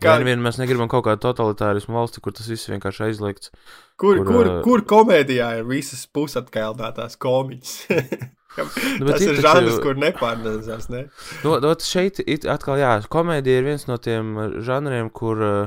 Kā 0.04 0.18
vien 0.20 0.42
mēs 0.44 0.58
negribam 0.60 0.90
kaut 0.92 1.06
kādu 1.06 1.22
totalitārismu 1.24 1.96
valsti, 1.96 2.20
kur 2.24 2.34
tas 2.36 2.50
viss 2.52 2.68
vienkārši 2.68 3.06
aizliegts. 3.06 3.54
Kur, 3.98 4.20
kur, 4.22 4.28
kur, 4.30 4.50
kur 4.66 4.84
komēdijā 4.86 5.52
ir 5.60 5.70
visas 5.70 6.06
pusatkaildātās 6.14 7.18
komiķis? 7.22 7.78
Nu, 8.58 9.06
tas 9.12 9.22
ir 9.22 9.38
žanrs, 9.38 9.76
taču... 9.76 9.82
kur 9.84 10.00
nepārnēzās. 10.02 10.88
Ne? 10.90 11.04
Nu, 11.46 11.52
no, 11.62 11.76
šeit 11.86 12.18
it, 12.24 12.48
atkal, 12.50 12.80
jā, 12.82 12.96
komēdija 13.14 13.60
ir 13.62 13.68
viens 13.68 13.86
no 13.86 14.00
tiem 14.02 14.32
žanriem, 14.66 15.12
kur 15.14 15.44
uh, 15.46 15.58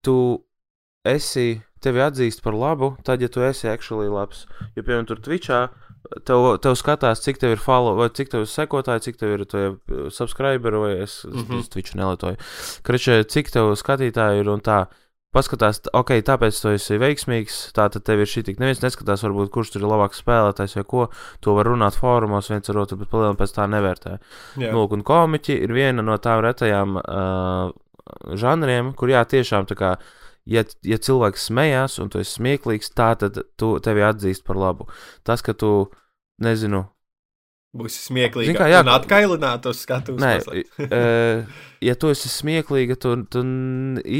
tu 0.00 0.16
esi, 1.04 1.60
tevi 1.84 2.00
atzīst 2.00 2.40
par 2.40 2.56
labu, 2.56 2.94
tad, 3.04 3.20
ja 3.20 3.28
tu 3.28 3.44
esi 3.44 3.68
actually 3.68 4.08
labs. 4.08 4.46
Jo, 4.72 4.80
piemēram, 4.80 5.10
tur 5.10 5.20
Twitchā 5.26 5.60
tev, 6.24 6.46
tev 6.64 6.76
skatās, 6.78 7.22
cik 7.24 7.40
tev 7.40 7.54
ir 7.56 7.62
follow, 7.62 7.96
vai 7.98 8.08
cik 8.14 8.32
tev 8.32 8.44
ir 8.44 8.50
sekotāji, 8.50 9.06
cik 9.08 9.20
tev 9.20 9.36
ir 9.36 9.44
to 9.48 9.64
subscriber, 10.12 10.76
vai 10.80 10.92
es, 11.04 11.22
mm 11.24 11.30
Mhm. 11.36 11.44
-hmm. 11.50 11.60
es 11.60 11.68
Twitch 11.68 11.94
nelietoju. 11.94 12.36
Kračē, 12.84 13.24
cik 13.24 13.50
tev 13.50 13.74
skatītāji 13.76 14.40
ir 14.40 14.48
un 14.48 14.60
tā. 14.60 14.86
Paskatās, 15.34 15.80
ok, 15.90 16.12
tāpēc 16.22 16.58
tu 16.62 16.70
esi 16.70 16.98
veiksmīgs, 17.02 17.56
tā 17.74 17.88
tad 17.90 18.04
tev 18.06 18.20
ir 18.22 18.30
šī 18.30 18.44
tik. 18.46 18.60
Neviens 18.62 18.82
neskatās, 18.84 19.24
varbūt, 19.26 19.50
kurš 19.54 19.72
tur 19.74 19.82
ir 19.82 19.90
labāks 19.90 20.20
spēlētājs 20.22 20.76
vai 20.78 20.84
ko. 20.92 21.06
To 21.42 21.56
var 21.56 21.66
runāt 21.72 21.98
fórumos 21.98 22.52
viens 22.52 22.70
ar 22.70 22.78
otru, 22.84 23.00
bet 23.00 23.10
palielināt 23.10 23.40
pēc 23.40 23.54
tā 23.56 23.66
nevērtē. 23.72 24.12
Jā, 24.62 24.70
lūk, 24.76 24.94
un 24.94 25.02
komiķi 25.06 25.56
ir 25.66 25.74
viena 25.74 26.04
no 26.06 26.20
tām 26.22 26.44
retajām 26.46 27.00
uh, 27.02 27.74
žanriem, 28.38 28.94
kur 28.94 29.10
jā, 29.10 29.24
tiešām 29.34 29.66
tā 29.66 29.78
kā, 29.80 29.92
ja, 30.46 30.62
ja 30.86 31.00
cilvēks 31.02 31.48
smējās 31.50 31.98
un 32.04 32.14
tu 32.14 32.22
esi 32.22 32.38
smieklīgs, 32.38 32.94
tā 32.94 33.10
tad 33.18 33.42
tu 33.58 33.74
tevi 33.82 34.06
atzīst 34.06 34.46
par 34.46 34.60
labu. 34.60 34.86
Tas, 35.26 35.42
ka 35.42 35.56
tu, 35.58 35.74
nezinu, 36.46 36.84
būs 37.74 37.96
smieklīgi. 38.08 38.52
Zini 38.52 38.60
kā, 38.60 38.68
jā, 38.70 38.82
un 38.84 38.92
atkailināt 38.94 39.66
uz 39.70 39.82
skatuves. 39.84 40.22
nē, 40.22 40.38
uh, 40.86 41.58
ja 41.84 41.96
tu 41.98 42.12
esi 42.12 42.30
smieklīga, 42.30 42.96
tu, 43.00 43.16
tu 43.30 43.42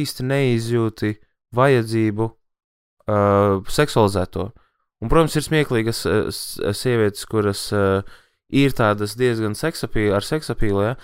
īsti 0.00 0.26
neizjūti 0.30 1.14
vajadzību 1.54 2.28
uh, 2.28 3.62
seksualizēt 3.70 4.34
to. 4.34 4.50
Un, 5.02 5.10
protams, 5.12 5.36
ir 5.38 5.46
smieklīgas 5.46 6.04
uh, 6.08 6.28
sievietes, 6.74 7.26
kuras 7.30 7.66
uh, 7.76 8.00
ir 8.54 8.74
tādas 8.76 9.16
diezgan 9.18 9.56
seksapīlas, 9.58 10.18
ar 10.18 10.28
seksapīlu, 10.28 10.86
ja? 10.90 10.94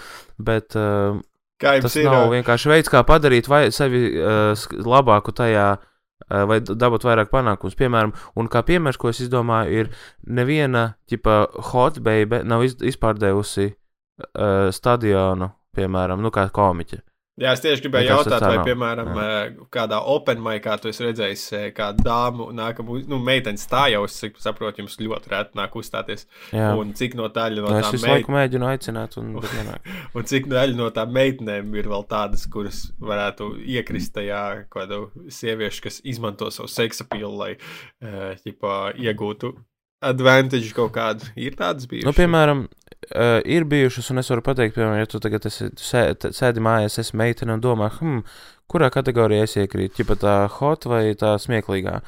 bet 0.41 0.79
uh, 0.79 1.21
Tas 1.61 1.93
ir? 2.01 2.07
nav 2.09 2.31
vienkārši 2.33 2.71
veids, 2.71 2.89
kā 2.89 3.03
padarīt 3.05 3.51
vai, 3.51 3.67
sevi 3.75 4.07
uh, 4.17 4.57
labāku 4.81 5.35
tajā, 5.37 5.75
uh, 5.77 5.90
vai 6.29 6.61
dabūt 6.61 7.07
vairāk 7.09 7.31
panākumus. 7.33 7.77
Piemēram, 7.79 8.15
un 8.39 8.51
kā 8.53 8.63
piemērs, 8.67 8.99
ko 9.01 9.11
es 9.13 9.23
izdomāju, 9.25 9.85
ir 9.85 9.93
neviena 10.27 10.95
tipa 11.11 11.45
hot 11.73 12.01
baby 12.05 12.43
nav 12.45 12.65
iz, 12.67 12.77
izpārdevusi 12.93 13.71
uh, 13.71 14.69
stadionu, 14.75 15.51
piemēram, 15.77 16.23
nu 16.23 16.33
kā 16.35 16.49
komiķa. 16.55 17.03
Jā, 17.41 17.53
es 17.55 17.63
tieši 17.63 17.85
gribēju 17.85 18.09
tas 18.09 18.19
jautāt, 18.19 18.43
tā 18.43 18.49
vai, 18.51 18.57
nav. 18.59 18.67
piemēram, 18.67 19.11
ā, 19.17 19.29
kādā 19.73 20.01
open 20.13 20.43
maikā 20.45 20.75
tu 20.83 20.91
esi 20.91 21.07
redzējis 21.07 21.45
ā, 21.57 21.61
kādu 21.77 22.05
dāmu, 22.05 22.49
nākamu, 22.57 22.99
nu, 23.09 23.21
meiteni 23.25 23.61
stājos, 23.61 24.19
cik 24.21 24.37
saprotu, 24.43 24.83
jums 24.83 24.99
ļoti 25.01 25.33
reti 25.33 25.57
nāk 25.61 25.79
uzstāties. 25.81 26.27
Jā, 26.53 26.73
Un 26.77 26.93
cik 26.99 27.17
no 27.17 27.31
daļa 27.33 27.63
no 27.63 27.71
nu, 27.71 27.79
es 27.79 27.87
tām 27.87 27.97
visu 27.97 28.09
meit... 28.09 28.17
laiku 28.19 28.35
mēģinu 28.35 28.69
aicināt, 28.73 29.17
un 29.23 29.33
nenāk. 29.39 29.89
Un 30.19 30.29
cik 30.29 30.51
daļa 30.51 30.77
no 30.77 30.91
tām 30.97 31.15
meitenēm 31.17 31.73
ir 31.81 31.89
vēl 31.95 32.05
tādas, 32.11 32.45
kuras 32.51 32.83
varētu 33.01 33.55
iekrist 33.79 34.13
tajā 34.19 34.45
kādu 34.75 35.07
sieviešu, 35.33 35.87
kas 35.87 36.03
izmanto 36.13 36.51
savu 36.53 36.69
seksapīlu, 36.73 37.33
lai 37.41 37.53
uh, 37.57 38.37
ģipā, 38.45 38.77
iegūtu 39.01 39.55
advantage 40.01 40.73
kaut 40.77 40.93
kādu. 40.97 41.29
Ir 41.37 41.57
tādas 41.59 41.89
bijušas. 41.91 42.09
Nu, 42.09 42.15
piemēram, 42.17 42.65
uh, 42.67 43.37
ir 43.45 43.67
bijušas, 43.69 44.11
un 44.13 44.23
es 44.23 44.31
varu 44.33 44.45
pateikt, 44.47 44.77
piemēram, 44.79 45.01
ja 45.03 45.11
tu 45.11 45.21
tagad 45.23 45.47
esi, 45.51 45.69
sē, 45.81 46.05
t- 46.21 46.33
sēdi 46.37 46.63
mājās, 46.65 46.99
esi 47.03 47.17
meitene 47.21 47.57
un 47.57 47.65
domā, 47.65 47.91
hmm, 47.99 48.25
kurā 48.71 48.91
kategorijā 48.95 49.47
es 49.49 49.57
iekrītu, 49.61 50.05
ja 50.05 50.19
tā 50.25 50.37
hot 50.57 50.89
vai 50.91 51.03
tā 51.21 51.35
smieklīgā. 51.43 52.01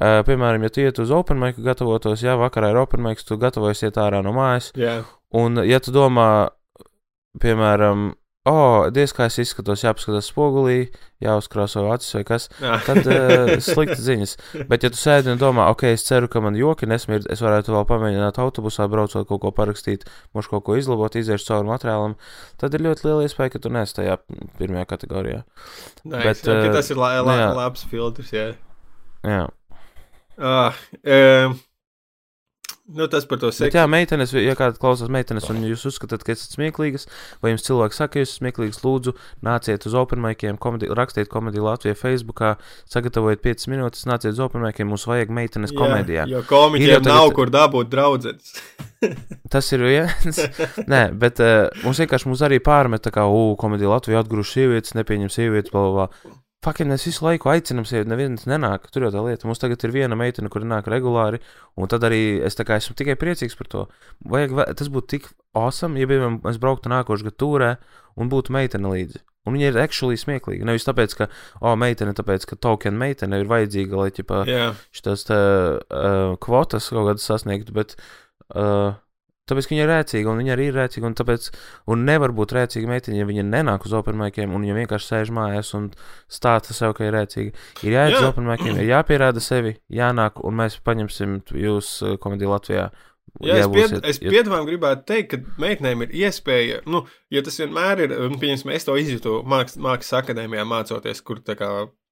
Uh, 0.00 0.20
piemēram, 0.26 0.62
ja 0.64 0.70
tu 0.70 0.84
iet 0.84 1.00
uz 1.02 1.10
open 1.10 1.40
mic, 1.40 1.58
gatavotos, 1.58 2.22
jā, 2.22 2.36
vakarā 2.38 2.70
ir 2.70 2.78
open 2.80 3.02
mic, 3.04 3.22
tu 3.26 3.40
gatavojies 3.40 3.88
iet 3.88 3.98
ārā 4.00 4.22
no 4.24 4.32
mājas, 4.36 4.70
Jā, 4.78 5.00
un 5.36 5.58
ja 5.66 5.80
tu 5.82 5.92
domā, 5.94 6.50
piemēram, 7.42 8.12
o, 8.48 8.52
oh, 8.52 8.86
diez 8.94 9.12
kā 9.16 9.26
es 9.28 9.36
izskatos, 9.42 9.82
jāpaskatās 9.84 10.30
spogulī, 10.30 10.86
jāuzkrāso 11.20 11.82
acis 11.92 12.14
vai 12.16 12.22
kas, 12.28 12.48
Jā. 12.62 12.78
tad 12.86 13.04
uh, 13.10 13.52
sliktas 13.64 14.00
ziņas. 14.06 14.32
Bet, 14.70 14.86
ja 14.86 14.92
tu 14.94 15.00
sēdi 15.00 15.32
un 15.34 15.42
domā, 15.42 15.68
ok, 15.74 15.86
es 15.92 16.06
ceru, 16.08 16.30
ka 16.32 16.42
man 16.44 16.56
joki 16.58 16.88
nesmird, 16.90 17.28
es 17.32 17.44
varētu 17.44 17.76
vēl 17.76 17.86
pamēģināt 17.90 18.40
autobusā 18.40 18.88
braucot, 18.90 19.28
kaut 19.28 19.44
ko 19.44 19.52
parakstīt, 19.56 20.08
možda 20.36 20.56
kaut 20.56 20.66
ko 20.70 20.80
izlabot, 20.80 21.20
iziešu 21.20 21.50
cauri 21.52 21.72
materiālam, 21.72 22.16
tad 22.62 22.74
ir 22.76 22.86
ļoti 22.88 23.08
liela 23.08 23.28
iespēja, 23.28 23.54
ka 23.54 23.62
tu 23.62 23.72
nes 23.76 23.96
tajā 23.96 24.18
pirmajā 24.60 24.88
kategorijā. 24.96 25.44
Nice. 26.04 26.24
Bet, 26.24 26.44
okay, 26.46 26.72
ā, 26.72 26.76
tas 26.80 26.92
ir 26.92 27.00
la, 27.00 27.14
la, 27.20 27.30
nu 27.30 27.40
jā. 27.44 27.54
labs 27.60 27.88
filtrs. 27.92 28.34
Jā. 28.34 28.52
Jā, 29.20 29.46
Ah, 30.42 30.72
um, 31.04 31.60
nu, 32.94 33.06
tas 33.12 33.24
par 33.30 33.38
to 33.38 33.48
Bet, 33.50 33.56
seksu. 33.58 33.78
jā 33.78 33.84
meitenes, 33.90 34.32
ja 34.34 34.54
kāds 34.58 34.80
klausās 34.82 35.10
meitenes, 35.12 35.46
un 35.52 35.62
jūs 35.66 35.84
uzskatāt, 35.90 36.24
ka 36.26 36.34
esat 36.34 36.56
smieklīgas, 36.56 37.06
vai 37.42 37.52
jums 37.54 37.64
cilvēki 37.66 37.96
saka, 37.96 38.12
ka 38.16 38.22
jūs 38.24 38.30
esat 38.32 38.40
smieklīgas, 38.42 38.80
lūdzu, 38.84 39.14
nāciet 39.46 39.86
uz 39.86 39.94
open 40.00 40.20
maikiem, 40.24 40.58
komedi, 40.60 40.90
rakstiet 40.98 41.30
komēdiju 41.32 41.66
Latvijā, 41.68 41.94
Facebookā, 42.00 42.54
sagatavojiet 42.90 43.42
5 43.46 43.68
minūtes, 43.72 44.06
nāciet 44.10 44.34
uz 44.34 44.42
open 44.44 44.64
maikiem, 44.66 44.90
mums 44.90 45.06
vajag 45.10 45.30
meitenes 45.40 45.72
komēdijā. 45.76 46.26
Jo 46.30 46.42
Ir 46.42 46.48
komiķiem 46.50 46.96
tagad- 47.00 47.10
nav 47.14 47.30
kur 47.38 47.50
dabūt 47.54 47.90
draudzenes. 47.92 48.54
Tas 49.52 49.70
ir 49.72 49.80
viens. 49.86 50.42
Nē, 50.90 51.02
bet 51.16 51.40
uh, 51.40 51.70
mums 51.86 51.98
vienkārši 52.02 52.28
mums 52.28 52.42
arī 52.44 52.58
pārmet, 52.60 53.06
kā, 53.14 53.24
ugh, 53.30 53.54
komēdija 53.62 53.94
Latvijā 53.94 54.20
atgrūž 54.24 54.52
sievietes, 54.58 54.92
nepieņem 54.98 55.30
sievietes, 55.32 55.72
bla, 55.72 55.86
bla, 55.88 56.06
bla. 56.10 56.36
Fakiem 56.60 56.90
mēs 56.92 57.06
visu 57.08 57.24
laiku 57.24 57.48
aicinām 57.48 57.86
sievieti, 57.88 58.10
neviens 58.12 58.42
nenāk. 58.44 58.90
Tur 58.92 59.06
jau 59.06 59.10
tā 59.14 59.22
lieta. 59.24 59.46
Mums 59.48 59.62
tagad 59.62 59.80
ir 59.86 59.94
viena 59.94 60.18
meitene, 60.18 60.50
kur 60.52 60.66
nāk 60.68 60.90
regulāri, 60.92 61.40
un 61.80 61.88
tad 61.88 62.04
arī 62.04 62.42
es 62.44 62.58
esmu 62.60 62.96
tikai 62.98 63.16
priecīgs 63.16 63.56
par 63.56 63.70
to. 63.72 63.86
Vajag, 64.28 64.58
tas 64.76 64.92
būtu 64.92 65.08
tik 65.14 65.30
awesome, 65.56 65.96
ja, 65.96 66.10
piemēram, 66.10 66.42
es 66.52 66.60
brauktu 66.60 66.92
nākošais 66.92 67.24
gadu 67.30 67.38
turē 67.40 67.70
un 68.20 68.28
būtu 68.28 68.52
meitene 68.52 68.92
līdzi. 68.92 69.24
Un 69.48 69.56
viņa 69.56 69.70
ir 69.70 69.80
actually 69.80 70.20
smieklīga. 70.20 70.66
Nevis 70.68 70.84
tāpēc, 70.84 71.16
ka, 71.16 71.30
oh, 71.62 71.72
meitene, 71.80 72.12
tāpēc, 72.16 72.44
ka 72.50 72.60
token 72.60 72.98
meitene 73.00 73.40
ir 73.40 73.48
vajadzīga, 73.48 73.96
lai, 73.96 74.10
ķipā, 74.12 74.42
Jā, 74.44 74.66
šīs 74.92 75.24
uh, 75.32 76.36
kvotas 76.44 76.90
kaut 76.92 77.08
kādas 77.08 77.24
sasniegtu, 77.24 77.72
bet 77.80 77.96
uh, 78.52 79.00
tāpēc, 79.50 79.68
viņa 79.70 79.84
ir 79.84 79.90
rēcīga, 79.90 80.30
un 80.32 80.42
viņa 80.42 80.54
arī 80.54 80.68
ir 80.70 80.78
rēcīga, 80.78 81.10
un 81.10 81.16
tāpēc, 81.18 81.50
un 81.90 82.06
nevar 82.08 82.34
būt 82.36 82.54
rēcīga 82.56 82.90
meitene, 82.90 83.18
ja 83.20 83.28
viņa 83.28 83.44
nenāk 83.50 83.86
uz 83.88 83.94
open 83.98 84.18
maikiem, 84.20 84.54
un 84.54 84.64
viņa 84.66 84.78
vienkārši 84.80 85.12
sēž 85.12 85.34
mājās 85.36 85.74
un 85.78 85.90
stāsta 86.30 86.76
sev, 86.76 86.94
ka 86.98 87.06
ir 87.06 87.14
rēcīga. 87.18 87.54
Ir 87.84 87.96
jāiet 87.98 88.16
uz 88.16 88.24
Jā. 88.24 88.32
open 88.32 88.48
maikiem, 88.48 88.80
ir 88.80 88.90
jāpierāda 88.94 89.42
sevi, 89.44 89.76
jānāk, 89.92 90.42
un 90.46 90.58
mēs 90.62 90.80
paņemsim 90.86 91.40
jūs 91.58 91.94
uh, 92.06 92.18
komēdiju 92.22 92.54
Latvijā. 92.54 92.90
Jā, 93.46 93.60
es, 93.62 93.68
pied, 93.70 93.92
es 94.10 94.18
piedāvāju, 94.18 94.66
gribētu 94.66 95.06
teikt, 95.06 95.30
ka 95.30 95.62
meitenēm 95.62 96.02
ir 96.04 96.14
iespēja, 96.24 96.80
nu, 96.90 97.04
jo 97.30 97.42
tas 97.46 97.60
vienmēr 97.62 98.02
ir, 98.08 98.14
pieņemsim, 98.42 98.72
es 98.74 98.88
to 98.88 98.96
izjūtu 98.98 99.36
māks- 99.48 99.78
mākslas 99.80 100.24
akadēmijā 100.24 100.64
mācoties, 100.66 101.22
kur 101.24 101.38
tā 101.46 101.54
kā 101.60 101.70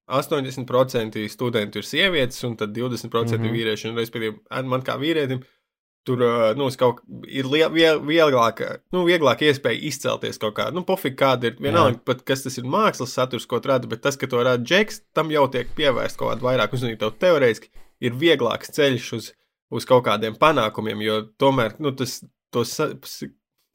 80% 0.09 1.27
studentu 1.29 1.81
ir 1.81 1.85
sievietes, 1.85 2.41
un 2.47 2.55
tad 2.57 2.73
20% 2.73 3.11
mm. 3.11 3.11
-hmm. 3.11 3.51
vīrieši, 3.53 3.89
un, 3.89 3.97
respektīvi, 3.99 4.39
man 4.65 4.81
kā 4.81 4.97
vīrietim, 4.97 5.43
tur, 6.07 6.21
nu, 6.57 6.69
kaut 6.79 7.01
ir 7.27 7.45
lie- 7.45 7.69
vie- 7.73 7.99
vieglāk, 8.01 8.61
nu, 8.95 9.03
vieglāk 9.05 9.41
iespēja 9.45 9.81
izcelties 9.89 10.39
kaut 10.41 10.55
kā, 10.57 10.69
nu, 10.73 10.81
pofīgi 10.87 11.17
kāda 11.19 11.51
ir, 11.51 11.57
vienalga, 11.61 11.99
pat 12.05 12.23
kas 12.25 12.43
tas 12.45 12.57
ir 12.57 12.63
mākslas 12.63 13.13
saturs, 13.13 13.45
ko 13.45 13.59
rada, 13.65 13.87
bet 13.87 14.01
tas, 14.01 14.17
ka 14.17 14.27
to 14.27 14.41
rada 14.41 14.63
džeks, 14.63 15.03
tam 15.13 15.29
jau 15.31 15.47
tiek 15.51 15.67
pievērst 15.77 16.17
kaut 16.17 16.33
kāda 16.33 16.47
vairāk 16.47 16.73
uzmanība, 16.73 17.11
teorētiski 17.19 17.69
ir 18.01 18.15
vieglāks 18.17 18.71
ceļš 18.73 19.13
uz 19.19 19.33
uz 19.69 19.85
kaut 19.85 20.01
kādiem 20.07 20.33
panākumiem, 20.39 21.01
jo 21.05 21.19
tomēr 21.37 21.75
nu, 21.77 21.91
tas, 21.93 22.23
tos, 22.49 22.71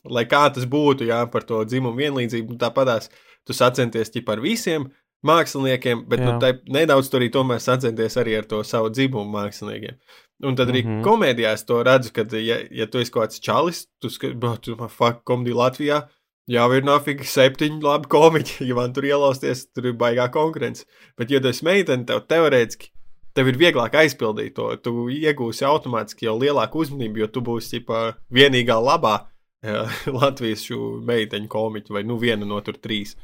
lai 0.04 0.24
kā 0.26 0.42
tas 0.50 0.66
būtu, 0.66 1.06
jā, 1.06 1.20
par 1.30 1.46
to 1.46 1.60
dzimumu 1.64 2.00
vienlīdzību, 2.00 2.56
nu, 2.56 2.58
tāpatās 2.58 3.10
tu 3.46 3.54
sacenties 3.54 4.10
ķip 4.10 4.32
ar 4.34 4.42
visiem 4.42 4.88
māksliniekiem, 5.24 6.02
bet 6.10 6.20
nu, 6.20 6.32
Jā. 6.34 6.40
tai, 6.42 6.50
nedaudz 6.74 7.08
tur 7.08 7.22
arī 7.22 7.30
tomēr 7.32 7.62
sacenties 7.62 8.18
arī 8.20 8.34
ar 8.40 8.48
to 8.50 8.60
savu 8.66 8.90
dzimumu 8.92 9.30
māksliniekiem. 9.32 9.96
Un 10.42 10.56
tad 10.58 10.68
arī 10.68 10.82
mm. 10.82 10.90
-hmm. 10.90 11.04
komēdijā 11.06 11.52
es 11.54 11.64
to 11.64 11.82
redzu, 11.82 12.10
ka, 12.12 12.26
ja, 12.36 12.58
ja 12.70 12.86
tu 12.86 12.98
esi 12.98 13.10
kaut 13.10 13.28
kāds 13.28 13.40
čalis, 13.40 13.86
tu 14.02 14.10
skaties, 14.10 14.90
fuck, 14.90 15.22
komēdija 15.24 15.54
Latvijā. 15.54 16.02
Jā, 16.50 16.64
ir 16.76 16.84
nafīgi 16.84 17.24
septiņi 17.24 17.80
labi 17.82 18.08
komiķi, 18.08 18.64
ja 18.68 18.74
man 18.74 18.92
tur 18.92 19.04
ielausties, 19.04 19.66
tur 19.72 19.86
ir 19.86 19.94
baigā 19.94 20.30
konkurence. 20.30 20.84
Bet, 21.16 21.30
ja 21.30 21.40
tu 21.40 21.48
esi 21.48 21.64
meitene, 21.64 22.04
tev 22.04 22.26
teorētiski 22.28 22.90
tev 23.34 23.50
ir 23.50 23.58
vieglāk 23.58 23.96
aizpildīt 23.98 24.54
to. 24.58 24.70
Tu 24.82 25.08
iegūsi 25.18 25.66
automātiski 25.66 26.28
jau 26.28 26.36
lielāku 26.38 26.84
uzmanību, 26.84 27.24
jo 27.24 27.30
tu 27.34 27.42
būsi 27.44 27.78
ģipā, 27.78 28.02
vienīgā 28.34 28.78
labā 28.80 29.16
jā, 29.64 29.84
Latvijas 30.12 30.66
meiteņu 31.08 31.50
komiķa, 31.50 31.94
vai 31.96 32.04
nu 32.06 32.18
viena 32.20 32.46
no 32.48 32.60
tur 32.64 32.78
trīs. 32.78 33.16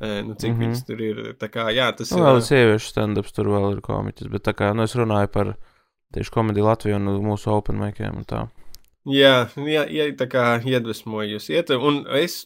Eh, 0.00 0.22
Nu, 0.24 0.32
cik 0.34 0.54
mm. 0.54 0.56
-hmm. 0.56 0.60
viņas 0.64 0.86
tur 0.88 1.00
ir? 1.04 1.16
Tā 1.36 1.50
kā, 1.52 1.66
jā, 1.76 1.90
tas 1.92 2.10
Nu, 2.12 2.22
ir. 2.22 2.24
vēl 2.24 2.40
sieviešu 2.40 2.88
stand-ups, 2.88 3.34
tur 3.36 3.50
vēl 3.52 3.74
ir 3.74 3.80
komiķis, 3.84 4.30
bet 4.32 4.46
tā 4.48 4.54
kā, 4.56 4.72
nu, 4.74 4.82
es 4.88 4.94
runāju 4.96 5.28
par 5.28 5.56
tieši 6.14 6.32
komēdiju 6.34 6.66
Latviju 6.66 6.96
un 7.00 7.10
mūsu 7.24 7.52
open 7.54 7.80
maikiem 7.80 8.22
un 8.22 8.24
tā. 8.28 8.46
Jā, 9.08 9.48
jā, 9.56 9.84
jā, 9.88 10.08
tā 10.18 10.26
kā 10.30 10.46
iedvesmoju 10.60 11.36
jūs 11.36 11.50
iet. 11.54 11.70
Un 11.72 12.02
es, 12.20 12.42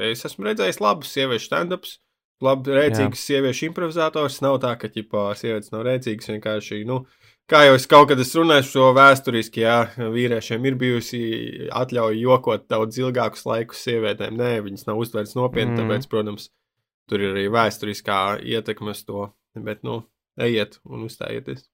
es 0.00 0.24
esmu 0.26 0.48
redzējis 0.48 0.80
labus 0.82 1.12
sieviešu 1.14 1.50
stand-ups, 1.50 1.98
labi 2.42 2.74
rēcīgus 2.74 3.22
sieviešu 3.28 3.68
improvizators. 3.68 4.40
Nav 4.42 4.58
tā, 4.64 4.74
ka 4.80 4.90
ķipā 4.90 5.30
sievietes 5.38 5.70
nav 5.74 5.86
rēcīgas 5.86 6.32
vienkārši. 6.34 6.84
Nu, 6.88 7.04
Kā 7.50 7.64
jau 7.66 7.72
es 7.74 7.82
kaut 7.90 8.06
kad 8.06 8.20
esmu 8.22 8.44
runājis 8.44 8.68
par 8.70 8.76
to 8.76 8.90
vēsturiski, 8.94 9.62
jā, 9.64 9.78
vīriešiem 9.98 10.66
ir 10.70 10.76
bijusi 10.78 11.20
atļauja 11.74 12.20
jokot 12.20 12.68
daudz 12.70 13.00
ilgākus 13.00 13.42
laikus 13.48 13.80
sievietēm. 13.88 14.36
Nē, 14.38 14.50
viņas 14.62 14.86
nav 14.86 15.00
uztverts 15.02 15.34
nopietni, 15.34 15.74
Mm. 15.74 15.80
tāpēc, 15.80 16.06
protams, 16.12 16.44
tur 17.10 17.24
ir 17.24 17.32
arī 17.34 17.48
vēsturiskā 17.50 18.38
ietekme 18.46 18.94
uz 18.94 19.02
to. 19.02 19.32
Bet, 19.58 19.82
nu, 19.82 20.04
ejiet 20.38 20.78
un 20.86 21.08
uzstājieties. 21.08 21.66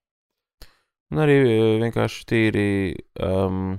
Un 1.14 1.22
arī 1.22 1.36
eh, 1.42 1.76
vienkārši 1.82 2.24
tīri 2.30 2.68
um, 3.22 3.76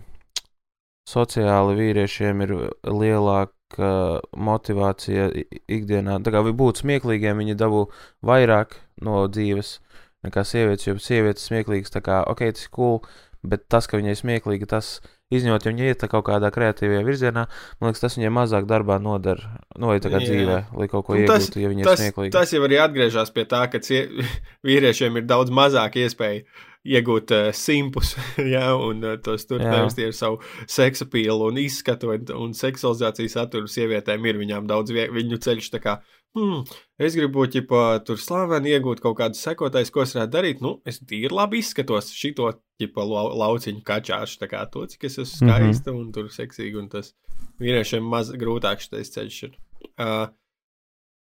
sociāli 1.08 1.76
vīriešiem 1.80 2.44
ir 2.46 2.54
lielāka 2.88 3.92
motivācija 4.32 5.28
ikdienā. 5.68 6.22
Tā 6.24 6.32
kā 6.32 6.44
būtu 6.48 6.86
smieklīgiem, 6.86 7.44
viņi 7.44 7.58
dabū 7.60 7.86
vairāk 8.28 8.78
no 9.04 9.26
dzīves 9.28 9.78
nekā 10.26 10.44
sievietes, 10.48 10.88
jo 10.88 10.96
sievietes 11.00 11.48
smieklīgas, 11.50 11.94
tā 11.94 12.02
kā, 12.04 12.22
ok, 12.32 12.48
tas 12.56 12.66
ir 12.66 12.74
cool, 12.76 13.02
bet 13.44 13.68
tas, 13.72 13.88
ka 13.88 14.00
viņai 14.00 14.16
smieklīgi, 14.20 14.70
tas 14.72 14.98
izņemot, 15.34 15.66
ja 15.68 15.72
viņa 15.74 15.88
iet 15.92 16.06
kaut 16.12 16.26
kādā 16.30 16.52
kreatīvajā 16.56 17.04
virzienā, 17.08 17.44
man 17.82 17.90
liekas, 17.90 18.04
tas 18.06 18.16
viņai 18.18 18.32
mazāk 18.38 18.68
darbā 18.70 19.00
nodara, 19.04 19.58
no 19.78 19.92
tā 20.04 20.12
kā 20.14 20.22
Jā. 20.22 20.30
dzīvē, 20.30 20.60
lai 20.80 20.88
kaut 20.92 21.06
ko 21.10 21.18
Un 21.18 21.26
tas- 21.28 21.48
iegūtu, 21.50 21.62
ja 21.64 21.72
viņa 21.74 21.84
ir 21.84 21.90
Tas, 21.90 22.00
smieklīga. 22.00 22.32
tas 22.38 22.54
jau 22.56 22.64
arī 22.68 22.80
atgriežas 22.80 23.34
pie 23.36 23.46
tā, 23.46 23.66
ka 23.72 23.82
vīriešiem 24.68 25.18
ir 25.20 25.28
daudz 25.28 25.52
mazāk 25.52 26.00
iespēja 26.00 26.44
iegūt 26.88 27.32
uh, 27.36 27.50
simpus, 27.52 28.14
ja, 28.56 28.70
un 28.80 29.04
uh, 29.04 29.18
tos 29.20 29.44
tur 29.50 29.60
nevis 29.60 29.98
ar 30.00 30.14
savu 30.16 30.38
seksa 30.72 31.06
pīlu 31.12 31.50
un 31.52 31.58
izskatu 31.60 32.14
un, 32.14 32.24
un 32.38 32.54
seksualizācijas 32.56 33.36
saturu 33.36 33.68
sievietēm 33.68 34.24
ir 34.30 34.40
viņām 34.40 34.70
daudz 34.70 34.94
vie, 34.96 35.10
viņu 35.12 35.42
ceļš 35.44 35.72
tā 35.76 35.82
kā. 35.84 35.98
Hmm, 36.38 36.66
es 37.02 37.16
gribu, 37.18 37.48
ķipa, 37.50 37.84
tur 38.06 38.20
slaveni 38.22 38.76
iegūt 38.76 39.00
kaut 39.02 39.16
kādus 39.18 39.42
sekotājus, 39.42 39.90
ko 39.94 40.04
es 40.04 40.14
varētu 40.14 40.34
darīt. 40.36 40.60
Nu, 40.62 40.76
es 40.86 41.00
tīri 41.02 41.34
labi 41.34 41.64
izskatos 41.64 42.12
šito, 42.14 42.52
ķipa, 42.78 43.06
lau, 43.10 43.32
lauciņu 43.42 43.82
kačāšu, 43.88 44.38
tā 44.44 44.52
kā 44.52 44.62
to, 44.70 44.86
cik 44.92 45.08
es 45.10 45.18
esmu 45.18 45.48
Mhm. 45.48 45.50
skaista 45.50 45.96
un 45.98 46.12
tur 46.14 46.30
seksīga, 46.30 46.78
un 46.84 46.90
tas 46.94 47.14
vīriešiem 47.60 48.06
maz 48.06 48.30
grūtāk 48.30 48.84
šis 48.86 49.16
ceļš 49.16 49.44
ir. 49.48 49.58
Uh, 49.98 50.28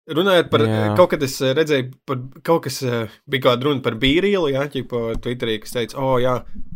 Runājot 0.09 0.47
par 0.49 0.63
Jā. 0.65 0.85
kaut 0.97 1.11
kad 1.11 1.21
es 1.21 1.35
redzēju, 1.37 1.91
par 2.09 2.17
kaut 2.41 2.63
kas 2.65 2.79
bija 3.29 3.43
kāda 3.45 3.67
runa 3.67 3.83
par 3.85 3.93
bīrīlu, 3.93 4.49
jā, 4.49 4.63
ķipa 4.73 5.19
Twitterī, 5.21 5.59
kas 5.61 5.75
teica, 5.75 5.99
o, 6.01 6.15
jā, 6.17 6.33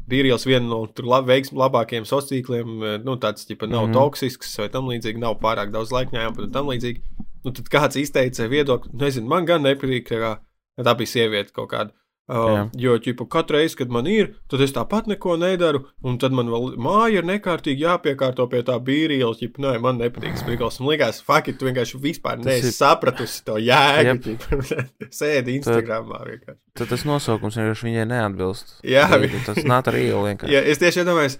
bīrīls 0.10 0.46
viena 0.46 0.68
no 0.68 0.84
tur 0.94 1.08
lab, 1.10 1.26
veiksm, 1.32 1.58
labākajiem 1.58 2.06
sociāliem 2.06 3.02
nu, 3.02 3.16
tāds, 3.18 3.48
ķipa, 3.50 3.66
nav 3.66 3.88
mm. 3.88 3.90
-hmm. 3.90 3.98
toksisks 3.98 4.54
vai 4.60 4.70
tam 4.70 4.92
līdzīgi, 4.92 5.24
nav 5.24 5.40
pārāk 5.42 5.74
daudz 5.74 5.92
laika 5.96 6.14
jāpad 6.20 6.46
un 6.46 6.52
tam 6.52 6.70
līdzīgi. 6.70 7.02
Nu, 7.44 7.52
tad 7.52 7.68
kāds 7.74 8.00
izteica 8.00 8.48
viedokli, 8.52 8.94
nezinu, 9.02 9.28
man 9.28 9.46
gan 9.50 9.66
nepatīk, 9.68 10.08
kā, 10.14 10.38
tā 10.80 10.96
bija 11.00 11.12
sieviete 11.18 11.52
kaut 11.56 11.72
kāda. 11.74 11.92
Uh, 12.24 12.46
Jā. 12.56 12.60
jo, 12.80 12.92
ķipa, 13.04 13.26
katru 13.28 13.58
reizi, 13.58 13.76
kad 13.82 13.90
man 13.92 14.06
ir, 14.08 14.30
tad 14.48 14.62
es 14.64 14.72
tāpat 14.72 15.10
neko 15.12 15.34
nedaru, 15.42 15.82
un 16.08 16.16
tad 16.22 16.32
man 16.32 16.48
vēl 16.48 16.70
māja 16.80 17.20
ir 17.20 17.26
nekārtīgi 17.28 17.84
jāpiekārto 17.84 18.46
pie 18.48 18.62
tā 18.64 18.78
bīrīla. 18.80 19.34
Ķipa, 19.36 19.60
nē, 19.60 19.74
man 19.84 20.00
nepatīk 20.00 20.40
sprigls. 20.40 20.80
Man 20.80 20.94
liekas, 20.94 21.20
fakti, 21.28 21.52
tu 21.60 21.68
vienkārši 21.68 22.00
vispār 22.00 22.40
Tas 22.40 22.48
neesi 22.48 22.72
ir- 22.72 22.78
sapratusi 22.78 23.44
to 23.44 23.58
jēgu. 23.60 24.38
Sēdi 25.20 25.58
Instagramā 25.60 26.22
vienkārši. 26.30 26.60
Tad 26.80 26.94
tas 26.96 27.04
nosaukums 27.12 27.60
vienkārši 27.60 27.90
viņai 27.90 28.08
neatbilst. 28.16 28.78
Jā, 28.88 29.04
tas 29.44 29.60
nāk 29.68 29.92
ar 29.92 30.00
ielu 30.00 30.24
vienkārši. 30.30 30.54
Ja, 30.56 30.64
es 30.64 30.80
tieši 30.80 31.04
iedomājos, 31.04 31.36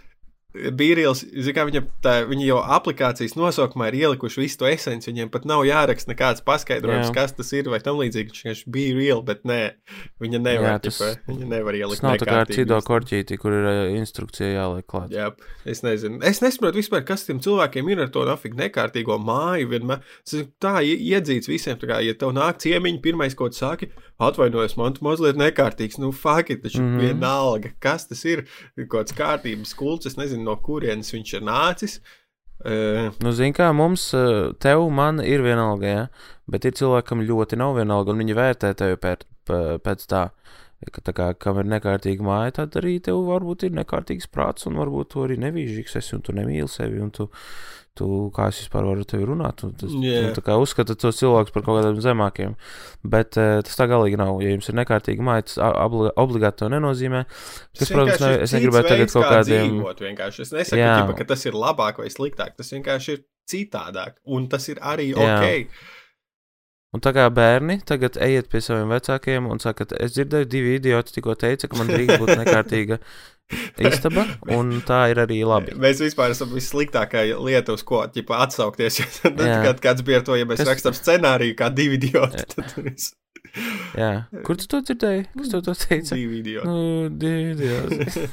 Bīrīls, 0.54 1.24
viņa, 1.34 1.82
tā, 2.06 2.12
viņa 2.30 2.46
jau 2.46 2.60
aplikācijas 2.76 3.34
nosaukumā 3.34 3.88
ir 3.90 4.04
ielikuši 4.04 4.42
visu 4.44 4.60
to 4.62 4.68
esenci. 4.70 5.10
Viņiem 5.10 5.32
pat 5.34 5.48
nav 5.50 5.64
jāraksta 5.66 6.12
nekāds 6.12 6.44
paskaidrojums, 6.46 7.10
Jā. 7.10 7.16
kas 7.16 7.34
tas 7.34 7.50
ir 7.58 7.72
vai 7.74 7.80
tam 7.82 7.98
līdzīgi. 7.98 8.30
Viņš 8.30 8.44
vienkārši 8.44 8.74
bija 8.76 8.98
real, 9.00 9.24
bet 9.26 9.42
nē, 9.50 9.62
viņa 10.22 10.42
nevar, 10.44 10.68
Jā, 10.70 10.76
tas- 10.86 11.00
ķipa, 11.02 11.32
viņa 11.32 11.50
nevar 11.56 11.80
ielikt. 11.80 12.04
Tas 12.04 12.06
nav 12.06 12.20
tā 12.22 12.30
kā 12.30 12.38
ar 12.44 12.54
cido 12.54 12.78
korķīti, 12.86 13.40
kur 13.42 13.58
ir 13.58 13.66
ā, 13.66 13.74
instrukcija 13.98 14.52
jāliek 14.54 14.86
klāt. 14.86 15.10
Jā, 15.10 15.32
es 15.66 15.82
nezinu. 15.82 16.22
Es 16.22 16.44
nesaprotu 16.46 16.78
vispār, 16.84 17.02
kas 17.08 17.26
tiem 17.26 17.42
cilvēkiem 17.42 17.90
ir 17.90 18.06
ar 18.06 18.14
to 18.14 18.28
nafig 18.30 18.54
nekārtīgo 18.54 19.18
māju. 19.18 19.72
Vienmēr. 19.74 20.06
Tas 20.22 20.38
ir 20.38 20.48
tā 20.62 20.76
ie- 20.86 21.02
iedzīts 21.02 21.50
visiem. 21.50 21.82
Tā 21.82 21.90
kā, 21.90 22.00
ja 22.06 22.14
tev 22.14 22.30
nāk 22.38 22.62
ciemiņi, 22.62 23.02
pirmais, 23.02 23.34
ko 23.34 23.50
tu 23.50 23.58
saki, 23.58 23.90
atvainojos, 24.22 24.78
man 24.78 24.94
tu 24.94 25.04
mazliet 25.04 25.36
nekārtīgs. 25.40 25.98
Nu, 25.98 26.12
fakti, 26.12 26.62
taču 26.62 26.82
mm. 26.82 26.94
-hmm. 26.94 27.00
vienalga, 27.02 27.74
kas 27.80 28.08
tas 28.08 28.24
ir. 28.26 28.46
Ir 28.78 28.88
Kaut 28.88 29.10
kāds 29.10 29.18
kārtības 29.18 29.74
kults, 29.76 30.06
es 30.06 30.18
nezinu, 30.18 30.43
no 30.46 30.58
kurienes 30.64 31.14
viņš 31.16 31.40
ir 31.40 31.48
nācis. 31.48 31.98
Uh, 32.00 32.22
Nu, 32.64 33.34
zini, 33.36 33.52
kā 33.56 33.68
mums, 33.76 34.06
ā, 34.16 34.54
tev, 34.64 34.86
man 34.96 35.20
ir 35.20 35.42
vienalga, 35.44 35.90
ja? 35.90 36.04
bet 36.48 36.64
ir 36.68 36.76
cilvēkam 36.80 37.24
ļoti 37.28 37.60
nav 37.60 37.76
vienalga, 37.76 38.14
un 38.14 38.24
viņi 38.24 38.38
vērtē 38.38 38.72
tevi 38.80 39.00
pēc, 39.04 39.26
pēc 39.84 40.08
tā. 40.08 40.30
Ka, 40.84 41.00
tā 41.00 41.14
kā, 41.16 41.26
kam 41.40 41.62
ir 41.62 41.68
nekārtīga 41.72 42.26
māja, 42.28 42.56
tad 42.58 42.74
arī 42.82 42.98
tev 43.04 43.22
varbūt 43.30 43.64
ir 43.68 43.76
nekārtīgs 43.78 44.28
prāts, 44.28 44.68
un 44.68 44.76
varbūt 44.82 45.14
tu 45.14 45.22
arī 45.24 45.38
nevīžīgs 45.40 45.96
esi, 46.00 46.12
un 46.18 46.24
tu 46.28 46.36
nemīli 46.36 46.68
sevi, 46.68 47.00
un 47.00 47.12
tu, 47.16 47.30
tu 47.98 48.08
kā 48.34 48.48
es 48.50 48.60
vispār 48.64 48.88
varu 48.88 49.04
ar 49.04 49.10
tevi 49.10 49.28
runāt, 49.30 49.64
un 49.68 49.74
tas, 49.78 49.92
Jā. 50.02 50.32
tu 50.34 50.42
kā 50.46 50.56
uzskata 50.62 50.96
tos 50.98 51.20
cilvēkus 51.20 51.54
par 51.54 51.66
kaut 51.66 51.80
kādiem 51.80 52.00
zemākiem, 52.02 52.56
bet 53.06 53.38
ē, 53.38 53.48
tas 53.68 53.78
tā 53.78 53.88
galīgi 53.92 54.18
nav, 54.18 54.40
ja 54.42 54.54
jums 54.56 54.70
ir 54.72 54.80
nekārtīga 54.80 55.26
māja, 55.26 55.46
tas 55.52 55.60
obligāti 56.18 56.64
to 56.64 56.72
nenozīmē, 56.74 57.26
kas, 57.78 57.92
protams, 57.94 58.24
ne, 58.24 58.32
es 58.48 58.56
negribētu 58.58 58.94
tagad 58.96 59.14
kaut 59.14 59.30
kādiem, 59.30 59.78
Dzīvot, 59.78 60.06
vienkārši. 60.08 60.48
es 60.48 60.56
nesaku, 60.58 60.82
ķipa, 60.82 61.18
ka 61.22 61.30
tas 61.36 61.46
ir 61.50 61.58
labāk 61.58 62.02
vai 62.02 62.10
sliktāk. 62.14 62.58
Tas 62.58 62.74
vienkārši 62.74 63.18
ir 63.18 63.24
citādāk. 63.50 64.18
Un 64.26 64.48
tas 64.50 64.66
ir 64.72 64.82
arī 64.82 65.12
Jā. 65.14 65.38
ok. 65.38 66.02
Un 66.94 67.02
tā 67.02 67.10
kā 67.16 67.24
bērni 67.34 67.80
tagad 67.90 68.20
ejiet 68.22 68.52
pie 68.52 68.60
saviem 68.62 68.92
vecākiem 68.94 69.48
un 69.50 69.62
sakat, 69.62 69.96
es 69.98 70.14
dzirdēju, 70.14 70.46
divi 70.46 70.76
idioti 70.78 71.16
tikko 71.16 71.34
teica, 71.42 71.66
ka 71.70 71.80
man 71.80 71.90
drīkst 71.90 72.22
būt 72.22 72.34
nekārtīga 72.44 73.00
istaba, 73.82 74.26
un 74.54 74.78
tā 74.86 75.00
ir 75.12 75.22
arī 75.24 75.40
labi. 75.48 75.76
Mēs 75.80 76.02
vispār 76.04 76.34
esam 76.34 76.54
vissliktākā 76.54 77.26
lieta, 77.44 77.76
uz 77.76 77.84
ko 77.88 78.04
ķipa, 78.14 78.40
atsaukties. 78.48 79.02
Tad, 79.24 79.42
kad 79.42 79.82
kāds 79.84 80.06
bija 80.06 80.22
ar 80.22 80.28
to, 80.28 80.38
ja 80.40 80.48
mēs 80.50 80.64
Es- 80.64 80.70
rakstām 80.70 80.96
scenāriju, 80.98 81.58
kā 81.60 81.70
divi 81.74 82.00
idioti, 82.02 82.46
tad 82.56 82.72
tur 82.74 82.88
ir 82.90 82.98
Jā, 83.94 84.12
kur 84.48 84.58
tu 84.58 84.66
to 84.72 84.80
dzirdēji? 84.82 85.28
Kas 85.36 85.52
tev 85.52 85.62
to 85.68 85.74
teica? 85.78 86.16
divi 86.18 86.40
idioti. 86.40 86.70
Nu, 86.70 87.10
divi 87.22 87.52
idioti. 87.54 88.24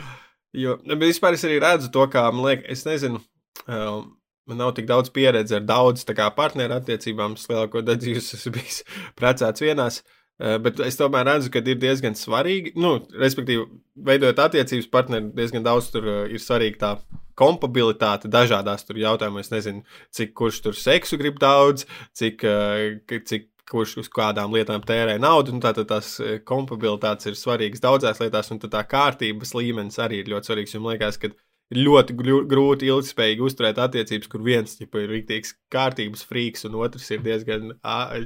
jo, 0.62 0.78
bet 0.86 1.02
vispār 1.10 1.36
es 1.36 1.44
arī 1.44 1.58
redzu 1.60 1.90
to, 1.92 2.06
kā 2.12 2.22
man 2.32 2.46
liekas, 2.46 2.70
es 2.78 2.88
nezinu. 2.88 3.20
Um, 3.66 4.16
Man 4.48 4.58
nav 4.58 4.72
tik 4.74 4.86
daudz 4.88 5.12
pieredze 5.14 5.60
ar 5.60 5.62
daudz 5.62 6.00
tā 6.08 6.14
kā 6.18 6.24
partneru 6.34 6.74
attiecībām. 6.74 7.36
Es 7.38 7.44
lielāko 7.46 7.84
daļu 7.86 8.00
dzīves 8.02 8.32
esmu 8.34 8.50
bijis 8.56 8.80
precēts 9.20 9.62
vienās. 9.62 10.00
Uh, 10.00 10.19
Bet 10.40 10.80
es 10.80 10.96
tomēr 10.96 11.26
redzu, 11.28 11.50
ka 11.52 11.60
ir 11.60 11.76
diezgan 11.82 12.14
svarīgi, 12.16 12.72
nu, 12.80 12.94
respektīvi, 13.20 13.66
veidojot 14.08 14.38
attiecības 14.46 14.86
partneri, 14.92 15.28
diezgan 15.36 15.66
daudz 15.66 15.90
tur 15.92 16.06
uh, 16.08 16.22
ir 16.32 16.40
svarīga 16.40 16.80
tā 16.80 16.92
kompatibilitāte 17.40 18.28
dažādās 18.32 18.86
jautājumos. 18.88 19.48
Es 19.48 19.52
nezinu, 19.52 19.84
cik 20.16 20.32
kurš 20.36 20.62
tur 20.64 20.76
seksu 20.76 21.18
grib 21.20 21.38
daudz, 21.40 21.86
cik, 22.16 22.40
k- 22.40 23.20
cik 23.28 23.48
kurš 23.70 23.98
uz 24.02 24.08
kādām 24.12 24.52
lietām 24.56 24.82
tērē 24.82 25.18
naudu. 25.22 25.54
Nu, 25.54 25.62
Tātad 25.62 25.88
tās 25.92 26.16
kompatibilitātes 26.48 27.30
ir 27.30 27.38
svarīgas 27.38 27.84
daudzās 27.84 28.20
lietās, 28.22 28.50
un 28.50 28.60
tā 28.64 28.82
kārtības 28.88 29.54
līmenis 29.56 30.00
arī 30.02 30.20
ir 30.24 30.32
ļoti 30.32 30.50
svarīgs. 30.50 30.74
Man 30.80 30.96
liekas, 30.96 31.20
ka 31.22 31.30
ļoti 31.76 32.16
grūti 32.50 32.88
ilgspējīgi 32.90 33.44
uzturēt 33.46 33.78
attiecības, 33.78 34.30
kur 34.32 34.42
viens 34.42 34.74
tipa, 34.76 35.04
ir 35.04 35.12
rīktīgs 35.14 35.54
kārtības 35.70 36.26
frīks, 36.26 36.66
un 36.66 36.80
otrs 36.82 37.06
ir 37.14 37.22
diezgan 37.22 37.76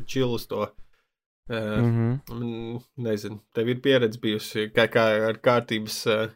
čilus 0.09 0.49
to. 0.49 0.71
Uh, 1.51 1.57
Mm 1.81 1.93
-hmm. 1.93 2.35
Mm, 2.41 2.81
Nezinu, 2.97 3.41
tev 3.53 3.69
ir 3.69 3.81
pieredze 3.81 4.19
bijusi 4.21 4.71
kā, 4.73 4.89
kā 4.89 5.29
ar 5.29 5.37
kārtības. 5.45 6.07
eh, 6.07 6.29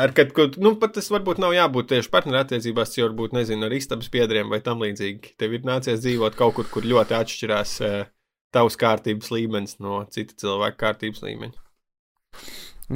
Ar 0.00 0.12
kad, 0.12 0.32
ko, 0.32 0.46
nu, 0.56 0.76
pat 0.80 0.94
tas 0.94 1.10
varbūt 1.10 1.38
nav 1.38 1.52
jābūt 1.52 1.88
tieši 1.88 2.10
partnerattiecībās, 2.10 2.96
jo 2.98 3.08
varbūt, 3.08 3.32
nezinu, 3.32 3.66
ar 3.66 3.72
istabas 3.72 4.08
biedriem 4.08 4.48
vai 4.48 4.60
tam 4.60 4.80
līdzīgi. 4.80 5.34
Tev 5.36 5.52
ir 5.52 5.60
nācies 5.60 6.00
dzīvot 6.00 6.34
kaut 6.34 6.54
kur, 6.54 6.64
kur 6.72 6.82
ļoti 6.82 7.12
atšķirās 7.14 7.80
uh, 7.84 8.06
tavs 8.50 8.76
kārtības 8.80 9.30
līmenis 9.30 9.76
no 9.80 10.04
cita 10.10 10.34
cilvēka 10.34 10.76
kārtības 10.76 11.22
līmeņa. 11.22 11.52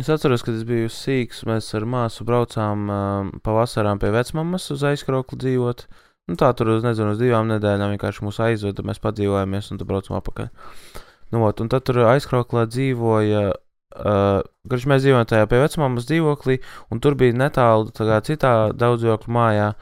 Es 0.01 0.09
atceros, 0.09 0.43
kad 0.43 0.55
es 0.55 0.65
biju 0.65 0.89
sīgs, 0.89 1.43
mēs 1.45 1.69
ar 1.77 1.85
māsu 1.85 2.25
braucām 2.25 2.89
um, 2.89 3.33
pavasarām 3.45 4.01
pie 4.01 4.09
vecmāmas 4.15 4.71
uz 4.73 4.83
aizkrokli 4.89 5.39
dzīvot. 5.39 5.85
Nu, 6.31 6.37
tā 6.39 6.53
tur, 6.55 6.71
uz, 6.77 6.85
nezinu, 6.87 7.15
uz 7.17 7.21
divām 7.21 7.49
nedēļām 7.51 7.97
vienkārši 7.97 8.25
mūs 8.27 8.39
aizveda, 8.45 8.85
mēs 8.87 9.03
padzīvojāmies 9.03 9.73
un 9.73 9.81
tad 9.81 9.89
braucam 9.89 10.19
atpakaļ. 10.21 10.53
Nu, 11.35 11.43
ot, 11.49 11.63
un 11.65 11.73
tad 11.73 11.87
tur 11.89 12.03
aizkroklā 12.13 12.67
dzīvoja, 12.71 13.43
uh, 13.53 14.45
kurš 14.71 14.87
mēs 14.93 15.03
dzīvojam 15.03 15.29
tajā 15.33 15.49
pie 15.51 15.61
vecmāmas 15.65 16.07
dzīvoklī, 16.07 16.61
un 16.95 17.03
tur 17.03 17.19
bija 17.19 17.37
netālu 17.37 17.91
citā 18.29 18.55
daudzdzīvokļu 18.79 19.37
mājā. 19.39 19.73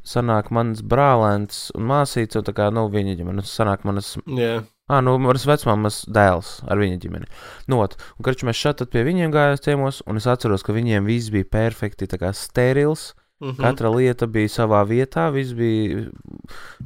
Sanāk 0.00 0.46
mans 0.56 0.80
brālēns 0.80 1.66
un 1.76 1.84
māsīca, 1.90 2.40
un 2.40 2.46
tā 2.46 2.54
kā, 2.56 2.70
nu, 2.72 2.86
viņa 2.88 3.18
ģimene, 3.18 3.44
sanāk 3.44 3.82
manas 3.84 4.14
Jā, 4.24 4.62
Ah, 4.90 4.98
nu, 5.06 5.12
manas 5.22 5.44
vecmāmas 5.46 6.00
dēls 6.10 6.48
ar 6.66 6.80
viņa 6.80 6.96
ģimeni. 6.98 7.28
Nu, 7.70 7.78
ot, 7.78 7.92
un 8.18 8.26
karš 8.26 8.42
mēs 8.48 8.58
šeit 8.58 8.80
pie 8.90 9.04
viņiem 9.06 9.30
gājām 9.30 9.60
ciemos, 9.62 10.00
un 10.10 10.18
es 10.18 10.26
atceros, 10.26 10.64
ka 10.66 10.74
viņiem 10.74 11.06
viss 11.06 11.30
bija 11.30 11.46
perfekti, 11.46 12.08
tā 12.10 12.18
kā 12.18 12.32
sterils. 12.34 13.12
Mhm. 13.40 13.58
Katra 13.60 13.90
lieta 13.94 14.28
bija 14.30 14.52
savā 14.52 14.84
vietā, 14.88 15.28
viss 15.34 15.56
bija, 15.56 16.06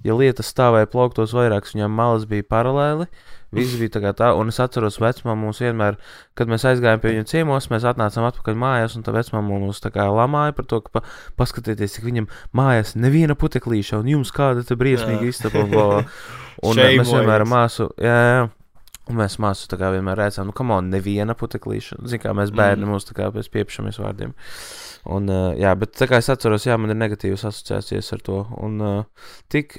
ja 0.06 0.18
lietas 0.18 0.52
stāvēja 0.54 0.90
plauktos 0.90 1.34
vairākas, 1.36 1.74
viņam 1.76 1.96
malas 2.00 2.28
bija 2.30 2.46
paralēli. 2.46 3.08
Viss 3.54 3.76
bija 3.78 3.92
tā 3.94 4.00
kā 4.02 4.10
tā, 4.18 4.32
un 4.34 4.50
es 4.50 4.58
atceros, 4.62 4.96
vecmāmu 4.98 5.46
mums 5.46 5.60
vienmēr, 5.62 5.94
kad 6.34 6.50
mēs 6.50 6.64
aizgājām 6.66 7.02
pie 7.02 7.12
viņa 7.12 7.28
ciemos, 7.30 7.68
mēs 7.70 7.86
atnācām 7.86 8.26
atpakaļ 8.26 8.56
mājās, 8.58 8.96
un 8.98 9.04
tā 9.06 9.14
vecmāmu 9.14 9.60
mums 9.62 9.82
tā 9.84 9.92
kā 9.94 10.08
lamāja 10.10 10.56
par 10.56 10.66
to, 10.70 10.80
ka 10.82 10.96
pa, 10.96 11.02
paskatieties, 11.38 11.94
cik 11.94 12.08
viņam 12.08 12.26
mājās 12.56 12.96
neviena 12.98 13.36
puteklīša, 13.38 14.00
un 14.02 14.10
jums 14.10 14.34
kāda 14.34 14.66
te 14.66 14.74
briesmīga 14.78 15.28
istaba. 15.30 15.62
Un, 15.62 16.10
un 16.66 16.80
mēs 16.80 16.90
Šeimojies. 16.96 17.14
vienmēr 17.14 17.46
māsu, 17.46 17.88
jā, 18.02 18.18
jā. 18.30 18.44
Un 19.04 19.18
mēs 19.20 19.36
māsu 19.36 19.68
tā 19.68 19.76
kā 19.76 19.90
vienmēr 19.92 20.16
redzam, 20.16 20.48
nu, 20.48 20.54
kam 20.56 20.72
on, 20.72 20.88
neviena 20.88 21.36
puteklīša. 21.36 22.00
Zin, 22.08 22.22
kā 22.22 22.32
mēs 22.36 22.54
bērni 22.56 22.86
mm. 22.86 22.94
mūs 22.94 23.04
tā 23.04 23.16
kā 23.18 23.28
pēc 23.34 23.50
piepšamies 23.52 24.00
vārdiem. 24.00 24.32
Un, 25.04 25.28
uh, 25.28 25.52
jā, 25.60 25.74
bet 25.76 25.92
tā 25.98 26.08
kā 26.08 26.20
es 26.22 26.30
atceros, 26.32 26.64
jā, 26.64 26.78
man 26.80 26.94
ir 26.94 26.96
negatīvas 26.96 27.44
asociācijas 27.50 28.12
ar 28.16 28.22
to. 28.24 28.38
Un 28.64 28.78
uh, 28.80 29.26
tik, 29.52 29.76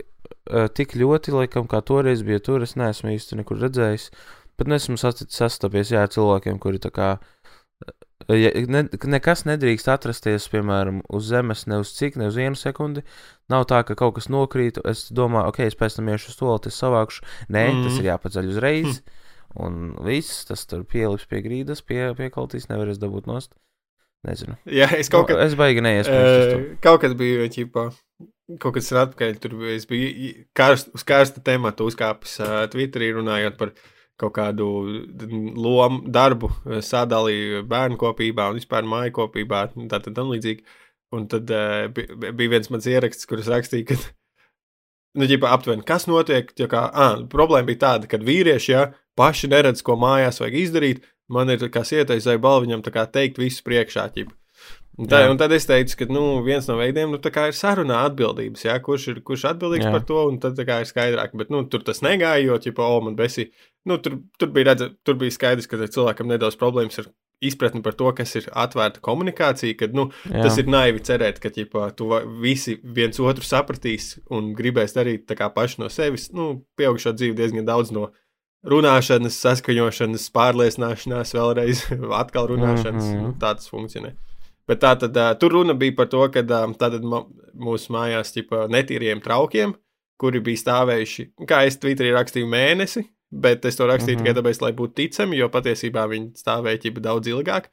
uh, 0.52 0.68
tik 0.70 0.94
ļoti, 1.00 1.34
laikam, 1.34 1.70
kā 1.70 1.82
toreiz 1.86 2.22
bija 2.26 2.44
tur, 2.46 2.66
es 2.66 2.76
neesmu 2.78 3.16
īsti 3.16 3.40
nekur 3.42 3.64
redzējis. 3.66 4.12
Bet 4.60 4.70
nesmu 4.72 5.00
sastapies, 5.02 5.92
jā, 5.92 6.06
cilvēkiem, 6.14 6.62
kuri 6.64 6.80
tā 6.84 6.94
kā. 6.94 7.16
Ja, 8.32 8.50
ne, 8.72 8.86
nekas 9.12 9.44
nedrīkst 9.46 9.90
atrasties, 9.92 10.46
piemēram, 10.54 11.02
uz 11.14 11.28
zemes, 11.28 11.66
ne 11.68 11.82
uz 11.82 11.92
cik, 11.98 12.16
ne 12.22 12.30
uz 12.30 12.38
vienu 12.40 12.58
sekundi. 12.58 13.04
Nav 13.52 13.66
tā, 13.70 13.82
ka 13.86 13.98
kaut 14.00 14.16
kas 14.20 14.30
nokrīt. 14.32 14.80
Es 14.88 15.10
domāju, 15.14 15.52
ok, 15.52 15.60
es 15.68 15.78
pēc 15.78 15.98
tam 15.98 16.14
iešu 16.14 16.32
uz 16.32 16.40
to, 16.40 16.56
tas 16.70 16.80
savākšu. 16.80 17.26
Nē, 17.50 17.68
mm. 17.74 17.84
tas 17.86 18.00
ir 18.00 18.10
jāpaceļ 18.14 18.50
uzreiz. 18.54 19.02
Mm. 19.02 19.22
Un 19.66 19.84
viss 20.06 20.48
tas 20.48 20.66
tur 20.68 20.86
pielips 20.88 21.28
pie 21.32 21.44
grīdas, 21.44 21.84
pie, 21.86 22.02
piekaltīs, 22.18 22.70
nevarēs 22.72 23.00
dabūt 23.02 23.30
nost. 23.30 23.54
Nezinu. 24.26 24.58
Jā, 24.70 24.88
es 24.98 25.12
kaut 25.12 25.28
nu, 25.28 25.34
kad. 25.34 25.42
Es 25.46 25.56
baigi 25.60 25.84
neiespēju. 25.86 26.46
Uh, 26.60 26.70
kaut 26.84 27.02
kad 27.04 27.14
biju, 27.20 27.46
ķipā, 27.54 27.88
kaut 28.62 28.78
kas 28.78 28.90
ir 28.92 29.02
atpakaļ, 29.04 29.36
tur 29.44 29.58
es 29.74 29.86
biju 29.90 30.32
karst, 30.58 30.90
uz 30.96 31.06
karsta 31.08 31.44
tematu 31.46 31.90
uzkāpis 31.90 32.40
uh, 32.42 32.64
Twitterī 32.72 33.12
runājot 33.16 33.60
par 33.60 33.76
kaut 34.22 34.32
kādu 34.38 34.66
lomu, 35.60 36.06
darbu 36.08 36.50
sadalīju 36.64 37.66
bērnu 37.68 38.00
kopībā 38.00 38.48
un 38.52 38.62
vispār 38.62 38.88
māju 38.88 39.12
kopībā, 39.18 39.66
tā 39.92 40.00
tad 40.00 40.14
tam 40.16 40.32
līdzīgi. 40.32 40.64
Un 41.16 41.28
tad 41.32 41.52
uh, 41.54 41.86
bija 41.92 42.52
viens 42.56 42.72
mans 42.74 42.88
ieraksts, 42.90 43.28
kurš 43.30 43.52
rakstīja, 43.52 43.92
ka, 43.92 43.98
nu, 45.20 45.28
ģipa, 45.30 45.52
aptuveni, 45.54 45.86
kas 45.88 46.08
notiek, 46.10 46.50
kā, 46.72 46.86
ah, 46.90 47.20
problēma 47.32 47.70
bija 47.70 47.84
tāda, 47.86 48.10
ka 48.12 48.20
vīrieši, 48.20 48.72
ja, 48.74 48.88
paši 49.20 49.52
neredz, 49.52 49.84
ko 49.86 49.96
mājās 50.00 50.42
vajag 50.42 50.58
izdarīt, 50.64 51.06
man 51.32 51.52
ir 51.54 51.70
sietais 51.84 52.28
balva 52.42 52.66
viņam 52.66 52.86
teikt 53.14 53.40
visu 53.42 53.64
priekšā. 53.66 54.10
Ķipa. 54.16 54.36
Un, 54.96 55.10
tā, 55.12 55.26
un 55.28 55.36
tad 55.36 55.52
es 55.52 55.68
teicu, 55.68 55.98
ka 56.00 56.06
nu, 56.08 56.22
viens 56.46 56.70
no 56.70 56.78
veidiem 56.80 57.12
nu, 57.12 57.20
ir 57.20 57.58
sarunā 57.58 58.06
atbildības, 58.08 58.64
ja, 58.64 58.78
kurš 58.84 59.10
ir 59.12 59.20
kurš 59.28 59.44
atbildīgs 59.50 59.90
jā. 59.90 59.92
par 59.92 60.06
to, 60.08 60.22
un 60.30 60.40
tad 60.40 60.60
ir 60.62 60.88
skaidrāk. 60.88 61.36
Bet 61.36 61.52
nu, 61.52 61.66
tur 61.68 61.84
tas 61.84 62.00
negāja, 62.06 62.46
jo, 62.46 62.56
ja 62.64 62.74
oh, 62.80 63.02
man 63.04 63.18
besi, 63.20 63.50
nu, 63.90 64.00
tur, 64.00 64.22
tur, 64.40 64.54
bija 64.56 64.72
redz, 64.72 64.88
tur 65.04 65.20
bija 65.20 65.36
skaidrs, 65.36 65.68
ka 65.68 65.82
cilvēkam 65.84 66.32
nedaudz 66.32 66.56
problēmas 66.62 67.02
ar 67.04 67.12
izpratni 67.44 67.84
par 67.84 67.98
to, 68.00 68.08
kas 68.16 68.32
ir 68.40 68.48
atvērta 68.56 69.04
komunikācija, 69.04 69.76
kad 69.82 69.96
nu, 69.98 70.08
jā. 70.32 70.46
tas 70.46 70.60
ir 70.62 70.72
naivi 70.72 71.04
cerēt, 71.04 71.42
ka 71.44 71.52
ģipa, 71.52 71.90
tu 72.00 72.08
visi 72.40 72.78
viens 72.80 73.20
otru 73.20 73.44
sapratīs 73.44 74.14
un 74.32 74.54
gribēs 74.56 74.96
darīt 74.96 75.28
tā 75.28 75.36
kā 75.36 75.52
paši 75.52 75.84
no 75.84 75.92
sevis. 75.92 76.30
Nu, 76.32 76.54
pieaugušo 76.80 77.12
dzīvi 77.18 77.36
diezgan 77.36 77.68
daudz 77.68 77.92
no 77.96 78.14
runāšanas, 78.66 79.38
saskaņošanas, 79.46 80.30
pārliecināšanās, 80.36 81.34
vēlreiz 81.38 81.86
atkal 82.22 82.50
runāšanas, 82.52 83.10
mm 83.12 83.20
-hmm. 83.20 83.34
tādas 83.42 83.70
funkcionē. 83.72 84.16
Bet 84.68 84.82
tā 84.82 84.96
tad 84.98 85.18
uh, 85.18 85.34
tur 85.38 85.54
runa 85.54 85.74
bija 85.78 85.94
par 85.96 86.08
to, 86.10 86.24
ka 86.34 86.42
tātad 86.42 87.04
mūsu 87.06 87.94
mājās 87.94 88.34
ķipa, 88.34 88.66
netīriem 88.74 89.22
traukiem, 89.22 89.76
kuri 90.18 90.42
bija 90.42 90.64
stāvējuši, 90.64 91.28
kā 91.48 91.66
es 91.68 91.78
Twitterī 91.78 92.14
rakstīju, 92.16 92.50
mēnesi, 92.50 93.06
bet 93.32 93.66
es 93.66 93.76
to 93.76 93.86
rakstīju 93.86 94.18
mm 94.18 94.24
-hmm. 94.24 94.34
tikai 94.34 94.42
tāpēc, 94.42 94.62
lai 94.62 94.74
būtu 94.74 94.94
ticami, 94.96 95.38
jo 95.38 95.50
patiesībā 95.50 96.08
viņi 96.10 96.32
stāvēja 96.40 96.82
ķipa 96.86 97.00
daudz 97.00 97.28
ilgāk. 97.28 97.70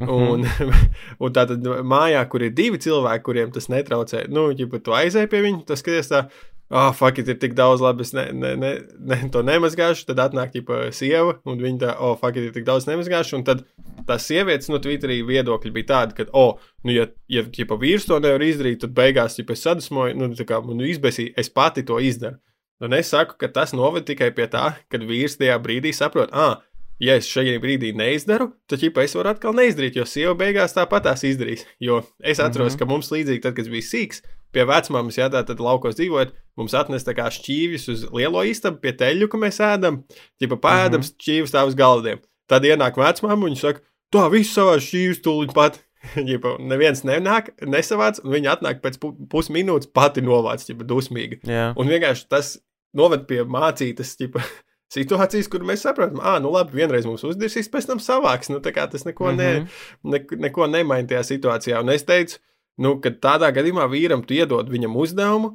Mm 0.00 0.06
-hmm. 0.06 0.28
Un, 0.30 0.46
un 1.24 1.32
tā 1.32 1.46
tad 1.46 1.64
mājā, 1.64 2.28
kur 2.28 2.42
ir 2.42 2.50
divi 2.50 2.78
cilvēki, 2.78 3.24
kuriem 3.24 3.50
tas 3.52 3.68
netraucē, 3.68 4.28
nu, 4.28 4.50
ja 4.50 4.66
tu 4.66 4.90
aizēji 4.92 5.26
pie 5.26 5.42
viņa, 5.42 5.64
tas 5.66 5.78
skaties 5.78 6.08
tā, 6.08 6.28
ah, 6.70 6.88
oh, 6.88 6.92
fuck, 6.94 7.18
it, 7.18 7.28
ir 7.28 7.38
tik 7.42 7.56
daudz 7.58 7.82
labi, 7.82 8.04
es 8.06 8.12
ne, 8.14 8.28
ne, 8.32 8.52
ne, 8.56 8.70
ne, 9.10 9.18
to 9.34 9.42
nemazgāšu. 9.46 10.06
Tad 10.08 10.22
atnāk 10.22 10.52
ģipa, 10.54 10.84
sieva, 10.94 11.34
un 11.48 11.58
viņa 11.58 11.80
tā, 11.82 11.94
oh, 11.98 12.14
fuck, 12.20 12.38
it, 12.38 12.46
ir 12.48 12.54
tik 12.54 12.66
daudz 12.68 12.86
nemazgāšu. 12.86 13.40
Un 13.40 13.46
tad 13.48 13.64
tās 14.06 14.28
sievietes 14.30 14.70
no 14.70 14.78
Twitterī 14.82 15.20
viedokļi 15.26 15.74
bija 15.74 15.90
tādi, 15.90 16.18
ka, 16.20 16.28
oh, 16.36 16.62
nu, 16.86 16.94
ja, 16.94 17.08
ja 17.32 17.42
ģipa, 17.42 17.78
vīrs 17.80 18.06
to 18.06 18.20
nevar 18.22 18.44
izdarīt, 18.46 18.84
tad 18.84 18.94
beigās, 18.94 19.40
ja 19.40 19.46
es 19.50 19.66
sadusmoju, 19.66 20.16
nu, 20.20 20.30
tā 20.38 20.46
kā, 20.46 20.62
nu, 20.62 20.86
izbēsīju, 20.86 21.34
es 21.42 21.50
pati 21.50 21.86
to 21.86 21.98
izdaru. 21.98 22.38
Un 22.80 22.94
es 22.96 23.10
saku, 23.12 23.34
ka 23.36 23.50
tas 23.52 23.74
noved 23.76 24.06
tikai 24.08 24.30
pie 24.32 24.46
tā, 24.48 24.70
kad 24.88 25.02
vīrs 25.04 25.36
tajā 25.36 25.58
brīdī 25.60 25.90
saprot, 25.92 26.30
ah, 26.32 26.62
ja 27.02 27.16
es 27.20 27.28
šajā 27.28 27.58
brīdī 27.60 27.90
neizdaru, 27.96 28.52
tad 28.70 28.80
ķipa, 28.80 29.04
es 29.04 29.16
varu 29.18 29.32
atkal 29.32 29.56
neizdarīt, 29.56 29.98
jo 29.98 30.06
sieva 30.08 30.36
beigās 30.38 30.76
tāpat 30.76 31.08
tās 31.08 31.24
izdarīs. 31.26 31.66
Jo 31.82 32.02
es 32.20 32.38
atceros, 32.40 32.72
mm 32.72 32.76
-hmm. 32.76 32.78
ka 32.78 32.88
mums 32.88 33.10
līdzīgi, 33.12 33.42
tad, 33.42 33.56
kad 33.56 33.66
es 33.66 33.72
biju 33.72 33.86
sīgs, 33.88 34.22
pie 34.54 34.64
vecmāmas, 34.68 35.18
ja 35.18 35.28
tā 35.32 35.42
tad 35.46 35.60
laukos 35.62 35.98
dzīvojot, 35.98 36.32
mums 36.60 36.74
atnes 36.76 37.06
tā 37.06 37.14
kā 37.16 37.28
šķīvis 37.32 37.86
uz 37.92 38.06
lielo 38.14 38.42
istabu, 38.46 38.80
pie 38.82 38.94
teļu, 38.98 39.28
ko 39.30 39.40
mēs 39.42 39.60
ēdam, 39.64 40.02
ķipa 40.42 40.58
pēdam 40.58 41.00
mm 41.00 41.06
-hmm. 41.06 41.20
šķīvis 41.20 41.54
tā 41.54 41.66
uz 41.68 41.78
galdiem. 41.78 42.22
Tad 42.50 42.66
ienāk 42.66 42.98
vecmāma 42.98 43.38
un 43.38 43.50
viņa 43.50 43.60
saka, 43.60 43.84
tā 44.12 44.26
viss 44.32 44.56
savā 44.56 44.78
šķīvis 44.82 45.22
tūlīt 45.24 45.54
pat. 45.54 45.80
Ģipa, 46.28 46.56
neviens 46.64 47.02
nenāk, 47.04 47.52
nesavāc, 47.60 48.22
un 48.24 48.32
viņa 48.32 48.56
atnāk 48.56 48.80
pēc 48.80 48.96
pu 49.02 49.12
pusminūtes 49.30 49.90
pati 49.92 50.24
novāc, 50.24 50.64
ģipa, 50.64 50.86
dusmīgi. 50.88 51.42
Yeah. 51.44 51.76
Un 51.76 51.92
vienkārši 51.92 52.26
tas 52.32 52.54
noved 52.96 53.26
pie 53.28 53.42
mācītas, 53.44 54.14
ģipa, 54.16 54.40
situācijas, 54.96 55.50
kur 55.52 55.64
mēs 55.66 55.84
saprotam, 55.86 56.22
ah, 56.24 56.38
nu 56.42 56.52
labi, 56.54 56.80
vienreiz 56.80 57.06
mums 57.06 57.24
uzdirsīs, 57.28 57.68
pēc 57.72 57.90
tam 57.90 58.00
savāks. 58.02 58.48
Nu, 58.52 58.62
tā 58.64 58.72
kā 58.76 58.88
tas 58.90 59.04
neko, 59.04 59.28
mm 59.28 59.36
-hmm. 59.36 59.36
ne, 59.36 59.60
mhm. 59.60 60.14
ne, 60.14 60.46
neko 60.48 60.66
nemaina 60.66 61.08
tajā 61.08 61.22
situācijā. 61.34 61.82
Un 61.84 61.92
es 61.92 62.04
teicu, 62.08 62.40
nu, 62.80 62.96
ka 63.02 63.12
tādā 63.12 63.50
gadījumā 63.54 63.86
vīram 63.92 64.24
tu 64.26 64.36
iedod 64.38 64.70
viņam 64.72 64.96
uzdevumu. 65.00 65.54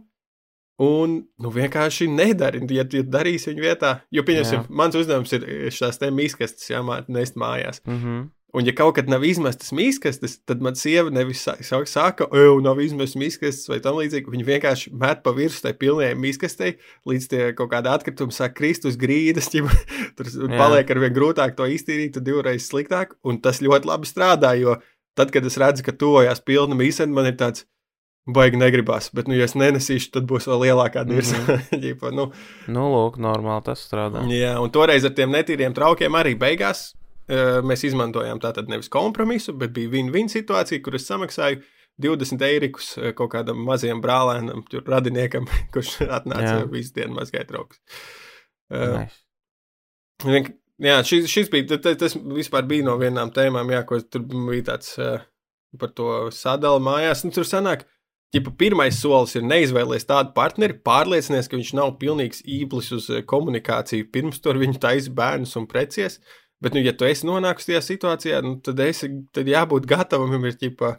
Un 0.85 1.21
nu, 1.39 1.51
vienkārši 1.55 2.09
nedari, 2.11 2.59
ja 2.75 2.83
tu 2.83 2.99
darīsi 3.07 3.53
viņa 3.53 3.63
vietā. 3.63 3.91
Jo, 4.11 4.25
pieņemsim, 4.27 4.65
mans 4.75 4.97
uzdevums 4.99 5.31
ir 5.37 5.45
šīs 5.71 6.01
te 6.01 6.09
mīkastes, 6.11 6.67
jāmācīt 6.73 7.37
mājās. 7.39 7.79
Mm 7.87 7.99
-hmm. 8.01 8.25
Un, 8.55 8.63
ja 8.63 8.71
kaut 8.71 8.93
kad 8.95 9.09
nav 9.11 9.23
izmestas 9.27 9.73
mīkastes, 9.75 10.37
tad 10.47 10.61
man 10.63 10.77
sieva 10.79 11.11
nevis 11.11 11.41
saka, 11.43 12.27
ej, 12.31 12.61
nav 12.63 12.79
izmestas 12.79 13.17
mīkastes 13.19 13.67
vai 13.67 13.81
tam 13.83 13.97
līdzīgi. 13.99 14.31
Viņa 14.31 14.45
vienkārši 14.47 14.93
met 14.95 15.23
pa 15.25 15.33
virsmu 15.35 15.65
tai 15.65 15.73
pilnējai 15.81 16.15
mīkastei, 16.15 16.77
līdz 17.09 17.27
tie 17.33 17.41
kaut 17.57 17.73
kāda 17.73 17.97
atkrituma 17.97 18.31
sāk 18.31 18.55
krist 18.55 18.87
uz 18.87 18.95
grīdas. 18.95 19.51
Ķipa, 19.51 19.75
tur 20.15 20.31
Jā. 20.31 20.55
paliek 20.55 20.93
ar 20.95 21.03
vien 21.03 21.17
grūtāk 21.17 21.57
to 21.57 21.67
iztīrīt, 21.67 22.15
tad 22.15 22.23
divreiz 22.29 22.69
sliktāk. 22.69 23.17
Un 23.27 23.41
tas 23.43 23.59
ļoti 23.65 23.91
labi 23.91 24.07
strādā, 24.07 24.53
jo 24.55 24.77
tad, 25.17 25.31
kad 25.33 25.45
es 25.47 25.57
redzu, 25.61 25.85
ka 25.85 25.95
tuvojās 25.95 26.43
pilna 26.45 26.77
mīsena, 26.77 27.13
man 27.13 27.31
ir 27.31 27.39
tāds. 27.39 27.67
Baigi 28.25 28.57
negribas, 28.57 29.11
bet, 29.13 29.27
nu, 29.29 29.35
ja 29.37 29.45
es 29.45 29.53
nenesīšu, 29.53 30.07
tad 30.15 30.23
būs 30.25 30.47
vēl 30.49 30.63
lielākā 30.63 31.03
dirza. 31.05 31.37
Mm 31.45 31.59
-hmm. 31.69 32.15
nu, 32.17 32.23
nu, 32.73 32.85
lūk, 32.89 33.19
normāli 33.21 33.63
tas 33.67 33.83
strādā. 33.85 34.23
Jā, 34.33 34.55
un 34.57 34.71
toreiz 34.73 35.05
ar 35.05 35.13
tiem 35.13 35.29
netīriem 35.29 35.73
traukiem 35.77 36.15
arī 36.17 36.33
beigās 36.33 36.95
uh, 37.29 37.61
mēs 37.61 37.85
izmantojām 37.85 38.41
tātad 38.41 38.67
nevis 38.67 38.89
kompromisu, 38.89 39.53
bet 39.53 39.73
bija 39.73 39.89
win-win 39.89 40.29
situācija, 40.31 40.81
kur 40.81 40.95
es 40.95 41.05
samaksāju 41.05 41.61
20 42.01 42.41
eirikus 42.41 42.95
kaut 43.15 43.31
kādam 43.31 43.61
mazajam 43.67 44.01
brālēnam, 44.01 44.65
radiniekam, 44.87 45.45
kurš 45.73 46.01
atnāca 46.09 46.65
visu 46.71 46.93
dienu 46.97 47.19
mazgāt 47.19 47.47
trauks. 47.47 47.79
Uh, 48.73 49.05
nice. 50.25 50.55
Jā, 50.83 50.99
šis, 51.07 51.29
šis 51.31 51.49
bija, 51.51 51.77
tas, 51.79 51.95
tas 51.99 52.15
vispār 52.35 52.65
bija 52.67 52.83
no 52.89 52.97
vienām 52.99 53.29
tēmām, 53.31 53.69
jā, 53.71 53.83
ko 53.87 54.01
tur 54.03 54.25
bija 54.27 54.73
tāds 54.73 54.97
uh, 54.99 55.21
par 55.79 55.93
to 55.95 56.09
sadalu 56.35 56.81
mājās. 56.83 57.23
Nu, 57.23 57.31
tur 57.35 57.47
sanāk, 57.47 57.85
ja 58.35 58.41
pirmais 58.59 58.97
solis 58.99 59.37
ir 59.39 59.45
neizvēlēties 59.47 60.09
tādu 60.09 60.33
partneri, 60.35 60.75
pārliecinies, 60.83 61.47
ka 61.47 61.59
viņš 61.59 61.71
nav 61.79 61.95
pilnīgs 62.01 62.43
īplis 62.57 62.91
uz 62.97 63.07
komunikāciju, 63.29 64.09
pirms 64.11 64.43
tur 64.43 64.59
viņu 64.59 64.81
taisa 64.83 65.15
bērnus 65.15 65.55
un 65.61 65.69
precies. 65.71 66.19
Bet, 66.63 66.75
nu, 66.75 66.83
ja 66.83 66.95
tu 66.95 67.07
esi 67.07 67.27
nonākusi 67.27 67.71
tajā 67.71 67.81
situācijā, 67.83 68.43
nu, 68.43 68.57
tad, 68.63 68.79
esi, 68.83 69.11
tad 69.35 69.47
jābūt 69.51 69.87
gatavam 69.87 70.35
ir 70.47 70.55
ķipa, 70.59 70.95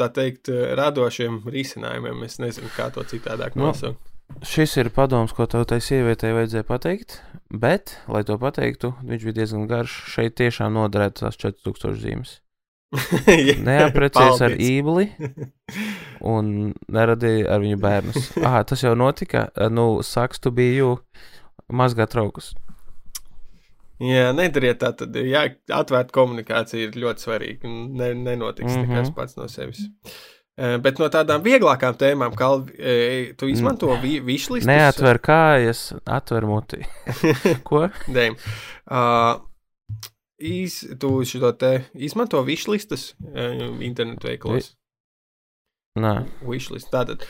tā 0.00 0.08
teikt, 0.16 0.52
radošiem 0.80 1.42
risinājumiem. 1.48 2.24
Es 2.28 2.40
nezinu, 2.40 2.70
kā 2.76 2.88
to 2.94 3.04
citādāk 3.08 3.56
nu, 3.56 3.68
nosaukt. 3.68 4.00
No. 4.00 4.07
Šis 4.46 4.76
ir 4.78 4.90
padoms, 4.94 5.32
ko 5.34 5.46
tev 5.50 5.64
tai 5.66 5.80
sievietei 5.82 6.34
vajadzēja 6.36 6.66
pateikt, 6.68 7.16
bet, 7.50 7.96
lai 8.12 8.22
to 8.28 8.36
pateiktu, 8.38 8.92
viņš 9.02 9.24
bija 9.24 9.38
diezgan 9.40 9.64
garš. 9.70 9.96
Šeit 10.12 10.36
tiešām 10.38 10.76
noderētu 10.76 11.24
tās 11.24 11.40
4000 11.40 11.98
zīmes. 12.02 12.36
Neaprecies 13.68 14.40
ar 14.40 14.54
ībli 14.54 15.10
un 16.24 16.70
neradīja 16.88 17.50
ar 17.52 17.64
viņu 17.64 17.80
bērnus. 17.82 18.30
Ah, 18.46 18.62
tas 18.68 18.84
jau 18.84 18.94
notika. 18.96 19.48
Nu, 19.72 19.98
saks, 20.06 20.40
tu 20.40 20.54
biji 20.54 20.94
mazgāt 21.68 22.14
traukus. 22.14 22.54
Jā, 23.98 24.30
nedariet 24.30 24.78
tā, 24.78 24.92
tad 24.94 25.16
jā, 25.18 25.48
atvērt 25.74 26.12
komunikācija 26.14 26.86
ir 26.86 26.98
ļoti 27.02 27.24
svarīga. 27.24 27.68
Ne, 27.68 28.12
nenotiks 28.14 28.70
mm 28.70 28.84
-hmm. 28.84 28.94
nekas 28.94 29.14
pats 29.16 29.36
no 29.36 29.48
sevis. 29.50 29.80
Eh, 29.82 30.12
bet 30.58 30.98
no 30.98 31.06
tādām 31.12 31.44
vieglākām 31.44 31.94
tēmām, 31.98 32.34
kā 32.38 32.48
tu 33.38 33.50
izmanto 33.50 33.92
vi 34.02 34.18
višlistus. 34.24 34.68
Neatver 34.68 35.20
kājas, 35.22 35.92
atver 36.06 36.48
muti. 36.48 36.82
Ko? 37.68 37.86
Dēm. 38.10 38.38
Uh, 38.88 39.38
iz, 40.38 40.80
tu 40.98 41.22
šo 41.28 41.52
te 41.58 41.72
izmanto 41.94 42.42
višlistus 42.46 43.12
uh, 43.20 43.78
internetu 43.84 44.30
veiklos. 44.30 44.74
Nē. 45.98 46.14
Višlist. 46.46 46.90
Tātad 46.92 47.24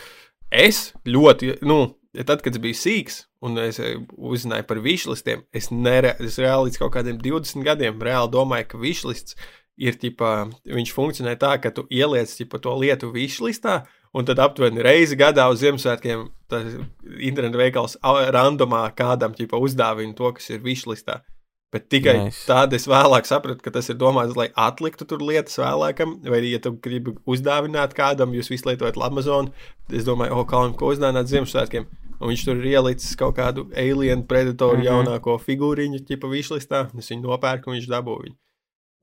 es 0.53 0.93
ļoti, 1.09 1.59
nu, 1.67 1.81
tad, 2.19 2.43
kad 2.45 2.57
es 2.57 2.63
biju 2.63 2.77
sīgs, 2.77 3.23
un 3.45 3.59
es 3.63 3.81
uzzināju 3.81 4.67
par 4.69 4.81
višlistiem, 4.85 5.45
es, 5.55 5.71
nere, 5.73 6.15
es 6.25 6.39
reāli 6.41 6.69
līdz 6.69 6.81
kaut 6.83 6.95
kādiem 6.97 7.21
20 7.23 7.65
gadiem 7.67 8.03
reāli 8.03 8.33
domāju, 8.35 8.69
ka 8.73 8.83
višlists 8.83 9.37
ir, 9.37 9.49
ģipā, 9.79 10.33
viņš 10.67 10.93
funkcionē 10.95 11.37
tā, 11.39 11.55
ka 11.63 11.71
tu 11.71 11.87
ieliec 11.91 12.33
ģipā, 12.41 12.61
to 12.63 12.75
lietu 12.79 13.13
višlistā, 13.15 13.85
un 14.13 14.27
tad 14.29 14.41
aptuveni 14.43 14.83
reizi 14.83 15.17
gadā 15.19 15.49
uz 15.53 15.63
Ziemassvētkiem 15.63 16.29
tas 16.49 16.79
internetu 17.21 17.61
veikals 17.61 17.99
randomā 18.35 18.87
kādam 18.97 19.35
ģipā, 19.37 19.61
uzdāvina 19.61 20.17
to, 20.17 20.33
kas 20.33 20.51
ir 20.51 20.65
višlistā. 20.65 21.21
Bet 21.69 21.91
tikai 21.93 22.15
nice. 22.17 22.47
tad 22.49 22.73
es 22.73 22.87
vēlāk 22.89 23.27
sapratu, 23.29 23.61
ka 23.61 23.71
tas 23.75 23.91
ir 23.93 23.99
domāts, 24.01 24.33
lai 24.39 24.49
atliktu 24.57 25.05
tur 25.05 25.21
lietas 25.21 25.59
vēlākam, 25.61 26.15
vai 26.25 26.41
arī, 26.41 26.55
ja 26.55 26.63
tu 26.65 26.73
gribi 26.81 27.13
uzdāvināt 27.29 27.93
kādam, 27.97 28.33
jūs 28.33 28.49
visu 28.49 28.71
lietojat 28.71 28.97
Amazon, 29.05 29.51
es 29.93 30.09
domāju, 30.09 30.41
o, 30.41 30.47
kā 30.49 30.63
ko 30.81 30.95
uzdāvināt 30.95 31.29
Ziemassvētkiem. 31.29 31.85
Un 32.19 32.33
viņš 32.33 32.47
tur 32.49 32.59
ir 32.59 32.73
ielicis 32.73 33.13
kaut 33.21 33.37
kādu 33.37 33.69
alien 33.77 34.25
predatoru 34.27 34.81
mm 34.81 34.83
-hmm. 34.83 34.89
jaunāko 34.89 35.37
figūriņu, 35.45 36.07
tipa 36.09 36.27
višlistā. 36.27 36.89
Es 36.99 37.13
viņu 37.13 37.29
nopērku, 37.29 37.71
un 37.71 37.77
viņš 37.77 37.91
dabūja 37.93 38.25
viņu. 38.25 38.37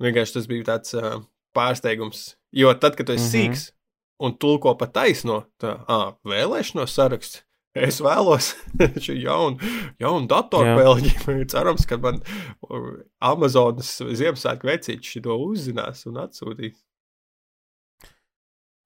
Vienkārši 0.04 0.38
tas 0.38 0.48
bija 0.52 0.68
tāds 0.74 0.96
uh, 0.98 1.22
pārsteigums. 1.56 2.36
Jo 2.56 2.74
tad, 2.80 2.96
kad 2.96 3.08
tu 3.08 3.16
esi 3.16 3.26
mm 3.26 3.32
-hmm. 3.32 3.56
sīgs 3.56 3.72
un 4.20 4.38
tulko 4.40 4.76
pa 4.80 4.88
taisno, 4.88 5.44
tā 5.62 5.76
ah, 5.88 6.14
vēlēšanos 6.28 6.94
saraksts. 6.96 7.44
Es 7.76 8.00
vēlos 8.00 8.54
šo 9.04 9.14
jaunu, 9.20 9.58
jaunu 10.00 10.30
datorspēli. 10.32 11.12
Cerams, 11.52 11.84
ka 11.86 11.98
man 12.00 12.22
Amazonas 13.20 13.98
Ziemassvētku 14.00 14.70
vecītis 14.70 15.18
to 15.24 15.36
uzzinās 15.36 16.06
un 16.08 16.22
atsūtīs. 16.24 16.78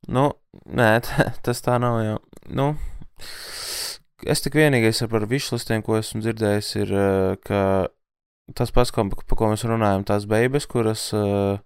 Nu, 0.10 0.32
nē, 0.66 0.90
tas 1.46 1.62
tā 1.62 1.78
nav. 1.78 2.00
Jau. 2.02 2.18
Nu, 2.50 2.72
es 4.26 4.42
tik 4.42 4.58
vienīgais 4.58 5.04
par 5.12 5.28
višlistiem, 5.30 5.86
ko 5.86 6.00
esmu 6.00 6.24
dzirdējis, 6.26 6.74
ir, 6.82 6.96
ka 7.46 7.62
tas 8.58 8.74
pats, 8.76 8.94
ko, 8.96 9.06
par 9.10 9.40
ko 9.40 9.50
mēs 9.52 9.66
runājam, 9.68 10.06
tās 10.08 10.28
beigas, 10.30 10.68
kuras 10.70 11.10
uh, 11.18 11.60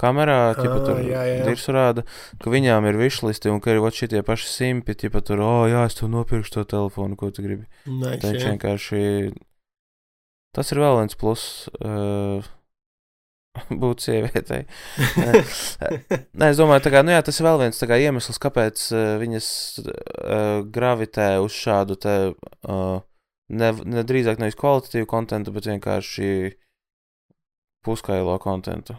kamerā, 0.00 0.38
ja 0.56 0.70
ah, 0.70 0.78
tur 0.86 1.00
dirs 1.46 1.66
rāda, 1.72 2.04
ka 2.40 2.52
viņām 2.52 2.86
ir 2.90 3.00
višlisti 3.00 3.52
un 3.52 3.60
ka 3.62 3.74
ir 3.74 3.82
šitie 3.96 4.22
paši 4.26 4.48
simti, 4.48 4.96
ja 5.04 5.24
tur, 5.24 5.42
oh, 5.44 5.64
jā, 5.70 5.84
es 5.88 5.98
tev 5.98 6.12
nopirkšu 6.12 6.58
to 6.60 6.66
telefonu, 6.76 7.18
ko 7.20 7.32
tu 7.34 7.44
gribi. 7.44 7.68
Nice, 7.86 8.22
tā 8.24 8.32
vienkārši. 8.38 9.02
Tas 10.56 10.72
ir 10.72 10.80
vēl 10.82 11.02
viens 11.02 11.18
plus. 11.18 11.44
Uh, 11.78 12.42
būt 13.82 14.04
sievietei. 14.04 14.64
Nē, 15.18 16.50
es 16.50 16.58
domāju, 16.60 16.90
kā, 16.92 17.02
nu 17.06 17.14
jā, 17.14 17.22
tas 17.26 17.40
ir 17.40 17.46
vēl 17.48 17.60
viens 17.64 17.82
kā, 17.90 17.98
iemesls, 17.98 18.38
kāpēc 18.42 18.86
uh, 18.94 19.04
viņas 19.20 19.48
uh, 19.82 20.66
gravitē 20.70 21.32
uz 21.42 21.56
šādu 21.56 21.98
te, 22.00 22.16
uh, 22.30 23.00
ne, 23.50 23.70
ne 23.84 24.04
drīzāk 24.06 24.40
nevis 24.40 24.58
kvalitatīvu 24.58 25.08
kontentu, 25.10 25.54
bet 25.54 25.68
vienkārši 25.70 26.30
puskailo 27.86 28.36
kontentu. 28.42 28.96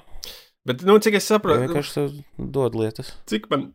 Bet, 0.67 0.83
nu, 0.85 0.97
cik 1.01 1.17
es 1.17 1.29
saprotu, 1.29 1.63
tas 1.63 1.71
vienkārši 1.71 2.49
dod 2.53 2.75
lietas. 2.77 3.13
Cik 3.29 3.47
man, 3.49 3.71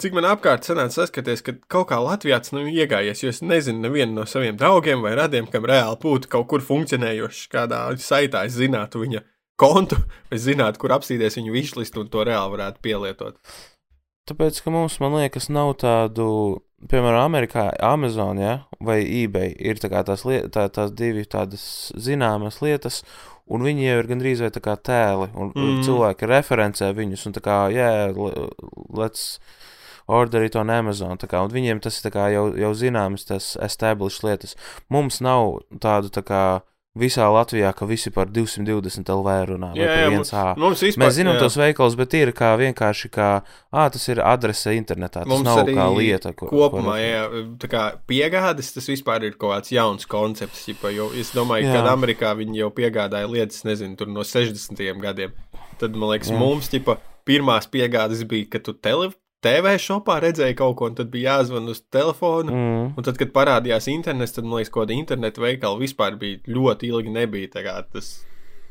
cik 0.00 0.14
man 0.16 0.28
apkārt 0.30 0.64
sanāca 0.64 1.02
saskaties, 1.02 1.42
ka 1.44 1.56
kaut 1.72 1.90
kā 1.90 1.98
Latvijā 2.00 2.38
tas 2.40 2.54
nav 2.56 2.70
iegājies, 2.70 3.24
jo 3.24 3.32
es 3.32 3.42
nezinu 3.44 3.84
nevienu 3.84 4.16
no 4.16 4.24
saviem 4.28 4.56
draugiem 4.60 5.04
vai 5.04 5.12
radiem, 5.18 5.48
kam 5.50 5.68
reāli 5.68 6.00
būtu 6.00 6.30
kaut 6.32 6.48
kur 6.52 6.64
funkcionējošs 6.64 7.42
kādā 7.52 7.82
saitā, 8.00 8.46
es 8.48 8.56
zinātu 8.56 9.04
viņa 9.04 9.24
kontu, 9.60 10.00
es 10.34 10.46
zinātu, 10.46 10.80
kur 10.80 10.96
apstīties 10.96 11.36
viņu 11.40 11.56
višlistu 11.56 12.04
un 12.04 12.12
to 12.12 12.24
reāli 12.28 12.56
varētu 12.56 12.84
pielietot. 12.86 13.36
Tāpēc, 14.30 14.62
ka 14.62 14.72
mums, 14.72 14.96
man 15.02 15.16
liekas, 15.18 15.50
nav 15.52 15.74
tādu, 15.82 16.30
piemēram, 16.88 17.20
Amerikā, 17.26 17.68
Amazon 17.84 18.40
ja, 18.40 18.54
vai 18.80 19.00
eBay 19.04 19.52
ir 19.58 19.80
tā 19.82 19.90
tās, 20.06 20.24
liet, 20.28 20.50
tā, 20.54 20.68
tās 20.72 20.94
divi 20.96 21.26
tādas 21.28 21.64
zināmas 21.98 22.60
lietas, 22.64 23.02
un 23.50 23.64
viņi 23.66 23.88
jau 23.88 23.98
ir 24.00 24.10
gandrīz 24.10 24.44
vai 24.44 24.52
tā 24.54 24.62
kā 24.64 24.76
tēli, 24.78 25.30
un 25.34 25.52
mm. 25.52 25.80
cilvēki 25.86 26.30
referencē 26.30 26.92
viņus, 26.96 27.26
un 27.28 27.36
tā 27.36 27.44
kā, 27.44 27.58
jā, 27.74 27.90
yeah, 28.12 28.46
let's 28.96 29.40
order 30.10 30.42
it 30.42 30.56
on 30.58 30.70
Amazon, 30.70 31.18
tā 31.20 31.28
kā, 31.30 31.42
un 31.44 31.52
viņiem 31.52 31.82
tas 31.82 31.98
ir 31.98 32.08
tā 32.08 32.14
kā 32.14 32.26
jau, 32.34 32.48
jau 32.58 32.72
zināmas, 32.74 33.26
tas 33.28 33.52
established 33.62 34.24
lietas. 34.26 34.56
Mums 34.90 35.20
nav 35.22 35.60
tādu 35.82 36.10
tā 36.14 36.24
kā, 36.26 36.44
visā 36.98 37.26
Latvijā, 37.30 37.70
ka 37.76 37.86
visi 37.86 38.10
par 38.10 38.30
220 38.34 39.10
LV 39.14 39.34
runā. 39.52 39.70
Jā, 39.78 39.90
jā, 40.02 40.08
mums, 40.10 40.32
mums 40.58 40.82
vispār, 40.82 41.04
Mēs 41.04 41.16
zinām 41.20 41.36
jā. 41.36 41.44
tos 41.44 41.56
veikalus, 41.60 41.96
bet 41.98 42.16
ir 42.18 42.32
kā 42.36 42.50
vienkārši 42.58 43.10
kā, 43.14 43.28
ah, 43.70 43.90
tas 43.94 44.08
ir 44.10 44.22
adrese 44.24 44.74
internetā. 44.74 45.22
Tas 45.22 45.30
mums 45.30 45.46
nav 45.46 45.62
kā 45.70 45.86
lieta. 45.94 46.34
Ko, 46.34 46.50
kopumā, 46.50 46.96
ko 46.96 46.98
jā, 46.98 47.22
tā 47.62 47.70
kā 47.70 47.84
piegādes, 48.10 48.72
tas 48.74 48.90
vispār 48.90 49.28
ir 49.28 49.38
kaut 49.38 49.54
kāds 49.54 49.74
jauns 49.74 50.08
koncepts. 50.10 50.66
Ģipa, 50.66 50.90
jo 50.96 51.10
es 51.14 51.30
domāju, 51.36 51.70
ka 51.70 51.86
Amerikā 51.92 52.34
viņi 52.38 52.64
jau 52.64 52.72
piegādāja 52.74 53.30
lietas, 53.30 53.62
nezinu, 53.68 53.94
tur 54.00 54.10
no 54.10 54.26
60. 54.26 54.82
gadiem. 55.04 55.34
Tad, 55.80 55.94
man 55.94 56.16
liekas, 56.16 56.34
jā. 56.34 56.42
mums, 56.42 56.68
ģipa, 56.74 56.98
pirmās 57.28 57.70
piegādes 57.70 58.26
bija, 58.28 58.50
ka 58.50 58.64
tu 58.66 58.74
tele, 58.74 59.12
TV 59.44 59.72
šopā 59.80 60.18
redzēju 60.20 60.56
kaut 60.58 60.76
ko, 60.76 60.88
un 60.90 60.96
tad 60.98 61.08
bija 61.12 61.38
jāzvan 61.38 61.70
uz 61.72 61.80
telefonu. 61.92 62.52
Mm. 62.52 62.88
Un 62.98 63.06
tad, 63.06 63.16
kad 63.20 63.32
parādījās 63.32 63.88
internets, 63.92 64.34
tad 64.36 64.44
man 64.44 64.60
liekas, 64.60 64.72
ka 64.74 64.84
internetu 64.92 65.44
veikali 65.44 65.86
vispār 65.86 66.18
bija 66.20 66.42
ļoti 66.50 66.90
ilgi 66.92 67.14
nebija. 67.14 67.52
Tas, 67.92 68.12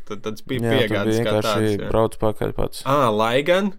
tad, 0.06 0.22
tad 0.28 0.44
bija 0.50 0.76
piegādes 0.78 1.24
kā 1.26 1.40
tāds. 1.42 1.82
Brauc 1.90 2.20
pakaļ 2.22 2.54
pats. 2.58 2.86
Ā, 2.86 3.10
lai 3.14 3.40
gan, 3.48 3.74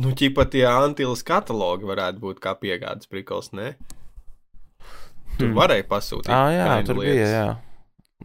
nu, 0.00 0.14
ķipa 0.16 0.48
tie 0.52 0.64
antilas 0.70 1.24
katalogi 1.26 1.88
varētu 1.88 2.24
būt 2.24 2.40
kā 2.44 2.56
piegādes 2.60 3.12
prikals, 3.12 3.52
ne? 3.52 3.74
Tur 5.36 5.50
hmm. 5.50 5.56
varēja 5.58 5.84
pasūtīt. 5.90 6.32
Ā, 6.32 6.42
jā, 6.54 6.68
tur 6.88 7.02
lietas. 7.02 7.12
bija, 7.12 7.30
jā. 7.34 7.48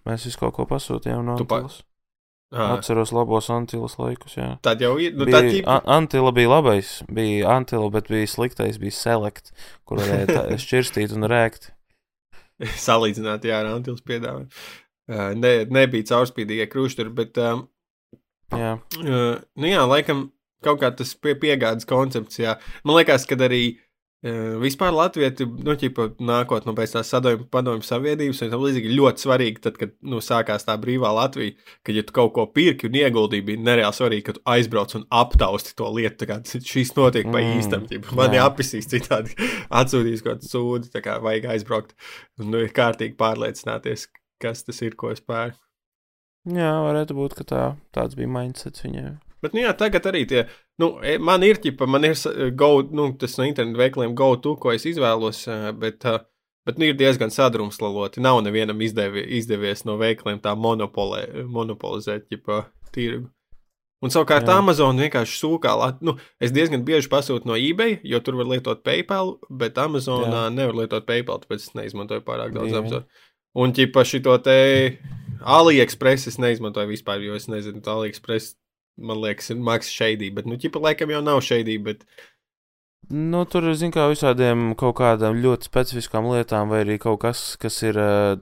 Mēs 0.08 0.26
visu 0.30 0.40
kaut 0.40 0.56
ko 0.56 0.66
pasūtījām 0.70 1.28
no 1.28 1.36
Antilas. 1.36 1.82
Pa 1.82 1.91
À. 2.52 2.74
Atceros 2.76 3.14
labos 3.16 3.48
Antilas 3.48 3.94
laikus. 3.96 4.36
Jā. 4.36 4.58
Tad 4.66 4.82
jau 4.84 4.98
ir. 5.00 5.14
Nu, 5.16 5.24
bija, 5.30 5.40
ķip... 5.46 5.68
Antila 5.88 6.34
bija 6.36 6.52
labais, 6.52 6.98
bija 7.08 7.54
Antila, 7.54 7.88
bet 7.94 8.10
bija 8.12 8.28
sliktais, 8.28 8.80
bija 8.82 8.92
select, 8.92 9.54
kur 9.88 10.02
varēja 10.02 10.58
šķirstīt 10.66 11.16
un 11.16 11.30
rēkt. 11.32 11.70
Salīdzināt, 12.60 13.48
jā, 13.48 13.62
ar 13.64 13.72
Antilas 13.72 14.04
piedāvājumu. 14.04 14.52
Uh, 15.12 15.32
ne, 15.40 15.54
nebija 15.72 16.10
caurspīdīgie 16.12 16.68
krusturi, 16.72 17.14
bet. 17.16 17.40
Um, 17.40 17.66
jā. 18.52 18.76
Uh, 19.00 19.40
nu 19.56 19.72
jā, 19.72 19.88
laikam 19.88 20.28
kaut 20.66 20.84
kā 20.84 20.92
tas 20.94 21.16
pie, 21.16 21.38
piegādes 21.40 21.88
koncepts, 21.88 22.42
jā. 22.44 22.58
Man 22.84 23.00
liekas, 23.00 23.26
ka 23.30 23.40
arī 23.48 23.64
Vispār 24.22 24.92
Latvijai, 24.94 25.48
nu, 25.66 25.74
ķipa, 25.82 26.12
nākot 26.22 26.68
no 26.68 26.76
pēc 26.78 26.92
tās 26.94 27.10
sadojuma 27.10 27.48
padomju 27.50 27.82
savienības, 27.88 28.44
un 28.46 28.52
tam 28.54 28.62
līdzīgi 28.62 28.92
ļoti 28.94 29.24
svarīgi, 29.24 29.62
tad, 29.64 29.80
kad 29.82 29.96
nu, 30.06 30.20
sākās 30.22 30.68
tā 30.68 30.76
brīvā 30.78 31.10
Latvija, 31.18 31.56
kad, 31.82 31.96
ja 31.98 32.04
tu 32.06 32.14
kaut 32.14 32.36
ko 32.36 32.46
pirki 32.54 32.86
un 32.86 33.00
ieguldīji, 33.00 33.48
bija 33.48 33.64
nereāli 33.66 33.98
svarīgi, 33.98 34.26
ka 34.28 34.36
tu 34.38 34.44
aizbrauc 34.54 34.94
un 35.00 35.08
aptausti 35.24 35.74
to 35.74 35.90
lietu, 35.98 36.30
kā 36.30 36.38
šīs 36.46 36.94
notiek 37.00 37.32
pa 37.32 37.42
mm, 37.42 37.56
īstam. 37.64 37.90
Ķipa, 37.90 38.14
man 38.20 38.38
jāapsīs 38.38 38.92
citādi, 38.94 39.34
atsūtīs 39.82 40.22
kaut 40.22 40.36
kādu 40.36 40.52
sūdi, 40.54 40.94
tā 40.94 41.02
kā 41.02 41.18
vajag 41.26 41.50
aizbraukt 41.56 41.98
un 42.38 42.54
nu, 42.54 42.62
kārtīgi 42.78 43.18
pārliecināties, 43.18 44.06
kas 44.44 44.62
tas 44.70 44.86
ir, 44.86 44.94
ko 45.02 45.16
es 45.16 45.26
pērku. 45.26 45.58
Jā, 46.46 46.76
varētu 46.86 47.18
būt, 47.18 47.42
ka 47.42 47.50
tā, 47.50 47.66
tāds 47.94 48.22
bija 48.22 48.30
mindsets 48.38 48.86
viņai. 48.86 49.18
Bet, 49.42 49.56
nu 49.58 49.64
jā, 49.64 49.74
tagad 49.78 50.06
arī 50.10 50.28
tie, 50.30 50.46
nu, 50.82 50.92
e, 51.06 51.16
man 51.22 51.46
ir 51.46 51.62
ķipa, 51.62 51.88
man 51.90 52.10
ir 52.10 52.18
go, 52.58 52.74
nu, 52.84 53.12
tas 53.22 53.38
no 53.40 53.48
internetu 53.48 53.82
veikaliem 53.82 54.16
go 54.18 54.34
to, 54.42 54.56
ko 54.60 54.74
es 54.74 54.88
izvēlos, 54.90 55.44
bet, 55.82 56.08
bet 56.68 56.82
nu, 56.82 56.90
ir 56.90 56.98
diezgan 57.00 57.34
sadrumslaloti. 57.34 58.24
Nav 58.26 58.42
nevienam 58.46 58.82
izdevi, 58.82 59.24
izdevies 59.38 59.86
no 59.88 60.00
veikaliem 60.02 60.42
tā 60.44 60.56
monopolē, 60.58 61.46
monopolizēt, 61.46 62.28
ķipa, 62.32 62.66
tirgu. 62.96 63.30
Un 64.02 64.10
savukārt 64.10 64.48
Jā. 64.50 64.58
Amazon 64.58 64.98
vienkārši 64.98 65.36
sūkā, 65.38 65.76
nu, 66.02 66.16
es 66.42 66.54
diezgan 66.54 66.82
bieži 66.86 67.10
pasūtu 67.10 67.46
no 67.46 67.54
eBay, 67.54 68.00
jo 68.10 68.18
tur 68.26 68.40
var 68.40 68.50
lietot 68.50 68.82
PayPal, 68.82 69.36
bet 69.62 69.78
Amazonā 69.78 70.48
Jā. 70.48 70.54
nevar 70.54 70.80
lietot 70.80 71.06
PayPal, 71.06 71.44
tāpēc 71.44 71.68
es 71.68 71.76
neizmantoju 71.78 72.26
pārāk 72.26 72.56
daudz 72.56 72.74
Amazon. 72.80 73.06
Un, 73.62 73.76
ķipa, 73.78 74.02
šito 74.08 74.34
te 74.42 74.58
AliExpress 75.46 76.32
es 76.32 76.40
neizmantoju 76.42 76.90
vispār, 76.90 77.22
jo 77.22 77.38
es 77.38 77.46
nezinu, 77.52 77.84
AliExpress 77.94 78.56
man 79.02 79.22
liekas, 79.24 79.52
ir 79.54 79.62
Maks 79.64 79.90
šeidī, 79.92 80.32
bet, 80.36 80.50
nu, 80.50 80.60
ķipa 80.62 80.82
laikam 80.82 81.14
jau 81.14 81.24
nav 81.26 81.42
šeidī, 81.46 81.78
bet. 81.84 82.06
Nu, 83.12 83.42
tur 83.50 83.66
ir, 83.68 83.76
zin 83.76 83.92
kā, 83.92 84.06
visādiem 84.08 84.70
kaut 84.80 84.94
kādām 85.02 85.42
ļoti 85.44 85.68
specifiskām 85.68 86.30
lietām, 86.32 86.70
vai 86.72 86.84
arī 86.86 86.96
kaut 87.02 87.20
kas, 87.26 87.42
kas 87.60 87.82
ir, 87.84 87.98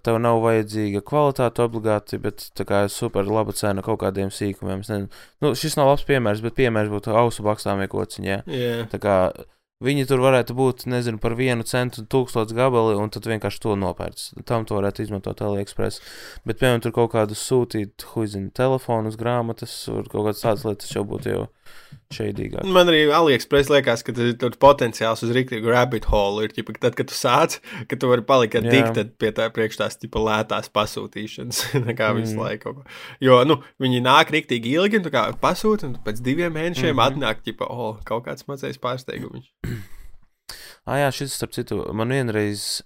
tev 0.05 0.19
nav 0.21 0.43
vajadzīga 0.43 1.01
kvalitāte 1.07 1.63
obligāti, 1.65 2.19
bet 2.21 2.51
tā 2.53 2.67
kā 2.69 2.83
super 2.93 3.25
laba 3.25 3.55
cena 3.57 3.81
kaut 3.85 4.01
kādiem 4.03 4.29
sīkumiem. 4.29 4.83
Nu, 5.41 5.55
šis 5.57 5.79
nav 5.79 5.89
labs 5.89 6.05
piemērs, 6.05 6.43
bet 6.45 6.57
piemērs 6.59 6.91
būtu 6.91 7.15
ausu 7.17 7.47
bakstāmie 7.47 7.89
kociņi. 7.89 8.35
Yeah. 8.45 8.85
Tā 8.91 9.01
kā 9.01 9.15
Viņi 9.79 10.03
tur 10.09 10.19
varētu 10.19 10.51
būt, 10.59 10.81
nezinu, 10.91 11.21
par 11.23 11.37
vienu 11.39 11.63
centu 11.63 12.01
tūkstošu 12.03 12.55
gabali, 12.57 12.97
un 12.99 13.11
tad 13.15 13.23
vienkārši 13.31 13.61
to 13.63 13.77
nopērts. 13.79 14.33
Tam 14.49 14.65
to 14.67 14.75
varētu 14.75 15.05
izmantot 15.05 15.39
AliExpress. 15.39 16.01
Bet, 16.43 16.59
piemēram, 16.59 16.81
tur 16.83 16.95
kaut 16.97 17.13
kādu 17.13 17.37
sūtīt, 17.39 18.03
huizinu, 18.11 18.51
telefonus, 18.51 19.15
grāmatas, 19.21 19.77
kaut 19.87 20.11
kādas 20.17 20.43
tādas 20.43 20.67
lietas 20.67 20.91
jau 20.91 21.05
būtu 21.07 21.31
jau 21.31 21.45
šeidīgāk. 22.13 22.65
Man 22.65 22.87
arī 22.89 23.03
AliExpress 23.13 23.69
liekas, 23.69 24.01
ka 24.05 24.13
tas- 24.17 24.35
tur 24.41 24.51
potenciāls 24.61 25.21
uz 25.23 25.29
rīktīgu 25.35 25.69
rabbit 25.69 26.05
hole 26.09 26.43
ir. 26.47 26.49
Ķipa, 26.55 26.75
tad, 26.79 26.95
kad 26.97 27.07
tu 27.07 27.13
sāc, 27.13 27.59
ka 27.87 27.95
tu 27.95 28.07
vari 28.09 28.21
palikt 28.25 28.55
addicted 28.55 29.17
pie 29.21 29.31
tā 29.31 29.49
priekš 29.53 29.77
tās 29.77 29.97
ķipa, 30.01 30.19
lētās 30.29 30.69
pasūtīšanas. 30.73 31.61
Visu 32.19 32.35
Mm. 32.35 32.39
laiku. 32.39 32.63
kaut 32.63 32.75
ko. 32.75 32.83
Jo 33.21 33.43
nu, 33.43 33.59
viņi 33.79 34.01
nāk 34.01 34.31
rīktīgi 34.33 34.73
ilgi, 34.79 34.97
un 34.97 35.03
tu 35.03 35.09
kā 35.13 35.27
pasūti, 35.39 35.83
un 35.85 35.95
pēc 36.05 36.21
diviem 36.21 36.53
mēnešiem 36.53 36.93
mm. 36.93 36.99
-hmm. 36.99 37.07
atnāk 37.13 37.43
ķipa, 37.45 37.69
oh, 37.69 37.97
kaut 38.03 38.25
kāds 38.25 38.47
mazais 38.47 38.77
pārsteigums. 38.77 39.45
Ah, 40.87 40.95
jā, 40.97 41.09
šis, 41.13 41.33
starp 41.37 41.51
citu, 41.53 41.83
man 41.93 42.09
vienreiz 42.09 42.81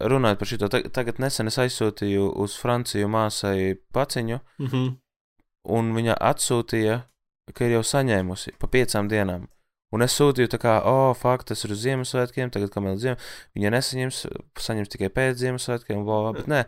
runājot 0.00 0.38
par 0.38 0.48
šo, 0.48 0.68
tagad 0.88 1.18
nesen 1.20 1.46
es 1.50 1.58
aizsūtīju 1.60 2.30
uz 2.40 2.54
Franciju 2.56 3.08
māsai 3.12 3.74
paciņu, 3.92 4.38
Mm 4.58 4.66
-hmm. 4.66 4.96
un 5.64 5.92
viņa 5.94 6.16
atsūtīja, 6.30 7.02
ka 7.50 7.66
ir 7.66 7.78
jau 7.78 7.82
saņēmusi 7.86 8.54
pa 8.60 8.70
piecām 8.70 9.10
dienām. 9.10 9.48
Un 9.92 10.00
es 10.00 10.14
sūtīju, 10.16 10.48
tā 10.54 10.56
kā, 10.56 10.78
oh, 10.88 11.10
fakts, 11.12 11.50
tas 11.50 11.66
ir 11.66 11.74
uz 11.74 11.82
Ziemassvētkiem, 11.82 12.48
tagad, 12.54 12.70
kad 12.72 12.84
vēl 12.86 12.94
Ziem... 13.00 13.18
viņa 13.52 13.72
nesaņems, 13.74 14.20
saņems 14.64 14.92
tikai 14.94 15.10
pēc 15.12 15.36
Ziemassvētkiem, 15.42 16.00
bla, 16.06 16.20
bla, 16.24 16.30
bet 16.38 16.48
nē, 16.48 16.62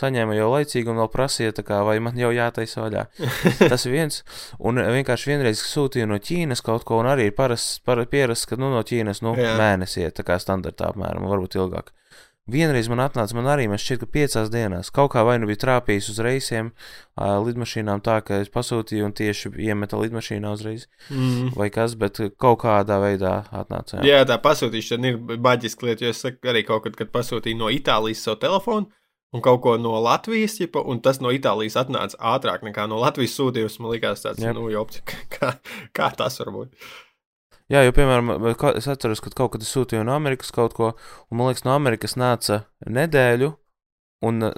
saņēma 0.00 0.38
jau 0.38 0.46
laicīgi 0.54 0.88
un 0.88 1.02
vēl 1.02 1.10
prasīja, 1.12 1.52
tā 1.58 1.64
kā, 1.68 1.82
vai 1.84 1.98
man 2.00 2.16
jau 2.16 2.30
jātaisa 2.32 2.80
vaļā. 2.86 3.04
Tas 3.72 3.84
ir 3.84 3.96
viens, 3.98 4.22
un 4.56 4.80
vienkārši 4.80 5.32
vienreiz 5.34 5.60
sūtīju 5.60 6.08
no 6.08 6.16
Ķīnas 6.24 6.64
kaut 6.64 6.88
ko, 6.88 7.02
un 7.04 7.10
arī 7.12 7.28
ir 7.28 7.36
parasts, 7.36 7.82
para, 7.84 8.08
pierasts, 8.08 8.48
ka 8.48 8.56
nu, 8.56 8.72
no 8.72 8.80
Ķīnas, 8.80 9.20
nu, 9.28 9.36
Jā. 9.36 9.58
mēnesi 9.60 10.00
iet, 10.06 10.16
tā 10.16 10.24
kā 10.24 10.40
standartā 10.40 10.88
apmēram, 10.94 11.28
varbūt 11.28 11.60
ilgāk. 11.60 11.92
Vienreiz 12.50 12.88
man 12.90 13.02
atnāca, 13.04 13.36
man 13.38 13.48
arī, 13.52 13.66
man 13.70 13.80
šķiet, 13.80 14.02
ka 14.02 14.08
piecās 14.18 14.50
dienās 14.52 14.92
kaut 14.94 15.12
kā 15.14 15.24
vai 15.26 15.38
nu 15.40 15.48
bija 15.50 15.62
trāpījis 15.64 16.10
uz 16.12 16.20
reisiem, 16.24 16.70
ā, 17.16 17.32
lidmašīnām 17.46 18.02
tā, 18.06 18.18
ka 18.26 18.40
es 18.44 18.52
pasūtīju 18.52 19.08
un 19.08 19.14
tieši 19.16 19.52
iemeta 19.68 20.00
lidmašīnā 20.00 20.52
uzreiz, 20.56 20.86
mm. 21.08 21.52
vai 21.58 21.70
kas, 21.74 21.96
bet 22.00 22.22
kaut 22.40 22.62
kādā 22.64 23.00
veidā 23.02 23.34
atnāca. 23.62 24.02
Jā, 24.06 24.22
tā 24.28 24.40
pasūtīšana 24.42 25.12
ir 25.12 25.20
baģiska 25.42 25.88
lieta, 25.88 26.06
jo 26.06 26.14
es 26.14 26.24
saku, 26.24 26.42
arī 26.52 26.64
kaut 26.68 26.88
kad, 26.88 26.98
kad 26.98 27.12
pasūtīju 27.14 27.60
no 27.60 27.70
Itālijas 27.72 28.24
savu 28.26 28.42
telefonu. 28.46 28.90
Un 29.30 29.42
kaut 29.44 29.60
ko 29.62 29.76
no 29.78 29.92
Latvijas, 30.02 30.56
ģipa, 30.58 30.82
un 30.90 30.98
tas 31.04 31.20
no 31.22 31.30
Itālijas 31.30 31.76
atnāca 31.78 32.18
ātrāk 32.32 32.64
nekā 32.66 32.88
no 32.90 32.98
Latvijas 32.98 33.36
sūtījums. 33.38 33.76
Man 33.78 33.94
liekas, 33.94 34.24
tas 34.24 34.40
ir, 34.42 34.50
nu, 34.56 34.66
jops, 34.72 35.04
kā, 35.36 35.52
kā 35.94 36.08
tas 36.18 36.40
var 36.42 36.50
būt. 36.56 36.90
Jā, 37.70 37.84
jo, 37.86 37.94
piemēram, 37.94 38.32
es 38.74 38.88
atceros, 38.90 39.22
ka 39.22 39.30
kaut 39.30 39.54
kad 39.54 39.62
es 39.62 39.70
sūtīju 39.70 40.02
no 40.06 40.16
Amerikas 40.16 40.50
kaut 40.54 40.74
ko, 40.74 40.92
un 41.30 41.38
man 41.38 41.50
liekas, 41.50 41.62
no 41.66 41.76
Amerikas 41.76 42.16
nāca 42.18 42.64
nedēļu, 42.82 43.52
un 44.26 44.50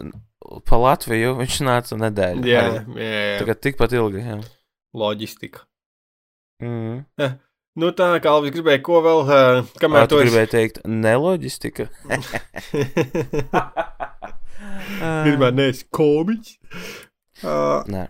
pa 0.69 0.81
Latviju 0.81 1.37
viņš 1.43 1.61
nāca 1.69 2.01
nedēļu. 2.01 2.49
Jā, 2.49 2.65
jā, 2.73 2.85
jā. 3.05 3.39
Tagad 3.43 3.61
tikpat 3.69 3.97
ilgi. 3.99 4.25
Jā. 4.25 4.41
loģistika. 4.97 5.67
Mm. 6.63 7.05
Nu, 7.81 7.89
tā 7.97 8.11
kā 8.21 8.33
Alvis 8.37 8.53
gribēja, 8.53 8.83
ko 8.85 8.99
vēl, 9.05 9.21
uh, 9.25 9.71
kamēr 9.81 10.09
tu 10.09 10.19
to 10.19 10.25
gribēji 10.27 10.49
teikt, 10.53 10.77
neloģistika? 10.85 11.87
Pirmā, 15.25 15.49
neesi 15.57 15.87
komiķis. 15.97 16.59
Uh, 17.43 17.83
Nē, 17.91 18.03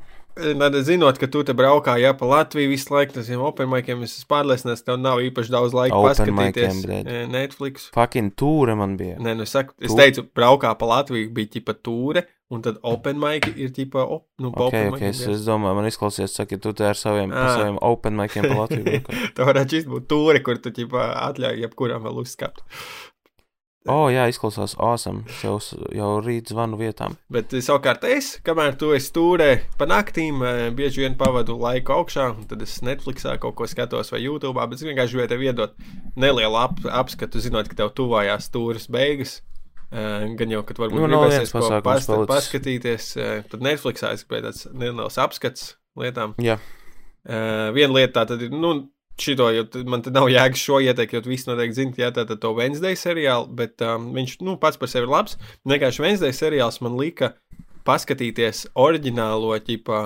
zinot, 0.82 1.18
ka 1.20 1.28
tu 1.28 1.42
te 1.44 1.54
braukā 1.56 1.96
jā, 2.00 2.12
pa 2.16 2.28
Latviju 2.28 2.70
visu 2.70 2.92
laiku, 2.94 3.16
tas 3.18 3.28
ir 3.28 3.40
open 3.42 3.68
maikiem, 3.68 4.02
es 4.06 4.16
esmu 4.16 4.30
pārliecināts, 4.32 4.82
ka 4.84 4.92
tev 4.92 5.00
nav 5.02 5.20
īpaši 5.20 5.52
daudz 5.52 5.74
laika 5.76 5.98
Open 5.98 6.10
paskatīties 6.10 6.84
maikiem, 6.84 7.06
eh, 7.06 7.26
Netflix. 7.30 7.90
fucking 7.94 8.32
tūre 8.38 8.76
man 8.76 8.96
bija. 8.96 9.18
Nē, 9.20 9.36
nu, 9.36 9.44
saku, 9.48 9.74
es 9.80 9.92
teicu, 9.92 10.24
braukā 10.34 10.72
pa 10.78 10.88
Latviju 10.94 11.30
bija 11.36 11.52
ķipa 11.58 11.76
tūre, 11.84 12.24
un 12.52 12.64
tad 12.64 12.80
open 12.82 13.20
maiki 13.20 13.52
ir 13.56 13.72
ķipa, 13.76 14.02
op, 14.04 14.26
nu, 14.40 14.52
pa 14.52 14.66
Ok, 14.66 14.72
open 14.72 14.88
ok, 14.88 14.96
maikiem, 14.96 15.12
es, 15.12 15.22
es 15.36 15.46
domāju, 15.46 15.78
man 15.78 15.88
izklausījās, 15.88 16.36
saka, 16.40 16.58
tu 16.60 16.72
te 16.76 16.88
ar 16.88 16.98
saviem, 16.98 17.32
ar 17.32 17.54
saviem 17.56 17.78
open 17.80 18.16
maikiem 18.18 18.48
pa 18.48 18.58
Latviju. 18.64 19.00
Tā 19.36 19.48
varētu 19.48 19.78
šis 19.78 19.88
būt 19.88 20.08
tūre, 20.12 20.42
kur 20.44 20.60
tu 20.60 20.72
ķipa 20.74 21.12
atļauj 21.28 21.64
jebkuram 21.66 22.04
vēl 22.08 22.24
uzskapt. 22.24 22.64
Oh, 23.90 24.06
jā, 24.12 24.28
izklausās 24.30 24.76
awesome. 24.78 25.24
Es 25.26 25.40
jau, 25.42 25.56
jau 25.90 26.10
rīt 26.22 26.52
zvanu 26.52 26.76
vietām. 26.78 27.16
Bet 27.34 27.50
savukārt 27.50 28.04
es, 28.06 28.36
kamēr 28.46 28.76
tu 28.78 28.92
esi 28.94 29.08
stūrē 29.10 29.48
pa 29.78 29.88
naktīm, 29.90 30.42
eh, 30.46 30.70
bieži 30.70 31.02
vien 31.02 31.16
pavadu 31.18 31.56
laiku 31.58 31.96
augšā, 31.96 32.28
un 32.36 32.44
tad 32.46 32.62
es 32.62 32.76
Netflixā 32.80 33.34
kaut 33.42 33.56
ko 33.58 33.66
skatos 33.66 34.12
vai 34.14 34.20
YouTube, 34.22 34.54
bet 34.70 34.78
es 34.78 34.86
vienkārši 34.86 35.16
gribēju 35.18 35.28
tev 35.32 35.42
iedot 35.48 35.74
nelielu 36.14 36.60
ap, 36.60 36.78
apskatu, 36.86 37.42
zinot, 37.42 37.66
ka 37.68 37.74
tev 37.82 37.90
tuvājās 37.98 38.46
stūres 38.52 38.86
beigas. 38.88 39.40
Eh, 39.90 40.28
Gan 40.38 40.48
jau, 40.54 40.62
kad 40.64 40.78
varbūt 40.78 41.02
Nu, 41.02 41.08
gribēsies 41.10 41.38
viens 41.42 41.52
ko 41.52 41.58
pasākums 41.58 41.82
pasta, 41.84 42.12
palicis. 42.14 42.30
paskatīties, 42.36 43.16
eh, 43.18 43.42
tad 43.50 43.60
Netflixā 43.60 44.12
es 44.14 44.22
gribēju 44.24 44.46
tāds 44.46 44.62
neliels 44.72 45.18
apskats 45.18 45.74
lietām. 45.98 46.34
Jā, 46.38 46.58
Uh, 47.22 47.70
viena 47.70 47.94
lieta 47.94 48.24
tā 48.24 48.32
tad 48.32 48.40
ir, 48.42 48.50
nu, 48.50 48.90
šito, 49.20 49.48
jo 49.52 49.66
man 49.88 50.02
te 50.04 50.12
nav 50.14 50.28
jēgas 50.32 50.62
šo 50.62 50.80
ieteikt, 50.84 51.16
jo 51.16 51.22
tu 51.24 51.32
visi 51.32 51.48
noteikti 51.48 51.78
zini, 51.78 51.94
jā, 52.00 52.10
tā 52.14 52.24
tad 52.28 52.40
to 52.42 52.52
Wednesday 52.56 52.96
seriālu, 52.98 53.50
bet 53.58 53.82
um, 53.84 54.10
viņš, 54.16 54.38
nu, 54.46 54.56
pats 54.60 54.80
par 54.80 54.90
sevi 54.90 55.08
ir 55.08 55.12
labs. 55.12 55.36
Vienkārši 55.68 56.04
Wednesday 56.04 56.36
seriāls 56.36 56.80
man 56.84 56.96
lika 57.00 57.34
paskatīties 57.88 58.68
oriģinālo, 58.78 59.54
ķipā, 59.66 60.02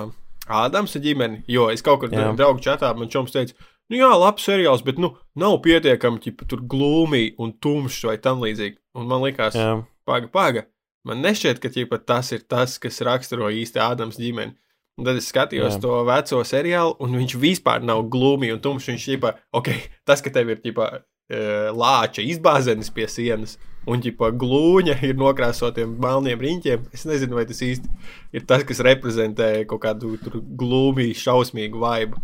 Ādamsa 0.47 1.01
ģimeni, 1.03 1.41
jo 1.51 1.65
es 1.67 1.81
kaut 1.83 1.99
kur 1.99 2.13
Jā. 2.13 2.29
draugu 2.37 2.61
čatā 2.63 2.93
man 2.95 3.09
čoms 3.11 3.33
teica, 3.33 3.51
nu 3.91 3.97
jā, 3.99 4.07
labs 4.15 4.45
seriāls, 4.47 4.83
bet, 4.87 4.99
nu, 5.03 5.09
nav 5.35 5.57
pietiekami, 5.65 6.21
ķipa, 6.23 6.47
tur 6.47 6.61
glūmī 6.63 7.33
un 7.43 7.51
tumšs 7.59 8.05
vai 8.07 8.15
tam 8.23 8.39
līdzīgi. 8.45 8.79
Un 8.95 9.09
man 9.11 9.25
likās, 9.25 9.57
jā. 9.59 9.73
paga, 10.07 10.31
paga. 10.31 10.63
Man 11.07 11.19
nešķiet, 11.23 11.59
ka 11.63 11.71
ķipa, 11.71 11.99
tas 12.07 12.31
ir 12.35 12.47
tas, 12.47 12.77
kas 12.83 13.03
raksturo 13.03 13.51
īsti 13.51 13.79
Ādams 13.83 14.19
ģimeni. 14.19 14.55
Un 14.97 15.05
tad 15.05 15.19
es 15.19 15.27
skatījos 15.29 15.75
Jā. 15.75 15.81
To 15.83 15.99
veco 16.07 16.39
seriālu, 16.47 16.95
un 17.05 17.13
viņš 17.19 17.35
vispār 17.37 17.83
nav 17.85 18.01
glūmīgs 18.13 18.55
un 18.55 18.61
tumšs. 18.63 18.89
Viņš 18.89 19.07
ir 19.13 19.27
ok, 19.53 19.69
tas, 20.09 20.23
ka 20.25 20.33
tev 20.33 20.49
ir 20.49 20.61
ģipa, 20.63 20.87
eh, 21.29 21.67
lāča 21.69 22.25
izbāzenis 22.25 22.89
pie 22.93 23.05
sienas, 23.11 23.59
un 23.85 24.01
ģipa, 24.01 24.31
glūņa 24.41 24.97
ir 25.05 25.13
nokrāsotiem 25.19 25.93
melniem 26.01 26.41
riņķiem. 26.41 26.89
Es 26.97 27.05
nezinu, 27.05 27.37
vai 27.37 27.45
tas 27.45 27.61
īsti 27.61 27.93
ir 28.33 28.47
tas, 28.49 28.65
kas 28.65 28.81
reprezentē 28.89 29.51
kaut 29.69 29.85
kādu 29.85 30.17
glūmīgu, 30.57 31.21
šausmīgu 31.21 31.83
vaibu. 31.83 32.17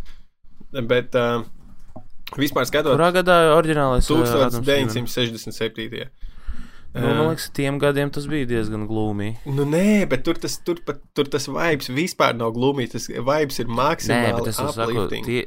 Bet 0.74 1.13
uh, 1.13 1.45
vispār 2.41 2.65
skatot 2.65 2.95
Kurā 2.95 3.11
gadā 3.13 3.38
oriģinālais 3.53 4.09
uh, 4.09 4.26
Ādams 4.26 4.65
Ģimene? 4.65 4.89
1967. 4.89 6.09
Nu, 6.93 7.07
man 7.17 7.31
liekas, 7.31 7.47
tiem 7.57 7.79
gadiem 7.81 8.11
tas 8.13 8.27
bija 8.29 8.45
diezgan 8.45 8.83
glūmīgi. 8.89 9.39
Nu, 9.49 9.65
nē, 9.65 10.05
bet 10.11 10.21
tur 10.27 10.37
tas, 10.37 10.59
tur, 10.61 10.77
pat, 10.85 10.99
tur 11.17 11.25
tas 11.33 11.47
vibes 11.49 11.89
vispār 11.89 12.35
nav 12.37 12.51
glūmīgs. 12.53 12.91
Tas 12.93 13.07
vibes 13.09 13.57
ir 13.63 13.69
Nē, 13.71 13.77
maksimāli 13.79 14.35
bet 14.37 14.51
es 14.51 14.59
jau 14.61 14.67
saku, 14.75 15.07
tie, 15.25 15.39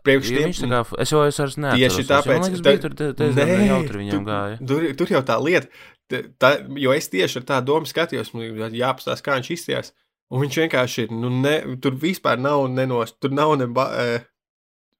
Priekš 0.00 0.30
jo 0.30 0.38
tiem, 0.38 0.52
tā 0.56 0.68
kā, 0.70 1.00
es 1.02 1.10
jau 1.12 1.18
es 1.28 1.36
vairs 1.42 1.56
neatceros. 1.60 1.96
Tieši 1.96 2.04
tāpēc, 2.08 2.44
liekas, 2.46 2.60
tā- 2.64 2.76
tur 2.80 2.94
die- 2.96 3.12
diezgan 3.18 3.50
Nē, 3.50 3.66
jautri 3.68 3.98
viņam 4.00 4.22
gāja. 4.24 4.60
Tur, 4.70 4.86
tur 4.96 5.06
jau 5.12 5.20
tā 5.28 5.36
lieta, 5.44 5.66
tā, 6.08 6.20
tā, 6.40 6.52
jo 6.80 6.94
es 6.96 7.08
tieši 7.12 7.36
ar 7.42 7.44
tādu 7.50 7.66
domu 7.74 7.90
skatījos, 7.90 8.32
man 8.32 8.46
ir 8.46 8.78
jāapstāsta, 8.80 9.20
kā 9.26 9.36
viņš 9.36 9.50
izskatījās. 9.56 9.92
Un 10.30 10.40
viņš 10.46 10.56
vienkārši 10.62 11.02
ir, 11.04 11.10
nu, 11.12 11.28
ne, 11.42 11.76
tur 11.82 11.98
vispār 11.98 12.38
nav 12.38 12.68
nenos, 12.70 13.12
tur 13.20 13.30
nav 13.34 13.58
ne, 13.58 13.66
ba, 13.66 13.90
e, 13.98 14.20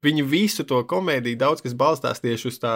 viņi 0.04 0.24
visu 0.26 0.64
to 0.66 0.82
komēdiju 0.84 1.38
daudz 1.38 1.62
kas 1.62 1.72
balstās 1.72 2.20
tieši 2.20 2.46
uz 2.50 2.58
tā 2.58 2.74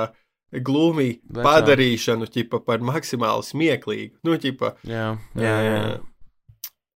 glūmī 0.53 1.21
Vecā. 1.25 1.43
padarīšanu, 1.47 2.29
ķipa, 2.31 2.61
par 2.67 2.85
maksimāli 2.85 3.47
smieklīgu. 3.47 4.19
Nu, 4.27 4.37
ķipa, 4.39 4.75
Jā, 4.87 5.15
jā, 5.39 5.55
jā. 5.69 5.79
Ē, 5.95 6.01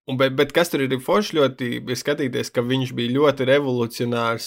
Un, 0.09 0.17
bet, 0.17 0.33
bet 0.33 0.55
kas 0.57 0.71
tur 0.73 0.81
ir 0.81 0.95
forši 1.05 1.37
ļoti, 1.37 1.67
ir 1.85 1.99
skatīties, 2.01 2.49
ka 2.49 2.63
viņš 2.65 2.95
bija 2.97 3.13
ļoti 3.13 3.45
revolucionārs 3.45 4.47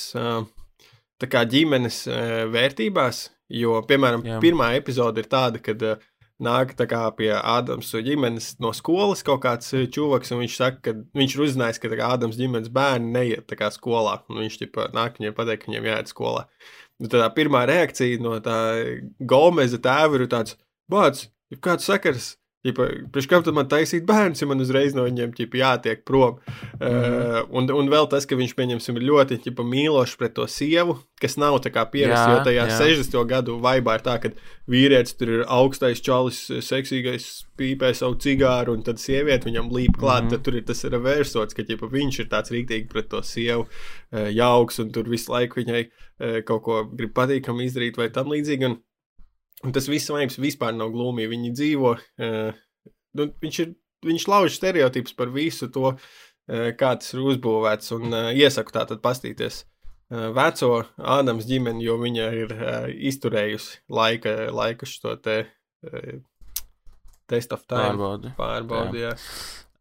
kā 1.30 1.44
ģimenes 1.46 2.08
vērtībās. 2.50 3.28
Jo, 3.52 3.82
piemēram, 3.86 4.24
Jā. 4.26 4.38
Jā. 4.38 4.40
pirmā 4.42 4.72
epizode 4.80 5.22
ir 5.22 5.28
tāda, 5.30 5.60
kad 5.62 5.84
nāk 6.42 6.74
tā 6.80 6.88
kā 6.90 7.04
pie 7.14 7.30
Ādams 7.38 7.92
ģimenes 7.94 8.56
no 8.64 8.72
skolas 8.74 9.22
kaut 9.28 9.44
kāds 9.44 9.70
ā, 9.78 9.84
čuvaks, 9.86 10.32
un 10.34 10.42
viņš 10.42 10.56
saka, 10.58 10.80
ka 10.88 10.94
viņš 11.20 11.36
ir 11.36 11.44
uzzinājis, 11.46 11.82
ka 11.84 11.92
Ādams 12.08 12.40
ģimenes 12.40 12.72
bērni 12.74 13.12
neiet 13.14 13.46
skolā. 13.76 14.18
Un 14.32 14.42
viņš 14.42 14.58
ķipa, 14.64 14.88
nāk 14.98 15.20
viņiem 15.20 15.36
pateikt, 15.38 15.66
ka 15.66 15.70
viņiem 15.70 15.90
jāiet 15.92 16.10
skolā. 16.10 16.48
Nu, 17.02 17.10
tā 17.10 17.26
pirmā 17.34 17.64
reakcija 17.66 18.22
no 18.22 18.36
tā 18.46 18.58
Gomeza 19.26 19.80
tēva 19.82 20.20
ir 20.20 20.28
tāds, 20.30 20.58
bāc, 20.92 21.24
ir 21.50 21.62
kāds 21.64 21.88
sakars. 21.90 22.36
Tad 22.62 23.56
man 23.58 23.66
taisīt 23.70 24.04
bērns, 24.06 24.44
ja 24.44 24.48
man 24.50 24.62
uzreiz 24.62 24.94
no 24.94 25.08
viņiem 25.08 25.32
ķipa, 25.34 25.58
jātiek 25.58 26.04
prom? 26.06 26.38
Mm. 26.38 26.52
-hmm. 26.78 27.40
uh, 27.42 27.56
un, 27.58 27.70
un 27.74 27.90
vēl 27.90 28.10
tas, 28.10 28.28
ka 28.30 28.38
viņš 28.38 28.54
pieņemsim 28.58 29.00
ir 29.00 29.08
ļoti 29.10 29.40
ķipa, 29.48 29.66
mīlošs 29.66 30.14
pret 30.20 30.36
to 30.38 30.46
sievu, 30.46 31.00
kas 31.22 31.38
nav 31.42 31.58
pierasts, 31.92 32.30
jo 32.30 32.44
tajā 32.46 32.68
jā. 32.70 32.78
60. 32.78 33.18
gadu 33.26 33.58
vaibā 33.62 33.98
ir 33.98 34.06
tā, 34.06 34.20
ka 34.22 34.30
vīrietis 34.70 35.18
tur 35.18 35.30
ir 35.30 35.46
augstais 35.48 36.02
čalis, 36.06 36.44
seksīgais, 36.62 37.48
pīpē 37.58 37.94
savu 37.98 38.16
cigāru, 38.22 38.78
un 38.78 38.84
tad 38.84 39.02
sieviete 39.02 39.50
viņam 39.50 39.74
līp 39.74 39.98
klāt, 39.98 40.24
mm. 40.24 40.28
-hmm. 40.28 40.30
tad 40.30 40.46
tur 40.46 40.56
ir 40.56 40.64
tas 40.70 40.84
reversots, 40.84 41.58
ka 41.58 41.66
ķipa, 41.66 41.90
viņš 41.90 42.20
ir 42.20 42.30
tāds 42.30 42.54
rīktīgi 42.54 42.88
pret 42.94 43.10
to 43.10 43.24
sievu, 43.26 43.66
uh, 43.66 44.30
jauks, 44.30 44.80
un 44.80 44.92
tur 44.92 45.10
visu 45.10 45.34
laiku 45.34 45.64
viņai 45.64 45.84
uh, 45.88 46.42
kaut 46.46 46.64
ko 46.64 46.86
grib 46.86 47.14
patīkami 47.18 47.66
izdarīt 47.66 47.98
vai 47.98 48.10
tam 48.10 48.30
līdzīgi. 48.30 48.70
Un, 48.70 48.78
Un 49.62 49.76
tas 49.76 49.88
viss 49.92 50.10
vairs 50.10 50.40
vispār 50.42 50.74
nav 50.74 50.94
glūmīgi. 50.94 51.32
Viņi 51.36 51.54
dzīvo, 51.58 51.94
uh, 51.98 52.62
nu, 53.20 53.28
viņš, 53.44 53.60
ir, 53.66 53.74
viņš 54.08 54.28
lauž 54.32 54.58
stereotipus 54.58 55.18
par 55.18 55.34
visu 55.34 55.70
to, 55.74 55.94
uh, 55.94 56.70
kā 56.78 56.96
tas 56.98 57.14
ir 57.14 57.22
uzbūvēts. 57.34 57.94
Un 58.00 58.10
uh, 58.10 58.32
iesaku 58.34 58.78
tā 58.78 58.88
tad 58.90 59.04
pastīties 59.04 59.66
veco 60.12 60.82
Ādams 61.00 61.46
ģimeni, 61.48 61.86
jo 61.86 61.94
viņa 62.02 62.26
ir 62.36 62.50
izturējusi 63.08 63.78
laika, 63.96 64.34
laika 64.52 64.84
šo 64.84 65.14
te 65.24 65.38
test 67.32 67.56
of 67.56 67.64
time 67.70 67.96
Pārbaudi. 67.96 68.34
pārbaudi. 68.36 69.04
Jā. 69.06 69.16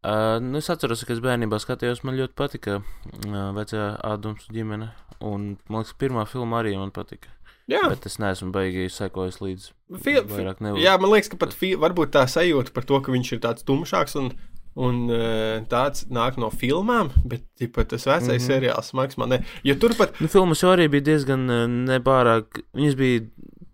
Uh, 0.01 0.39
nu, 0.41 0.61
es 0.63 0.71
atceros, 0.73 1.03
ka 1.05 1.13
es 1.13 1.21
bērnībā 1.25 1.59
skatījos, 1.61 2.05
man 2.09 2.17
ļoti 2.17 2.37
patika 2.39 2.79
uh, 2.81 3.51
vecā 3.57 3.91
Ādams 4.07 4.47
ģimene. 4.55 4.89
Un, 5.21 5.51
man 5.69 5.83
liekas, 5.83 5.97
pirmā 6.01 6.25
filma 6.31 6.63
arī 6.63 6.73
man 6.81 6.95
patika. 6.97 7.35
Jā, 7.71 7.87
Bet 7.93 8.07
es 8.09 8.19
neesmu 8.19 8.51
beigīgi 8.55 8.91
sekojis 8.93 9.41
līdzi. 9.43 9.73
Fil, 10.03 10.23
Vairāk 10.27 10.63
nevaru. 10.63 10.83
jā, 10.83 10.95
man 10.99 11.13
liekas, 11.13 11.31
ka 11.33 11.39
pat 11.41 11.55
varbūt 11.55 12.15
tā 12.17 12.25
sajūta 12.31 12.75
par 12.75 12.87
to, 12.87 13.01
ka 13.03 13.15
viņš 13.15 13.33
ir 13.37 13.43
tāds 13.45 13.67
tumšāks 13.67 14.17
un, 14.19 14.33
un 14.75 14.99
uh, 15.11 15.61
tāds 15.71 16.07
nāk 16.11 16.39
no 16.41 16.51
filmām, 16.51 17.13
bet 17.25 17.47
tipa, 17.59 17.85
tas 17.85 18.07
vecais 18.07 18.27
mm. 18.27 18.37
-hmm. 18.37 18.47
seriāls 18.47 18.91
smags 18.91 19.19
man 19.19 19.29
ne. 19.29 19.45
Jo 19.63 19.75
turpat, 19.75 20.19
Nu, 20.21 20.29
filmas 20.29 20.63
jau 20.63 20.75
arī 20.75 20.89
bija 20.89 21.13
diezgan 21.13 21.47
uh, 21.51 21.67
nepārāk. 21.67 22.63
Viņas 22.75 22.97
bija 22.99 23.23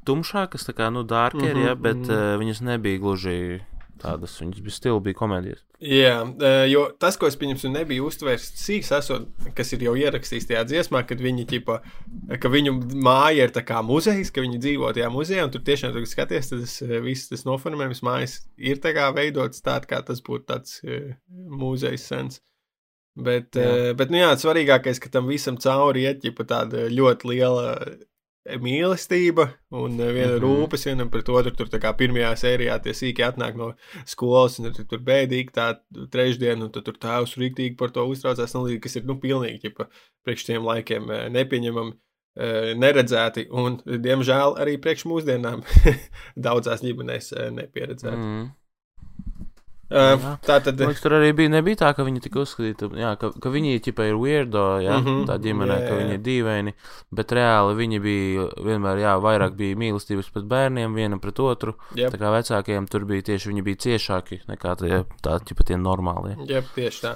tumšākas, 0.07 0.69
tā 0.69 0.77
kā, 0.77 0.93
nu, 0.93 1.03
dārkeri, 1.03 1.55
mm 1.55 1.63
-hmm, 1.63 1.67
ja, 1.67 1.75
bet 1.75 1.97
mhm. 1.97 2.13
uh, 2.13 2.39
viņas 2.41 2.61
nebija 2.61 2.99
gluži 2.99 3.61
tādas. 4.01 4.35
Viņas 4.41 4.63
bija 4.65 4.75
stila, 4.75 5.01
bija 5.05 5.19
komēdijas. 5.19 5.63
jā, 5.81 6.15
uh, 6.25 6.65
jo 6.71 6.87
tas, 7.03 7.19
ko 7.21 7.29
es 7.31 7.37
pieņemsim, 7.41 7.75
nebija 7.77 8.05
uztvērs 8.07 8.49
sīks, 8.61 8.93
esot, 8.97 9.29
kas 9.57 9.73
ir 9.77 9.85
jau 9.87 9.95
ierakstīts 9.99 10.49
tajā 10.49 10.65
dziesmā, 10.71 11.03
kad 11.09 11.23
viņi, 11.23 11.47
ķipa, 11.53 11.79
ka 12.43 12.53
viņu 12.53 12.75
māja 13.05 13.47
ir 13.49 13.55
tā 13.57 13.65
kā 13.67 13.83
muzejs, 13.87 14.33
ka 14.35 14.45
viņi 14.45 14.63
dzīvo 14.65 14.93
tajā 14.97 15.13
muzejā, 15.13 15.47
un 15.47 15.55
tur 15.55 15.65
tiešām, 15.67 15.95
tur 15.95 16.09
skaties, 16.09 16.53
tas 16.53 16.77
uh, 16.87 16.97
viss 17.05 17.31
tas 17.33 17.47
noformējums 17.49 18.05
mājas 18.07 18.41
ir 18.57 18.83
tā 18.85 18.95
kā 18.97 19.09
veidots 19.17 19.65
tā, 19.65 19.79
kā 19.89 20.03
tas 20.07 20.23
būtu 20.25 20.49
tāds 20.53 20.81
uh, 20.85 21.15
muzejs 21.31 22.11
sens. 22.13 22.43
Bet, 23.17 23.57
Jā. 23.57 23.95
bet 23.97 24.11
nu 24.13 24.19
jā, 24.21 24.35
svarīgākais, 24.37 24.99
ka 25.01 25.09
tam 25.09 25.31
visam 25.31 25.57
cauri 25.57 26.03
iet 26.05 26.19
ģipa 26.21 26.45
tāda 26.51 26.83
ļoti 26.93 27.31
liela 27.31 27.71
mīlestība 28.63 29.49
un 29.75 29.99
eh, 30.01 30.13
viena 30.15 30.37
mm. 30.37 30.39
-hmm. 30.39 30.43
rūpes 30.45 30.87
vienam 30.89 31.11
pret 31.11 31.29
otru. 31.29 31.53
Tur 31.57 31.71
kā 31.83 31.93
pirmajā 31.99 32.33
sērijā 32.43 32.79
tie 32.83 32.95
sīki 32.95 33.25
atnāk 33.27 33.57
no 33.59 33.73
skolas, 34.07 34.59
un 34.59 34.73
tur, 34.73 34.87
tur 34.91 35.03
bēdīgi 35.07 35.55
tā 35.55 35.69
trešdiena, 36.13 36.65
un 36.65 36.71
tur 36.71 36.83
tēvs 36.95 37.37
rīktīgi 37.37 37.77
par 37.77 37.91
to 37.91 38.07
uztraucās, 38.07 38.55
nu, 38.55 38.67
kas 38.81 38.97
ir, 38.97 39.05
nu, 39.05 39.19
pilnīgi, 39.21 39.63
ģipa, 39.67 39.89
priekš 40.25 40.45
tiem 40.51 40.65
laikiem 40.65 41.11
eh, 41.11 41.29
nepieņemami. 41.31 41.93
eh, 42.37 42.75
Neredzēti, 42.77 43.49
un, 43.51 43.81
diemžēl, 43.87 44.59
arī 44.61 44.77
priekš 44.79 45.07
mūsdienām 45.09 45.63
daudzās 46.47 46.83
ģimenēs 46.85 47.33
nepieredzēti. 47.51 48.17
Mm. 48.17 48.41
Mm. 48.43 48.66
Uh, 49.87 50.17
Jā. 50.19 50.31
tā 50.43 50.57
tad 50.67 50.81
liekas, 50.83 50.99
tur 50.99 51.15
arī 51.15 51.29
bija, 51.39 51.51
nebija 51.53 51.79
tā, 51.85 51.93
ka 51.95 52.03
viņi 52.03 52.25
tika 52.25 52.41
uzskatīti, 52.43 52.89
jā, 52.99 53.13
ka, 53.21 53.29
ka 53.39 53.51
viņi 53.55 53.79
ķipa 53.85 54.09
ir 54.09 54.17
weirdo, 54.19 54.65
jā, 54.83 54.97
mm 54.99 55.05
-hmm, 55.05 55.27
tā 55.29 55.37
ģimenē, 55.45 55.77
jā, 55.79 55.85
ka 55.87 55.99
viņi 56.01 56.17
ir 56.17 56.23
dīvaini, 56.27 56.73
bet 57.15 57.35
reāli 57.39 57.77
viņi 57.79 58.01
bija 58.03 58.47
vienmēr, 58.67 59.03
jā, 59.05 59.13
vairāk 59.23 59.55
bija 59.55 59.79
mīlestības 59.79 60.33
pret 60.35 60.49
bērniem, 60.51 60.95
vienam 60.95 61.21
pret 61.23 61.39
otru. 61.39 61.77
Jep. 61.95 62.11
Tā 62.11 62.19
kā 62.19 62.33
vecākiem 62.35 62.89
tur 62.91 63.05
bija 63.07 63.23
tieši, 63.31 63.53
viņi 63.53 63.63
bija 63.63 63.83
ciešāki 63.87 64.41
nekā 64.49 64.75
tie, 64.83 65.05
tā, 65.23 65.39
ķipa 65.39 65.69
tie 65.71 65.79
normālie. 65.79 66.35
Jā, 66.51 66.65
tieši 66.75 67.03
tā. 67.07 67.15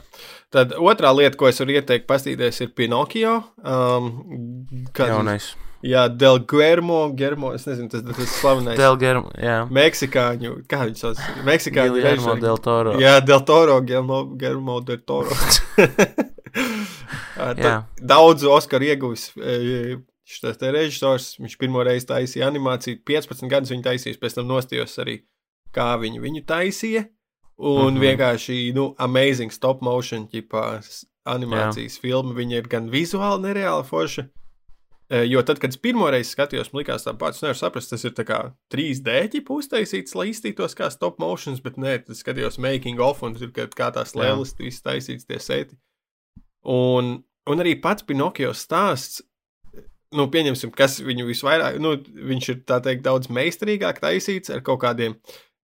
Tad 0.50 0.76
otrā 0.78 1.10
lieta, 1.16 1.36
ko 1.36 1.48
es 1.50 1.58
varu 1.58 1.74
ieteikt, 1.74 2.06
paskatīties, 2.06 2.60
ir 2.60 2.70
Pinocchio. 2.70 3.42
Um, 3.66 4.14
kad, 4.92 5.08
Jaunais. 5.10 5.56
Jā, 5.82 6.08
Del 6.12 6.42
Guermo, 6.44 7.08
Germo, 7.16 7.54
es 7.56 7.64
nezinu, 7.64 7.88
tas 7.88 8.02
tas 8.04 8.34
slavenais. 8.36 8.76
Delgerm, 8.76 9.30
jā. 9.40 9.62
Meksikāņu, 9.72 10.58
kā 10.68 10.82
viņš 10.90 11.04
sauc? 11.06 11.22
Meksikāņu 11.46 12.02
režisori. 12.04 12.42
del 12.44 12.60
Toro. 12.60 12.98
Jā, 13.00 13.14
Del 13.24 13.40
Toro, 13.48 13.78
Germo, 13.88 14.24
Germo 14.36 14.80
del 14.84 15.00
Toro. 15.08 15.32
Daudz 18.12 18.44
Oskaru 18.44 18.84
ieguvis 18.90 19.30
e, 19.36 19.96
šis 20.28 20.60
režisors. 20.60 21.30
Viņš 21.40 21.56
pirmo 21.60 21.84
reizi 21.86 22.08
taisīja 22.10 22.50
animāciju, 22.50 23.00
15 23.06 23.48
gadus 23.50 23.72
viņa 23.72 23.88
taisījis, 23.90 24.20
pēc 24.20 24.36
tam 24.38 24.50
nostījos 24.50 24.98
arī, 25.02 25.20
kā 25.74 25.94
viņi 26.00 26.22
viņu 26.22 26.44
taisīja. 26.48 27.06
Un 27.60 27.76
mm. 27.76 27.96
-hmm. 27.96 28.00
vienkārši, 28.00 28.58
nu, 28.74 28.94
amazing 28.98 29.52
stop 29.52 29.82
motion, 29.84 30.26
ģipā, 30.32 30.80
s- 30.80 31.04
animācijas 31.28 31.96
Jā. 31.98 32.00
filma. 32.00 32.34
Viņa 32.34 32.56
ir 32.62 32.68
gan 32.68 32.88
vizuāli 32.90 33.42
nereāli 33.48 33.84
forša. 33.84 34.28
Jo 35.10 35.42
tad, 35.42 35.58
kad 35.58 35.72
es 35.74 35.76
pirmo 35.82 36.06
reizi 36.06 36.30
skatījos, 36.36 36.68
man 36.70 36.84
liekas, 36.84 37.02
tā 37.02 37.16
pats 37.18 37.42
nevar 37.42 37.56
saprast, 37.58 37.90
tas 37.90 38.04
ir 38.06 38.12
tā 38.14 38.22
kā 38.28 38.36
3D 38.70 39.16
ķipa 39.32 39.56
uztaisīts, 39.56 40.14
lai 40.14 40.28
iztītos 40.30 40.76
kā 40.78 40.86
stop 40.94 41.18
motions, 41.18 41.58
bet 41.64 41.80
nē, 41.82 41.96
tas 42.06 42.20
skatījos 42.22 42.60
making 42.62 43.00
of, 43.02 43.22
un 43.26 43.34
tur 43.34 43.50
kā, 43.50 43.88
tās 43.90 44.14
lēlas 44.14 44.54
viss 44.58 44.84
taisīts 44.84 45.26
tie 45.26 45.40
seti. 45.42 45.74
Un, 46.62 47.24
un 47.50 47.62
arī 47.64 47.74
pats 47.82 48.04
Pinokio 48.06 48.52
stāsts, 48.54 49.22
nu, 50.14 50.28
pieņemsim, 50.30 50.70
kas 50.78 51.00
viņu 51.02 51.26
visvairāk, 51.26 51.80
nu, 51.82 51.96
viņš 52.30 52.48
ir 52.52 52.60
tā 52.68 52.78
teikt 52.84 53.02
daudz 53.02 53.30
meistarīgāk 53.34 53.98
taisīts 54.02 54.52
ar 54.54 54.62
kaut 54.66 54.82
kādiem 54.84 55.16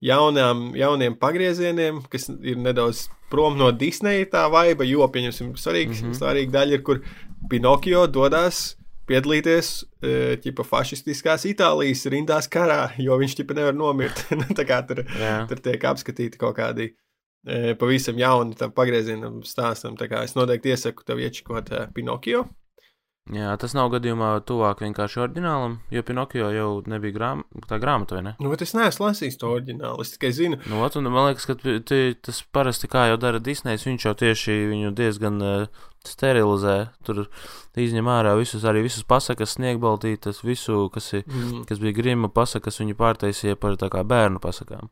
jaunām, 0.03 0.73
jauniem 0.77 1.15
pagriezieniem, 1.21 2.03
kas 2.11 2.27
ir 2.31 2.59
nedaudz 2.59 3.07
prom 3.31 3.55
no 3.59 3.71
Disneja 3.71 4.27
tā 4.33 4.43
vaiba, 4.51 4.83
jo, 4.87 5.07
pieņemsim, 5.07 5.55
svarīgs, 5.55 6.01
mm 6.01 6.03
Mhm. 6.03 6.11
-hmm. 6.11 6.19
svarīga 6.19 6.53
daļa 6.59 6.73
ir, 6.73 6.83
kur 6.83 7.01
Pinokio 7.51 8.07
dodas 8.07 8.77
piedalīties 9.09 9.71
e, 10.03 10.13
ķipa, 10.43 10.67
fašistiskās 10.67 11.47
Itālijas 11.51 12.05
rindās 12.13 12.51
karā, 12.53 12.91
jo 13.03 13.17
viņš 13.21 13.39
ķipa 13.41 13.57
nevar 13.59 13.77
nomirt. 13.77 14.23
Nu, 14.37 14.47
tā 14.57 14.67
kā 14.69 14.83
tur, 14.87 15.03
Jā. 15.17 15.39
tur 15.51 15.63
tiek 15.65 15.83
apskatīti 15.89 16.41
kaut 16.41 16.59
kādi 16.59 16.91
e, 16.91 17.75
pavisam 17.79 18.19
jauni 18.21 18.59
tam 18.59 18.75
pagriezienam 18.77 19.41
stāstam. 19.47 19.97
Tā 19.99 20.11
kā 20.11 20.25
es 20.27 20.37
noteikti 20.39 20.75
iesaku 20.75 21.07
tev 21.07 21.23
iečikot 21.25 21.73
e, 21.73 21.87
Pinokio. 21.97 22.45
Jā, 23.35 23.51
tas 23.61 23.75
nav 23.77 23.91
gadījumā 23.95 24.31
tuvāk 24.47 24.83
vienkārši 24.85 25.21
oriģinālam, 25.25 25.79
jo 25.95 26.03
Pinokio 26.07 26.51
jau 26.55 26.69
nebija 26.87 27.17
grām, 27.17 27.43
tā 27.67 27.79
grāmata, 27.83 28.19
vai 28.19 28.23
ne? 28.29 28.35
Nu, 28.43 28.51
bet 28.53 28.63
es 28.67 28.75
neesmu 28.77 29.09
lasījis 29.09 29.39
to 29.41 29.51
oriģinālu. 29.57 30.05
Es 30.05 30.15
tikai 30.15 30.33
zinu, 30.37 30.61
Nu, 30.71 30.81
ot, 30.87 30.97
un 31.01 31.09
man 31.11 31.31
liekas, 31.31 31.47
ka 31.51 31.59
t- 31.61 31.81
t- 31.87 32.15
tas 32.23 32.43
parasti 32.55 32.91
kā 32.91 33.09
jau 33.11 33.19
dara 33.21 33.41
Disneys, 33.43 33.87
viņš 33.87 34.09
jau 34.09 34.15
tieši 34.23 34.57
viņu 34.73 34.95
diezgan 34.97 35.43
uh, 35.43 35.85
sterilizē. 36.07 36.77
Tur 37.07 37.25
izņem 37.77 38.09
ārā 38.09 38.37
visus, 38.39 38.65
arī 38.65 38.85
visus 38.87 39.05
pasakas, 39.05 39.57
sniegbaltītas, 39.59 40.43
visu, 40.47 40.87
kas, 40.95 41.11
ir, 41.19 41.27
mm, 41.29 41.65
kas 41.69 41.83
bija 41.83 41.97
grima 41.99 42.31
pasakas, 42.33 42.81
viņu 42.81 42.97
pārtaisīja 42.99 43.59
par 43.61 43.77
tā 43.81 43.91
kā 43.93 44.05
bērnu 44.07 44.41
pasakām. 44.43 44.89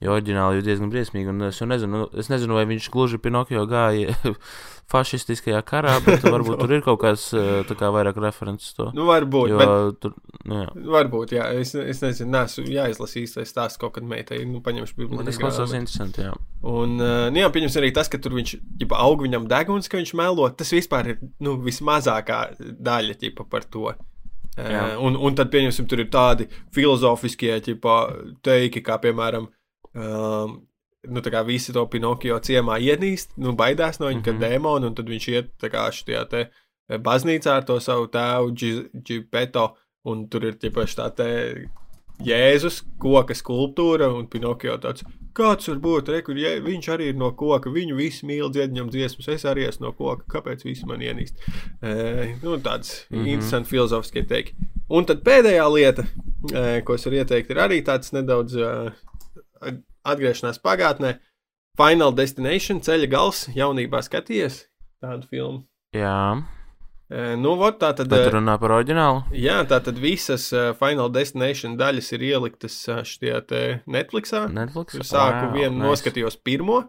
Jo 0.00 0.14
oriģināli 0.16 0.56
jau 0.56 0.64
diezgan 0.64 0.88
briesmīgi, 0.88 1.28
un 1.28 1.44
es 1.50 1.58
nezinu, 1.60 2.06
es 2.16 2.30
nezinu, 2.32 2.54
vai 2.56 2.64
viņš 2.70 2.86
gluži 2.92 3.18
Pinokio 3.20 3.66
gāja 3.68 4.14
fašistiskajā 4.90 5.60
karā, 5.66 5.98
bet 6.06 6.24
varbūt 6.34 6.56
tur 6.62 6.72
ir 6.72 6.80
kaut 6.86 7.02
kāds 7.02 7.26
eh, 7.36 7.68
kā 7.68 7.90
vairāk 7.92 8.16
references 8.24 8.72
to. 8.78 8.88
nu, 8.96 9.04
varbūt. 9.10 9.52
Jo 9.52 9.60
Bet, 9.60 9.98
tur, 10.00 10.14
nu, 10.48 10.62
jā. 10.62 10.72
varbūt, 10.96 11.34
jā. 11.36 11.50
Es, 11.60 11.74
es 11.76 12.00
nezinu, 12.00 12.32
neesmu 12.32 12.64
jāizlasīs 12.72 13.36
tas 13.36 13.52
stāsts 13.52 13.80
kaut 13.82 13.98
kad 13.98 14.08
meitai. 14.08 14.40
Nu, 14.48 14.62
paņemšu 14.64 14.96
Bet 14.96 15.04
bibliotēku. 15.04 15.28
Tas 15.34 15.42
klausās 15.42 15.76
interesanti, 15.76 16.24
jā. 16.24 16.32
Un, 16.64 16.96
uh, 16.96 17.28
nu, 17.28 17.44
jā, 17.44 17.52
pieņemsim 17.52 17.84
arī 17.84 17.92
tas, 18.00 18.08
ka 18.08 18.22
tur 18.24 18.38
viņš 18.40 18.56
ģipa, 18.80 19.04
aug 19.04 19.20
viņam 19.26 19.46
deguns, 19.52 19.92
ka 19.92 20.00
viņš 20.00 20.16
melo. 20.16 20.48
Tas 20.56 20.72
vispār 20.74 21.12
ir 21.12 21.22
nu, 21.44 21.58
vismazākā 21.68 22.42
daļa 22.58 23.20
ģipa, 23.20 23.44
par 23.52 23.68
to. 23.68 23.92
Jā. 24.56 24.96
Uh, 24.96 24.98
un, 25.06 25.20
un 25.28 25.36
tad, 25.36 25.52
pieņemsim, 25.52 25.86
tur 25.92 26.00
ir 26.02 26.08
tādi 26.12 26.48
filozofiskie 26.74 27.52
ģipa, 27.68 28.02
teiki, 28.44 28.82
kā 28.84 28.96
piemēram, 29.04 29.52
um, 29.94 30.60
nu, 31.08 31.22
tā 31.24 31.32
kā 31.32 31.42
visi 31.46 31.72
to 31.72 31.86
Pinokio 31.90 32.38
ciemā 32.44 32.78
ienīst, 32.80 33.36
nu, 33.40 33.54
baidās 33.56 34.00
no 34.00 34.08
viņa, 34.08 34.18
mm 34.18 34.24
-hmm. 34.24 34.32
Mhm. 34.32 34.40
ka 34.40 34.48
demoni, 34.48 34.86
un 34.86 34.94
tad 34.94 35.08
viņš 35.08 35.28
iet 35.32 35.52
tā 35.62 35.70
kā 35.72 35.88
šajā 35.90 36.28
te 36.28 36.40
eh, 36.88 36.98
baznīcā 36.98 37.56
ar 37.56 37.64
to 37.64 37.80
savu 37.80 38.06
tēvu, 38.06 38.54
Džipeto, 39.02 39.76
un 40.04 40.28
tur 40.28 40.44
ir 40.44 40.54
ģipa 40.54 40.84
tā 40.84 41.10
te 41.14 41.30
Jēzus, 42.20 42.82
koka 43.00 43.34
skulptūra, 43.34 44.10
un 44.12 44.26
Pinokio 44.26 44.76
tāds, 44.76 45.04
kāds 45.32 45.68
var 45.68 45.78
būt, 45.80 46.10
re, 46.12 46.20
kur 46.22 46.36
jē, 46.36 46.58
viņš 46.60 46.88
arī 46.92 47.06
ir 47.12 47.16
no 47.16 47.30
koka, 47.32 47.70
viņu 47.72 47.96
visi 47.96 48.26
mīl 48.26 48.50
dziedņam 48.52 48.90
dziesmas, 48.92 49.28
es 49.28 49.46
arī 49.48 49.64
esmu 49.68 49.86
no 49.86 49.92
koka, 49.96 50.26
kāpēc 50.28 50.64
visi 50.64 50.84
man 50.86 51.00
ienīst? 51.00 51.40
E, 51.80 52.36
nu, 52.42 52.58
tāds 52.58 53.06
mm 53.08 53.16
Mhm. 53.16 53.24
-hmm. 53.24 53.32
interesants 53.32 53.70
filozofiskie 53.70 54.26
teiki. 54.26 54.52
Un 54.88 55.04
tad 55.04 55.22
pēdējā 55.22 55.72
lieta, 55.74 56.04
e, 56.52 56.82
ko 56.82 56.94
es 56.94 57.06
varu 57.06 57.16
ieteikt, 57.16 57.50
ir 57.50 57.56
arī 57.56 57.82
tāds 57.82 58.12
nedaudz 58.12 58.54
e, 58.56 58.92
atgriešanās 59.60 60.62
pagātnē. 60.64 61.18
Final 61.80 62.14
Destination 62.16 62.80
ceļa 62.84 63.10
gals 63.10 63.44
jaunībā 63.54 64.02
skaties 64.04 64.64
tādu 65.00 65.28
filmu. 65.30 65.62
Jā, 65.96 66.40
E, 67.10 67.34
nu, 67.34 67.56
vot, 67.58 67.74
tā 67.80 67.90
tad. 67.98 68.06
bet 68.06 68.28
e, 68.28 68.30
runā 68.36 68.54
par 68.62 68.76
oriģinālu. 68.76 69.24
Jā, 69.34 69.56
tā 69.66 69.80
tad 69.82 69.96
visas 69.98 70.44
uh, 70.54 70.68
Final 70.78 71.10
Destination 71.10 71.74
daļas 71.78 72.12
ir 72.14 72.22
ieliktas 72.28 72.76
šajā 72.86 73.40
Netflixā. 73.90 74.44
Netflix. 74.54 74.94
Es 74.94 75.10
sāku 75.10 75.48
wow, 75.48 75.56
vienu, 75.56 75.74
nice. 75.80 75.88
noskatījos 75.88 76.38
pirmo. 76.46 76.84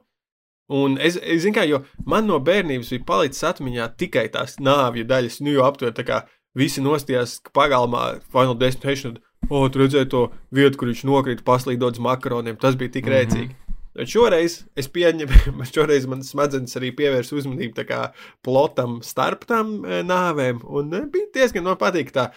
Un 0.72 1.00
es, 1.02 1.18
es 1.18 1.42
zinu, 1.42 1.56
kā, 1.58 1.66
jo 1.66 1.82
man 2.08 2.30
no 2.30 2.38
bērnības 2.40 2.94
bija 2.94 3.08
palicis 3.08 3.48
atmiņā 3.50 3.90
tikai 4.00 4.28
tās 4.32 4.60
nāvju 4.62 5.08
daļas, 5.10 5.42
nu, 5.42 5.56
jau 5.58 5.66
aptuveni 5.66 5.98
tā 5.98 6.06
kā 6.08 6.22
visi 6.56 6.86
nostājās 6.86 7.40
pagalmā 7.58 8.22
Final 8.30 8.56
Destination. 8.62 9.18
O, 9.50 9.68
tu 9.70 9.82
redzēji 9.82 10.10
to 10.12 10.28
vietu, 10.54 10.78
kur 10.78 10.92
viņš 10.92 11.04
nokrita 11.08 11.44
paslīdot 11.48 11.98
uz 11.98 12.04
makaroniem. 12.04 12.60
Tas 12.60 12.76
bija 12.80 12.92
tik 12.92 13.06
Mhm. 13.06 13.14
rēcīgi. 13.16 13.56
Bet 13.92 14.08
šoreiz 14.08 14.64
es 14.80 14.88
pieņemu, 14.88 15.66
šoreiz 15.76 16.08
man 16.08 16.24
smadzenes 16.24 16.78
arī 16.80 16.94
pievērsa 16.96 17.36
uzmanību 17.36 17.84
kā 17.88 18.14
plotam 18.46 19.02
starp 19.04 19.44
tām 19.50 19.82
e, 19.84 20.00
nāvēm. 20.08 20.62
Un 20.64 20.94
e, 20.96 21.02
bija 21.12 21.28
diezgan 21.36 21.68
man 21.68 21.76
patīk 21.76 22.14
tā, 22.16 22.30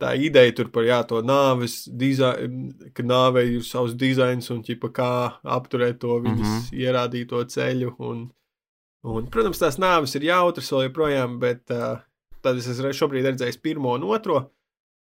tā 0.00 0.14
ideja 0.16 0.54
tur 0.56 0.70
par 0.72 0.86
jā, 0.88 1.02
to 1.08 1.20
nāves 1.20 1.82
dizainu, 1.86 2.72
ka 2.96 3.04
nāvei 3.04 3.58
ir 3.58 3.66
savs 3.66 3.92
dizains 3.94 4.48
un 4.54 4.62
ķipa 4.64 4.88
kā 4.96 5.10
apturēt 5.44 6.00
to 6.00 6.16
viņas 6.16 6.48
mm 6.48 6.56
-hmm. 6.56 6.80
ierādīto 6.80 7.44
ceļu. 7.44 7.92
Un, 7.98 8.24
un, 9.04 9.28
protams, 9.28 9.60
tās 9.60 9.76
nāves 9.76 10.16
ir 10.16 10.24
jautras 10.32 10.72
vēl 10.72 10.88
joprojām, 10.88 11.38
bet 11.38 11.70
uh, 11.70 12.00
tad 12.40 12.56
es 12.56 12.66
esmu 12.66 12.88
šobrīd 12.88 13.28
redzējis 13.28 13.60
pirmo 13.62 13.92
un 13.94 14.08
otro 14.08 14.48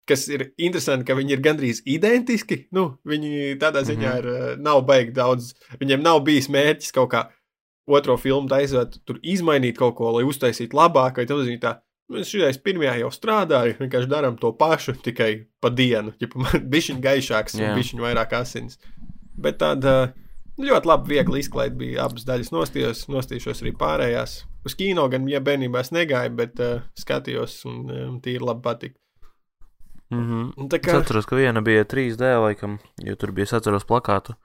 kas 0.08 0.28
ir 0.32 0.49
interesanti, 0.58 1.05
ka 1.08 1.16
viņi 1.18 1.36
ir 1.36 1.41
gandrīz 1.43 1.82
identiski. 1.89 2.64
Nu, 2.76 2.89
viņi 3.08 3.58
tādā 3.62 3.84
ziņā 3.88 4.12
mm 4.12 4.14
-hmm. 4.14 4.20
ir, 4.20 4.51
eh, 4.51 4.62
nav 4.64 4.84
baigi 4.88 5.16
daudz. 5.16 5.53
Viņiem 5.80 6.03
nav 6.03 6.22
bijis 6.28 6.49
mērķis 6.49 6.93
kaut 6.95 7.12
kā 7.14 7.28
otro 7.88 8.18
filmu 8.18 8.49
taisot, 8.51 8.99
tur 9.05 9.20
izmainīt 9.24 9.78
kaut 9.78 9.95
ko, 9.95 10.12
lai 10.12 10.24
uztaisītu 10.28 10.76
labāk. 10.76 11.18
Vai 11.18 11.26
tad 11.26 11.38
viņi 11.38 11.60
tā, 11.64 11.78
mēs 12.12 12.32
šodien 12.32 12.62
pirmajā 12.64 12.97
jau 12.99 13.12
strādājam, 13.12 13.80
vienkārši 13.80 14.12
darām 14.12 14.38
to 14.39 14.51
pašu 14.51 14.93
tikai 15.03 15.47
pa 15.62 15.70
dienu. 15.70 16.14
Bišķiņ 16.74 17.01
gaišāks 17.03 17.60
yeah. 17.60 17.72
un 17.72 17.80
bišķiņ 17.80 18.03
vairāk 18.03 18.34
asins. 18.34 18.80
Bet 19.38 19.60
tāda 19.62 20.14
ļoti 20.58 20.89
labi, 20.89 21.14
viegli 21.16 21.39
izklaide 21.39 21.78
bija 21.78 22.05
abas 22.05 22.26
daļas 22.28 22.51
nostījos, 22.51 23.08
nostīšos 23.14 23.62
arī 23.64 23.74
pārējās. 23.78 24.45
Uz 24.66 24.76
kino 24.76 25.08
gan, 25.12 25.28
ja 25.30 25.39
bērnībā 25.39 25.80
es 25.80 25.93
negāju, 25.95 26.34
bet 26.36 26.60
uh, 26.60 26.82
skatījos 26.99 27.62
un 27.70 27.84
um, 27.88 28.16
tīri 28.24 28.43
labi 28.43 28.66
patika. 28.66 28.99
Mm 30.10 30.24
-hmm. 30.24 30.68
Tā 30.72 30.80
kā... 30.80 30.93
Es 30.93 31.03
atceros, 31.03 31.26
ka 31.28 31.36
viena 31.36 31.62
bija 31.62 31.84
3D, 31.84 32.30
laikam, 32.39 32.78
jo 33.03 33.16
tur 33.16 33.32
bija, 33.32 33.43
es 33.43 33.53
atceros 33.53 33.84
plakātu, 33.86 34.36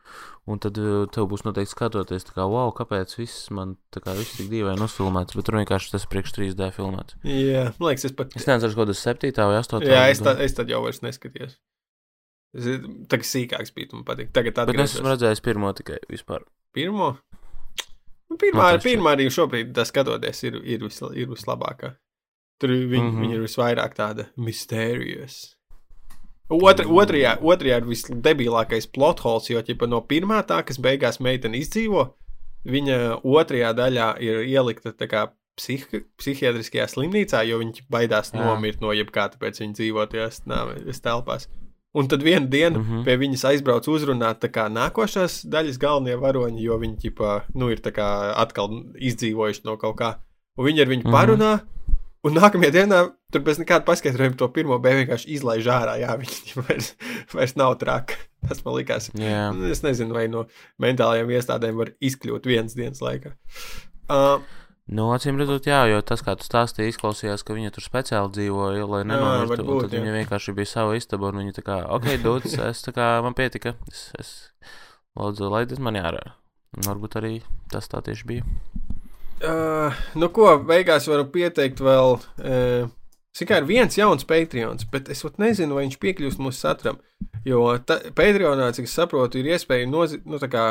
un 0.46 0.58
tad 0.58 0.78
uh, 0.78 1.06
tev 1.06 1.28
būs 1.30 1.44
noteikti 1.46 1.70
skatoties, 1.70 2.24
kā, 2.24 2.46
wow, 2.50 2.72
kāpēc 2.74 3.14
viss 3.18 3.50
man, 3.50 3.76
tā 3.94 4.02
kā, 4.02 4.16
viss 4.18 4.36
tik 4.36 4.50
dīvaini 4.50 4.82
uzfilmēts, 4.82 5.36
bet 5.36 5.44
tur 5.46 5.60
vienkārši 5.60 5.92
tas 5.92 6.06
priekš 6.06 6.34
3D 6.38 6.70
filmēts. 6.74 7.14
Jā, 7.22 7.70
man 7.78 7.92
liekas, 7.92 8.04
es 8.04 8.12
pat... 8.12 8.34
Es 8.36 8.44
kaut 8.44 8.88
kas 8.88 9.04
7. 9.06 9.32
vai 9.36 9.58
8. 9.62 9.86
Jā, 9.86 10.08
es, 10.10 10.18
tā, 10.18 10.34
es 10.42 10.54
tad 10.54 10.68
jau 10.68 10.82
vairs 10.82 11.02
neskatījos. 11.02 11.60
Tagad 13.08 13.24
sīkāks 13.24 13.72
bija, 13.72 13.94
man 13.94 14.04
patīk. 14.04 14.32
Tagad 14.32 14.58
atgriezos. 14.58 14.76
Bet 14.76 14.90
es 14.90 14.98
esmu 14.98 15.08
redzējis 15.14 15.40
pirmo 15.40 15.72
tikai 15.72 16.02
vispār. 16.10 16.42
Pirmo? 16.74 17.16
Nu, 18.32 18.36
pirmā, 18.40 18.72
pirmā 18.80 19.14
arī 19.16 19.28
šobrīd, 19.32 19.76
skatoties, 19.88 20.42
ir, 20.48 20.58
ir, 20.64 20.84
vis, 20.84 21.00
ir 21.14 21.28
vislabākā. 21.28 21.94
Tur 22.62 22.70
viņi, 22.70 23.02
mm 23.02 23.10
-hmm. 23.10 23.26
viņi 23.26 23.34
ir 23.34 23.42
visvairāk 23.42 23.96
tāda 23.98 24.28
mysterious. 24.38 25.56
Otra, 26.52 26.84
otrajā, 26.86 27.36
otrajā 27.40 27.78
ir 27.80 27.86
visdebilākais 27.88 28.86
plothols, 28.92 29.48
jo 29.50 29.62
ķipa, 29.64 29.88
no 29.88 30.02
pirmā 30.04 30.42
tā, 30.46 30.60
kas 30.66 30.78
beigās 30.78 31.18
meitene 31.20 31.58
izdzīvo, 31.58 32.04
viņa 32.68 32.98
otrajā 33.24 33.72
daļā 33.78 34.08
ir 34.20 34.42
ielikta 34.44 35.08
kā, 35.08 35.30
psih, 35.58 35.86
psihiatriskajā 36.20 36.86
slimnīcā, 36.92 37.42
jo 37.48 37.58
viņi 37.62 37.86
baidās 37.92 38.32
Jā. 38.32 38.44
nomirt 38.44 38.80
no 38.84 38.92
jebkā, 38.92 39.30
tāpēc 39.34 39.60
viņi 39.62 39.78
dzīvo 39.80 40.06
tajās 40.12 40.42
nāves 40.48 41.02
telpās. 41.04 41.48
Un 41.92 42.08
tad 42.08 42.22
vienā 42.24 42.48
dienā 42.48 42.78
mm 42.78 42.84
-hmm. 42.84 43.04
pie 43.04 43.16
viņas 43.20 43.44
aizbrauc 43.50 43.88
uzrunāt 43.88 44.46
kā, 44.48 44.68
nākošās 44.72 45.42
daļas 45.44 45.78
galvenie 45.78 46.16
varoņi, 46.16 46.62
jo 46.62 46.78
viņi 46.78 46.96
ķipa, 47.02 47.42
nu, 47.54 47.68
ir 47.68 47.80
kā, 47.80 48.32
atkal 48.36 48.70
izdzīvojuši 48.96 49.60
no 49.64 49.76
kaut 49.76 49.96
kā. 49.98 50.14
Un 50.56 50.66
viņi 50.66 50.80
ar 50.80 50.88
viņu 50.88 51.04
mm 51.04 51.10
-hmm. 51.10 51.18
parunā, 51.18 51.60
Un 52.22 52.36
nākamajā 52.38 52.70
dienā 52.76 53.00
tur 53.34 53.42
bez 53.42 53.58
nekāda 53.58 53.82
paskaidrojuma 53.86 54.38
to 54.38 54.46
pirmo 54.54 54.78
bēdu 54.82 55.02
vienkārši 55.02 55.30
izlaiž 55.36 55.68
ārā. 55.74 55.96
Jā, 56.02 56.14
viņi 56.20 56.54
vairs, 56.62 56.92
vairs 57.34 57.56
nav 57.58 57.74
traki. 57.82 58.18
Tas 58.46 58.62
man 58.66 58.76
likās. 58.78 59.10
Yeah. 59.18 59.54
Es 59.70 59.82
nezinu, 59.82 60.14
vai 60.14 60.28
no 60.30 60.46
mentālajām 60.82 61.30
iestādēm 61.34 61.78
var 61.78 61.92
izkļūt 62.02 62.46
vienas 62.50 62.78
dienas 62.78 63.02
laikā. 63.04 63.34
Uh, 64.10 64.42
Nu, 64.92 65.06
acīm 65.14 65.38
redzot, 65.38 65.66
jā, 65.70 65.78
jo 65.88 66.00
tas, 66.04 66.24
kā 66.26 66.34
tu 66.36 66.44
stāstīji, 66.44 66.90
izklausījās, 66.92 67.44
ka 67.46 67.54
viņa 67.54 67.70
tur 67.76 67.84
speciāli 67.86 68.32
dzīvoja, 68.34 68.88
lai 68.90 69.02
nenomirtu. 69.06 69.62
Būt, 69.68 69.86
tad 69.86 69.94
jā. 69.94 70.02
viņa 70.02 70.14
vienkārši 70.16 70.54
bija 70.58 70.68
sava 70.72 70.96
istaba, 70.98 71.30
un 71.30 71.38
viņa 71.38 71.54
tā 71.60 71.64
kā, 71.64 71.78
ok, 71.96 72.08
dūts, 72.24 72.58
es 72.70 72.82
tā 72.84 72.94
kā 72.96 73.08
man 73.24 73.38
pietika, 73.38 73.76
es, 73.88 74.08
es 74.18 74.32
lūdzu, 75.16 75.48
laid 75.54 75.76
man 75.78 76.00
jārā. 76.02 76.34
Un 76.76 76.88
varbūt 76.88 77.20
arī 77.22 77.34
tas 77.72 77.88
tā 77.92 78.02
tieši 78.04 78.28
bija. 78.28 78.48
Uh, 79.42 80.02
nu, 80.14 80.28
ko 80.34 80.54
beigās 80.66 81.08
varu 81.10 81.26
pieteikt 81.34 81.82
vēl. 81.82 82.18
Uh, 82.38 82.90
Tikai 83.32 83.62
ir 83.62 83.64
viens 83.64 83.94
jauns 83.96 84.26
Patreons, 84.28 84.84
bet 84.92 85.08
es 85.10 85.22
pat 85.24 85.38
nezinu, 85.40 85.78
vai 85.78 85.86
viņš 85.86 85.94
piekļūst 86.02 86.40
mūsu 86.42 86.66
saturam. 86.66 86.98
Jo 87.48 87.64
Patreonā, 87.88 88.68
cik 88.76 88.84
es 88.84 88.96
saprotu, 88.98 89.40
ir 89.40 89.48
iespēja 89.54 89.88
nozi, 89.88 90.20
nu, 90.28 90.36
kā, 90.52 90.66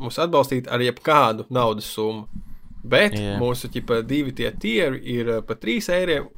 mūs 0.00 0.16
atbalstīt 0.24 0.70
ar 0.72 0.80
jebkādu 0.80 1.44
naudas 1.52 1.90
summu. 1.92 2.24
Bet 2.80 3.12
yeah. 3.18 3.36
mūsu 3.36 3.68
ķipa, 3.68 4.00
divi 4.08 4.32
tie 4.32 4.48
tieri 4.56 5.02
ir 5.12 5.28
pa 5.44 5.58
3 5.60 5.90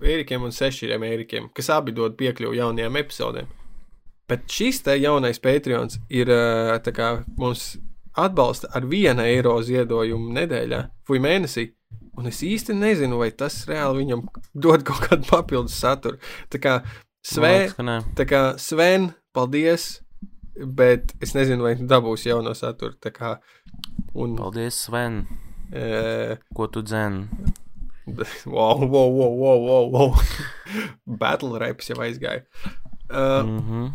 eirikiem 0.02 0.42
un 0.42 0.50
6 0.50 0.90
eirikiem, 0.90 1.46
kas 1.54 1.70
abi 1.70 1.94
dod 1.94 2.18
piekļuvi 2.18 2.58
jaunajām 2.58 2.98
epizodēm. 2.98 3.52
Bet 4.26 4.50
šis 4.50 4.82
te 4.82 4.96
jaunais 4.98 5.38
Patreons 5.42 6.00
ir 6.10 6.30
kā, 6.90 7.12
mums 7.38 7.76
atbalsta 8.18 8.68
ar 8.74 8.86
viena 8.88 9.26
eiro 9.28 9.54
ziedojumu 9.64 10.32
nedēļā 10.36 10.82
vai 11.08 11.22
mēnesī. 11.22 11.70
Un 12.18 12.28
es 12.28 12.42
īsti 12.44 12.74
nezinu, 12.76 13.16
vai 13.22 13.30
tas 13.32 13.62
reāli 13.68 14.02
viņam 14.02 14.26
dod 14.52 14.84
kaut 14.84 15.06
kādu 15.06 15.28
papildus 15.30 15.78
saturu. 15.80 16.20
Tā 16.52 16.60
kā 16.60 16.74
Sven, 17.24 17.70
tā 18.18 18.26
kā 18.28 18.42
Sven 18.60 19.12
paldies, 19.32 20.02
bet 20.52 21.14
es 21.22 21.32
nezinu, 21.36 21.64
vai 21.64 21.76
dabūs 21.78 22.26
jauno 22.28 22.52
saturu. 22.58 22.98
Kā, 23.14 23.36
un, 24.12 24.36
paldies, 24.36 24.82
Sven. 24.88 25.22
E... 25.72 26.36
Ko 26.54 26.68
tu 26.68 26.84
dzēni? 26.84 27.28
Wow, 28.46 28.82
wow, 28.90 29.06
wow, 29.14 29.30
wow, 29.30 29.58
wow, 29.62 29.84
wow. 29.94 30.22
Battle 31.22 31.54
raps 31.62 31.86
jau 31.86 32.00
aizgāja. 32.02 32.42
Uh, 33.06 33.46
mm 33.46 33.60
-hmm. 33.60 33.92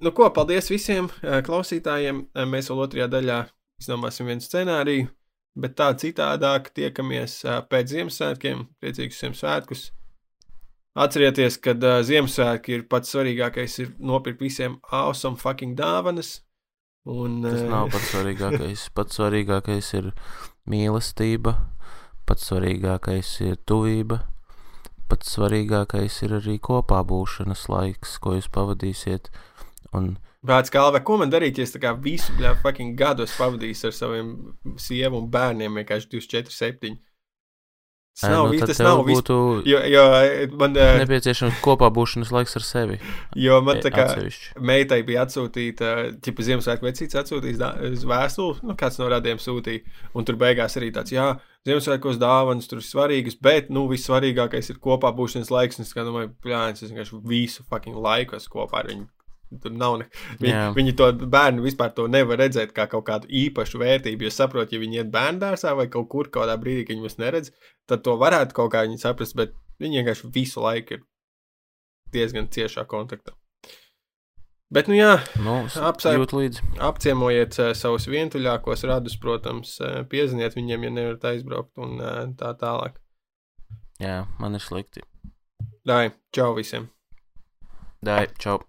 Nu, 0.00 0.12
ko, 0.16 0.30
paldies 0.32 0.70
visiem 0.72 1.10
eh, 1.20 1.40
klausītājiem. 1.44 2.24
Eh, 2.32 2.46
mēs 2.48 2.70
vēl 2.72 2.84
otrajā 2.86 3.08
daļā 3.12 3.38
izdomāsim 3.80 4.28
vienu 4.30 4.44
scenāriju, 4.44 5.08
bet 5.60 5.76
tā 5.76 5.90
citādāk 6.00 6.70
tiekamies 6.76 7.40
eh, 7.44 7.62
pēc 7.68 7.96
Ziemassvētkiem. 7.96 8.68
Priecīgus 8.80 9.20
Ziemassvētkus! 9.24 9.88
Atcerieties, 10.98 11.54
ka 11.62 11.70
uh, 11.76 12.00
Ziemassvētki 12.02 12.74
ir 12.74 12.86
pats 12.90 13.12
svarīgākais, 13.14 13.76
ir 13.78 13.92
nopirkt 14.02 14.40
visiem 14.42 14.80
awesome 14.90 15.38
fucking 15.38 15.76
dāvanas. 15.78 16.40
Un, 17.06 17.44
uh, 17.44 17.52
Tas 17.52 17.68
nav 17.70 17.92
pats 17.94 18.08
svarīgākais. 18.10 18.88
pats 18.96 19.20
svarīgākais 19.20 19.92
ir 20.00 20.10
mīlestība, 20.68 21.54
pats 22.26 22.50
svarīgākais 22.50 23.30
ir 23.46 23.60
tuvība, 23.70 24.24
pats 25.08 25.30
svarīgākais 25.36 26.18
ir 26.26 26.36
arī 26.40 26.58
kopā 26.58 27.04
būšanas 27.06 27.68
laiks, 27.70 28.18
ko 28.18 28.34
jūs 28.40 28.50
pavadīsiet 28.50 29.30
Un... 29.98 30.14
Vārds 30.46 30.72
galvā, 30.72 31.02
ko 31.04 31.18
man 31.20 31.32
darīt, 31.32 31.58
ja 31.60 31.66
es 31.66 31.76
visu 32.00 32.32
bļā, 32.38 32.54
fucking 32.62 32.96
gadus 32.96 33.36
pavadīju 33.36 33.90
ar 33.90 33.94
saviem 33.96 34.34
sievu 34.80 35.20
un 35.20 35.30
bērniem, 35.30 35.80
vienkārši 35.82 36.12
24, 36.14 36.54
7. 36.54 36.98
Tas 38.20 38.30
nav, 38.30 38.50
nu, 38.52 38.66
tas 38.66 38.80
nav 38.82 39.00
būtu 39.06 39.34
jo, 39.64 39.78
jo 39.88 40.00
man 40.60 40.74
uh, 40.76 40.96
nepieciešams 41.00 41.60
kopā 41.64 41.88
būšanas 41.94 42.32
laiks 42.34 42.58
ar 42.58 42.64
sevi. 42.66 42.96
Jo 43.38 43.60
man 43.64 43.78
tā 43.80 43.92
kā 43.94 44.08
atsevišķi. 44.10 44.50
meitai 44.66 44.98
bija 45.06 45.22
atsūtīta, 45.24 45.92
tipa 46.20 46.44
Ziemassvētku 46.44 46.88
vecīts 46.88 47.16
atsūtījis 47.16 48.04
vēstuli, 48.10 48.58
nu 48.66 48.76
kāds 48.80 48.98
no 49.00 49.08
radiem 49.12 49.40
sūtīja, 49.40 49.86
un 50.12 50.28
tur 50.28 50.36
beigās 50.42 50.76
arī 50.76 50.90
tāds, 50.96 51.14
jā, 51.14 51.30
Ziemassvētkos 51.68 52.20
dāvanas 52.20 52.68
tur 52.68 52.82
ir 52.82 52.88
svarīgas, 52.88 53.38
bet, 53.40 53.70
nu, 53.72 53.86
vissvarīgākais 53.88 54.74
ir 54.74 54.82
kopā 54.82 55.14
būšanas 55.16 55.54
laiks, 55.54 55.80
un 55.80 55.88
es 55.88 55.96
domāju, 55.96 56.34
pļāns, 56.44 56.82
es 56.82 56.92
vienkārši 56.92 57.22
visu 57.30 57.64
fucking 57.70 57.96
laiku 57.96 58.36
esmu 58.36 58.58
kopā 58.58 58.82
ar 58.82 58.92
viņu 58.92 59.08
Tur 59.58 59.72
nav 59.74 59.96
ne. 59.98 60.06
Viņi, 60.38 60.52
Jā. 60.54 60.66
viņi 60.76 60.92
to 60.98 61.08
bērnu 61.32 61.64
vispār 61.64 61.90
to 61.96 62.06
nevar 62.06 62.38
redzēt 62.38 62.70
kā 62.76 62.86
kaut 62.90 63.08
kādu 63.08 63.26
īpašu 63.26 63.80
vērtību. 63.82 64.28
Jo 64.28 64.34
saprot, 64.34 64.70
ja 64.70 64.78
viņi 64.78 65.02
iet 65.02 65.10
bērnu 65.10 65.42
dārzā 65.42 65.74
vai 65.78 65.88
kaut 65.90 66.06
kur 66.12 66.30
kādā 66.30 66.54
brīdī, 66.60 66.84
kad 66.86 66.94
viņi 66.94 67.06
mūs 67.06 67.18
neredz, 67.18 67.50
tad 67.90 68.04
to 68.06 68.14
varētu 68.20 68.54
kaut 68.54 68.70
kā 68.74 68.84
viņi 68.86 69.02
saprast, 69.02 69.34
bet 69.38 69.56
viņi 69.82 70.00
vienkārši 70.00 70.30
visu 70.36 70.62
laiku 70.62 70.98
ir 70.98 71.04
diezgan 72.14 72.46
ciešā 72.52 72.86
kontaktā. 72.90 73.34
Bet, 74.70 74.86
nu 74.86 74.94
jā, 74.94 75.16
nu, 75.42 75.56
apsaiet 75.82 76.30
līdzi. 76.30 76.62
Apciemojiet 76.86 77.58
uh, 77.58 77.72
savus 77.74 78.06
vientuļākos 78.06 78.86
radus, 78.86 79.18
protams, 79.18 79.74
uh, 79.82 80.04
pieziniet 80.06 80.54
viņiem, 80.54 80.86
ja 80.86 80.94
nevarat 80.94 81.26
aizbraukt 81.32 81.82
un 81.82 81.98
uh, 81.98 82.22
tā 82.38 82.54
tālāk. 82.60 83.02
Jā, 83.98 84.22
man 84.38 84.54
ir 84.54 84.62
slikti. 84.62 85.02
Dai, 85.82 86.12
čau 86.30 86.52
visiem! 86.54 86.86
Dai, 87.98 88.28
čau! 88.38 88.60